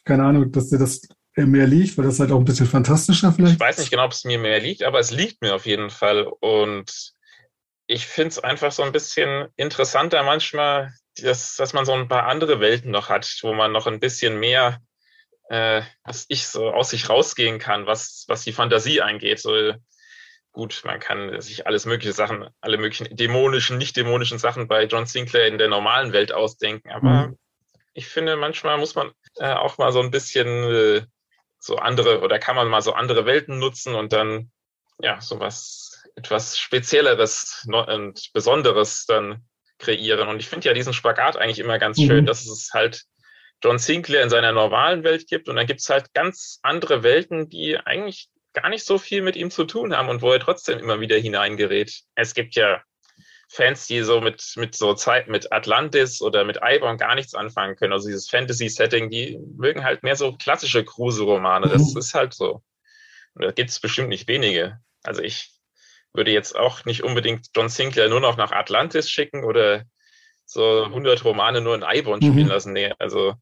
keine 0.04 0.24
Ahnung, 0.24 0.52
dass 0.52 0.68
dir 0.68 0.78
das 0.78 1.02
mehr 1.34 1.66
liegt, 1.66 1.98
weil 1.98 2.06
das 2.06 2.18
halt 2.18 2.32
auch 2.32 2.38
ein 2.38 2.44
bisschen 2.44 2.66
fantastischer 2.66 3.32
vielleicht. 3.32 3.54
Ich 3.54 3.60
weiß 3.60 3.78
nicht 3.78 3.90
genau, 3.90 4.06
ob 4.06 4.12
es 4.12 4.24
mir 4.24 4.38
mehr 4.38 4.60
liegt, 4.60 4.82
aber 4.82 4.98
es 4.98 5.10
liegt 5.10 5.42
mir 5.42 5.54
auf 5.54 5.66
jeden 5.66 5.90
Fall. 5.90 6.26
Und 6.40 7.14
ich 7.86 8.06
finde 8.06 8.28
es 8.28 8.38
einfach 8.38 8.72
so 8.72 8.82
ein 8.82 8.92
bisschen 8.92 9.48
interessanter 9.56 10.22
manchmal, 10.22 10.94
dass, 11.16 11.56
dass 11.56 11.72
man 11.72 11.84
so 11.84 11.92
ein 11.92 12.08
paar 12.08 12.26
andere 12.26 12.60
Welten 12.60 12.90
noch 12.90 13.10
hat, 13.10 13.38
wo 13.42 13.52
man 13.52 13.72
noch 13.72 13.86
ein 13.86 14.00
bisschen 14.00 14.40
mehr, 14.40 14.80
äh, 15.50 15.82
was 16.04 16.24
ich 16.28 16.46
so 16.46 16.70
aus 16.70 16.90
sich 16.90 17.08
rausgehen 17.08 17.58
kann, 17.58 17.86
was, 17.86 18.24
was 18.28 18.44
die 18.44 18.52
Fantasie 18.52 19.02
eingeht. 19.02 19.38
So, 19.38 19.72
gut, 20.56 20.82
man 20.84 20.98
kann 20.98 21.40
sich 21.40 21.66
alles 21.66 21.86
mögliche 21.86 22.12
Sachen, 22.12 22.48
alle 22.60 22.78
möglichen 22.78 23.14
dämonischen, 23.14 23.78
nicht 23.78 23.96
dämonischen 23.96 24.38
Sachen 24.38 24.66
bei 24.66 24.84
John 24.86 25.06
Sinclair 25.06 25.46
in 25.46 25.58
der 25.58 25.68
normalen 25.68 26.12
Welt 26.12 26.32
ausdenken, 26.32 26.90
aber 26.90 27.28
mhm 27.28 27.38
ich 27.96 28.08
finde, 28.08 28.36
manchmal 28.36 28.76
muss 28.76 28.94
man 28.94 29.10
äh, 29.36 29.54
auch 29.54 29.78
mal 29.78 29.90
so 29.90 30.00
ein 30.00 30.10
bisschen 30.10 30.46
äh, 30.46 31.06
so 31.58 31.76
andere 31.76 32.20
oder 32.20 32.38
kann 32.38 32.54
man 32.54 32.68
mal 32.68 32.82
so 32.82 32.92
andere 32.92 33.24
Welten 33.24 33.58
nutzen 33.58 33.94
und 33.94 34.12
dann 34.12 34.50
ja 35.00 35.20
sowas 35.20 36.04
etwas 36.14 36.58
Spezielleres 36.58 37.66
und 37.66 38.30
Besonderes 38.34 39.06
dann 39.06 39.46
kreieren. 39.78 40.28
Und 40.28 40.40
ich 40.40 40.48
finde 40.48 40.68
ja 40.68 40.74
diesen 40.74 40.92
Spagat 40.92 41.36
eigentlich 41.36 41.58
immer 41.58 41.78
ganz 41.78 41.98
mhm. 41.98 42.06
schön, 42.06 42.26
dass 42.26 42.46
es 42.46 42.70
halt 42.74 43.02
John 43.64 43.78
Sinclair 43.78 44.22
in 44.22 44.30
seiner 44.30 44.52
normalen 44.52 45.02
Welt 45.02 45.26
gibt 45.26 45.48
und 45.48 45.56
dann 45.56 45.66
gibt 45.66 45.80
es 45.80 45.88
halt 45.88 46.12
ganz 46.12 46.58
andere 46.62 47.02
Welten, 47.02 47.48
die 47.48 47.78
eigentlich 47.78 48.28
gar 48.56 48.70
nicht 48.70 48.86
so 48.86 48.98
viel 48.98 49.20
mit 49.20 49.36
ihm 49.36 49.50
zu 49.50 49.64
tun 49.64 49.94
haben 49.94 50.08
und 50.08 50.22
wo 50.22 50.32
er 50.32 50.40
trotzdem 50.40 50.78
immer 50.78 50.98
wieder 50.98 51.16
hineingerät. 51.18 52.02
Es 52.14 52.32
gibt 52.32 52.54
ja 52.54 52.82
Fans, 53.48 53.86
die 53.86 54.02
so 54.02 54.20
mit, 54.20 54.54
mit 54.56 54.74
so 54.74 54.94
Zeit, 54.94 55.28
mit 55.28 55.52
Atlantis 55.52 56.22
oder 56.22 56.42
mit 56.44 56.58
Iborn 56.62 56.96
gar 56.96 57.14
nichts 57.14 57.34
anfangen 57.34 57.76
können. 57.76 57.92
Also 57.92 58.08
dieses 58.08 58.28
Fantasy-Setting, 58.30 59.10
die 59.10 59.38
mögen 59.56 59.84
halt 59.84 60.02
mehr 60.02 60.16
so 60.16 60.32
klassische 60.36 60.84
Kruse-Romane. 60.84 61.68
Das 61.68 61.92
mhm. 61.92 61.98
ist 61.98 62.14
halt 62.14 62.32
so. 62.32 62.62
Und 63.34 63.44
da 63.44 63.52
gibt 63.52 63.70
es 63.70 63.78
bestimmt 63.78 64.08
nicht 64.08 64.26
wenige. 64.26 64.80
Also 65.04 65.22
ich 65.22 65.52
würde 66.14 66.32
jetzt 66.32 66.56
auch 66.56 66.86
nicht 66.86 67.04
unbedingt 67.04 67.48
John 67.54 67.68
Sinclair 67.68 68.08
nur 68.08 68.20
noch 68.20 68.38
nach 68.38 68.52
Atlantis 68.52 69.10
schicken 69.10 69.44
oder 69.44 69.84
so 70.46 70.84
100 70.84 71.24
Romane 71.24 71.60
nur 71.60 71.74
in 71.74 71.84
Iborn 71.86 72.20
mhm. 72.20 72.32
spielen 72.32 72.48
lassen. 72.48 72.72
Nee, 72.72 72.94
also 72.98 73.34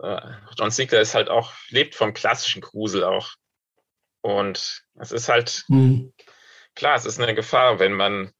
äh, 0.00 0.20
John 0.58 0.70
Sinclair 0.70 1.00
ist 1.00 1.14
halt 1.14 1.30
auch, 1.30 1.54
lebt 1.70 1.94
vom 1.94 2.12
klassischen 2.12 2.60
Grusel 2.60 3.04
auch. 3.04 3.32
Und 4.22 4.84
es 4.98 5.12
ist 5.12 5.28
halt, 5.28 5.64
mhm. 5.68 6.12
klar, 6.74 6.96
es 6.96 7.04
ist 7.04 7.20
eine 7.20 7.34
Gefahr, 7.34 7.78
wenn 7.78 7.92
man 7.92 8.32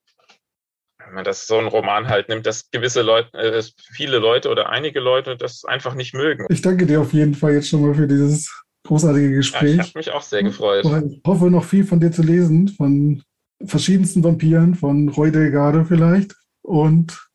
wenn 1.07 1.15
man 1.15 1.25
das 1.25 1.47
so 1.47 1.59
einen 1.59 1.69
Roman 1.69 2.09
halt 2.09 2.29
nimmt, 2.29 2.47
dass 2.47 2.71
gewisse 2.71 3.03
Leute, 3.03 3.37
äh, 3.37 3.63
viele 3.93 4.19
Leute 4.19 4.49
oder 4.49 4.69
einige 4.69 5.01
Leute 5.01 5.37
das 5.37 5.65
einfach 5.65 5.95
nicht 5.95 6.15
mögen. 6.15 6.47
Ich 6.49 6.63
danke 6.63 6.87
dir 6.87 7.01
auf 7.01 7.13
jeden 7.13 7.35
Fall 7.35 7.55
jetzt 7.55 7.69
schon 7.69 7.83
mal 7.83 7.95
für 7.95 8.07
dieses 8.07 8.51
großartige 8.85 9.33
Gespräch. 9.33 9.77
Ja, 9.77 9.83
ich 9.83 9.89
habe 9.89 9.99
mich 9.99 10.11
auch 10.11 10.23
sehr 10.23 10.43
gefreut. 10.43 10.85
Ich 10.85 11.21
hoffe 11.27 11.51
noch 11.51 11.65
viel 11.65 11.85
von 11.85 12.01
dir 12.01 12.13
zu 12.13 12.23
lesen, 12.23 12.69
von 12.69 13.23
verschiedensten 13.65 14.25
Vampiren, 14.25 14.75
von 14.75 15.09
Roy 15.09 15.31
Delgado 15.31 15.85
vielleicht 15.85 16.35
und 16.63 17.29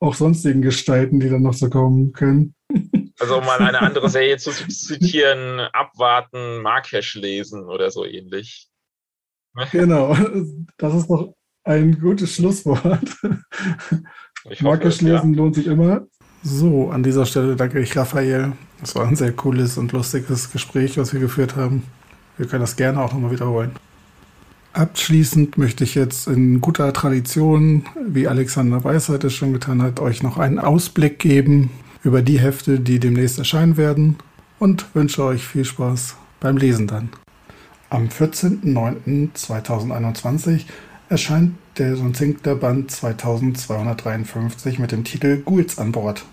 auch 0.00 0.14
sonstigen 0.14 0.62
Gestalten, 0.62 1.20
die 1.20 1.30
dann 1.30 1.42
noch 1.42 1.54
so 1.54 1.70
kommen 1.70 2.12
können. 2.12 2.54
Also 3.24 3.38
um 3.38 3.46
mal 3.46 3.58
eine 3.58 3.80
andere 3.80 4.10
Serie 4.10 4.36
zu 4.36 4.50
zitieren, 4.50 5.60
abwarten, 5.72 6.60
Markesch 6.60 7.14
lesen 7.14 7.64
oder 7.64 7.90
so 7.90 8.04
ähnlich. 8.04 8.68
Genau, 9.72 10.14
das 10.76 10.94
ist 10.94 11.08
doch 11.08 11.32
ein 11.62 11.98
gutes 11.98 12.34
Schlusswort. 12.34 13.16
Markisch 14.60 15.00
lesen 15.00 15.32
ja. 15.32 15.38
lohnt 15.38 15.54
sich 15.54 15.66
immer. 15.66 16.06
So, 16.42 16.90
an 16.90 17.02
dieser 17.02 17.24
Stelle 17.24 17.56
danke 17.56 17.80
ich 17.80 17.96
Raphael. 17.96 18.52
Es 18.82 18.94
war 18.94 19.08
ein 19.08 19.16
sehr 19.16 19.32
cooles 19.32 19.78
und 19.78 19.92
lustiges 19.92 20.52
Gespräch, 20.52 20.98
was 20.98 21.14
wir 21.14 21.20
geführt 21.20 21.56
haben. 21.56 21.84
Wir 22.36 22.46
können 22.46 22.60
das 22.60 22.76
gerne 22.76 23.00
auch 23.00 23.14
nochmal 23.14 23.30
wiederholen. 23.30 23.72
Abschließend 24.74 25.56
möchte 25.56 25.84
ich 25.84 25.94
jetzt 25.94 26.26
in 26.26 26.60
guter 26.60 26.92
Tradition, 26.92 27.86
wie 28.06 28.28
Alexander 28.28 28.84
Weisheit 28.84 29.24
es 29.24 29.32
schon 29.32 29.54
getan 29.54 29.80
hat, 29.80 30.00
euch 30.00 30.22
noch 30.22 30.36
einen 30.36 30.58
Ausblick 30.58 31.18
geben 31.20 31.70
über 32.04 32.22
die 32.22 32.38
Hefte, 32.38 32.78
die 32.78 33.00
demnächst 33.00 33.38
erscheinen 33.38 33.76
werden 33.76 34.14
und 34.58 34.94
wünsche 34.94 35.24
euch 35.24 35.44
viel 35.44 35.64
Spaß 35.64 36.14
beim 36.38 36.56
Lesen 36.56 36.86
dann. 36.86 37.08
Am 37.90 38.06
14.09.2021 38.08 40.60
erscheint 41.08 41.54
der 41.78 41.94
John 41.94 42.12
Sinclair 42.14 42.56
Band 42.56 42.90
2253 42.90 44.78
mit 44.78 44.92
dem 44.92 45.04
Titel 45.04 45.42
Ghouls 45.44 45.78
an 45.78 45.92
Bord. 45.92 46.24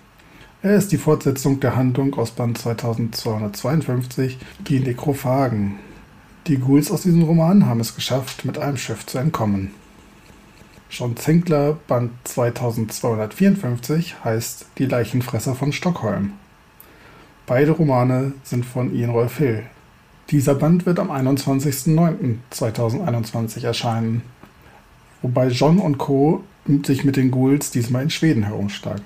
Er 0.61 0.75
ist 0.75 0.91
die 0.91 0.97
Fortsetzung 0.97 1.59
der 1.59 1.75
Handlung 1.75 2.13
aus 2.15 2.31
Band 2.31 2.57
2252, 2.57 4.37
die 4.67 4.79
Nekrophagen. 4.79 5.75
Die 6.47 6.57
Ghouls 6.57 6.91
aus 6.91 7.03
diesem 7.03 7.23
Roman 7.23 7.65
haben 7.65 7.79
es 7.79 7.95
geschafft, 7.95 8.45
mit 8.45 8.59
einem 8.59 8.77
Schiff 8.77 9.05
zu 9.05 9.17
entkommen. 9.17 9.71
John 10.91 11.15
Zinkler 11.15 11.77
Band 11.87 12.11
2254 12.25 14.25
heißt 14.25 14.65
Die 14.77 14.87
Leichenfresser 14.87 15.55
von 15.55 15.71
Stockholm. 15.71 16.33
Beide 17.45 17.71
Romane 17.71 18.33
sind 18.43 18.65
von 18.65 18.93
Ian 18.93 19.11
Rolf 19.11 19.37
Hill. 19.37 19.63
Dieser 20.31 20.53
Band 20.53 20.85
wird 20.85 20.99
am 20.99 21.09
21.09.2021 21.09 23.63
erscheinen, 23.63 24.23
wobei 25.21 25.47
John 25.47 25.79
und 25.79 25.97
Co. 25.97 26.43
sich 26.83 27.05
mit 27.05 27.15
den 27.15 27.31
Ghouls 27.31 27.71
diesmal 27.71 28.03
in 28.03 28.09
Schweden 28.09 28.43
herumschlagen. 28.43 29.05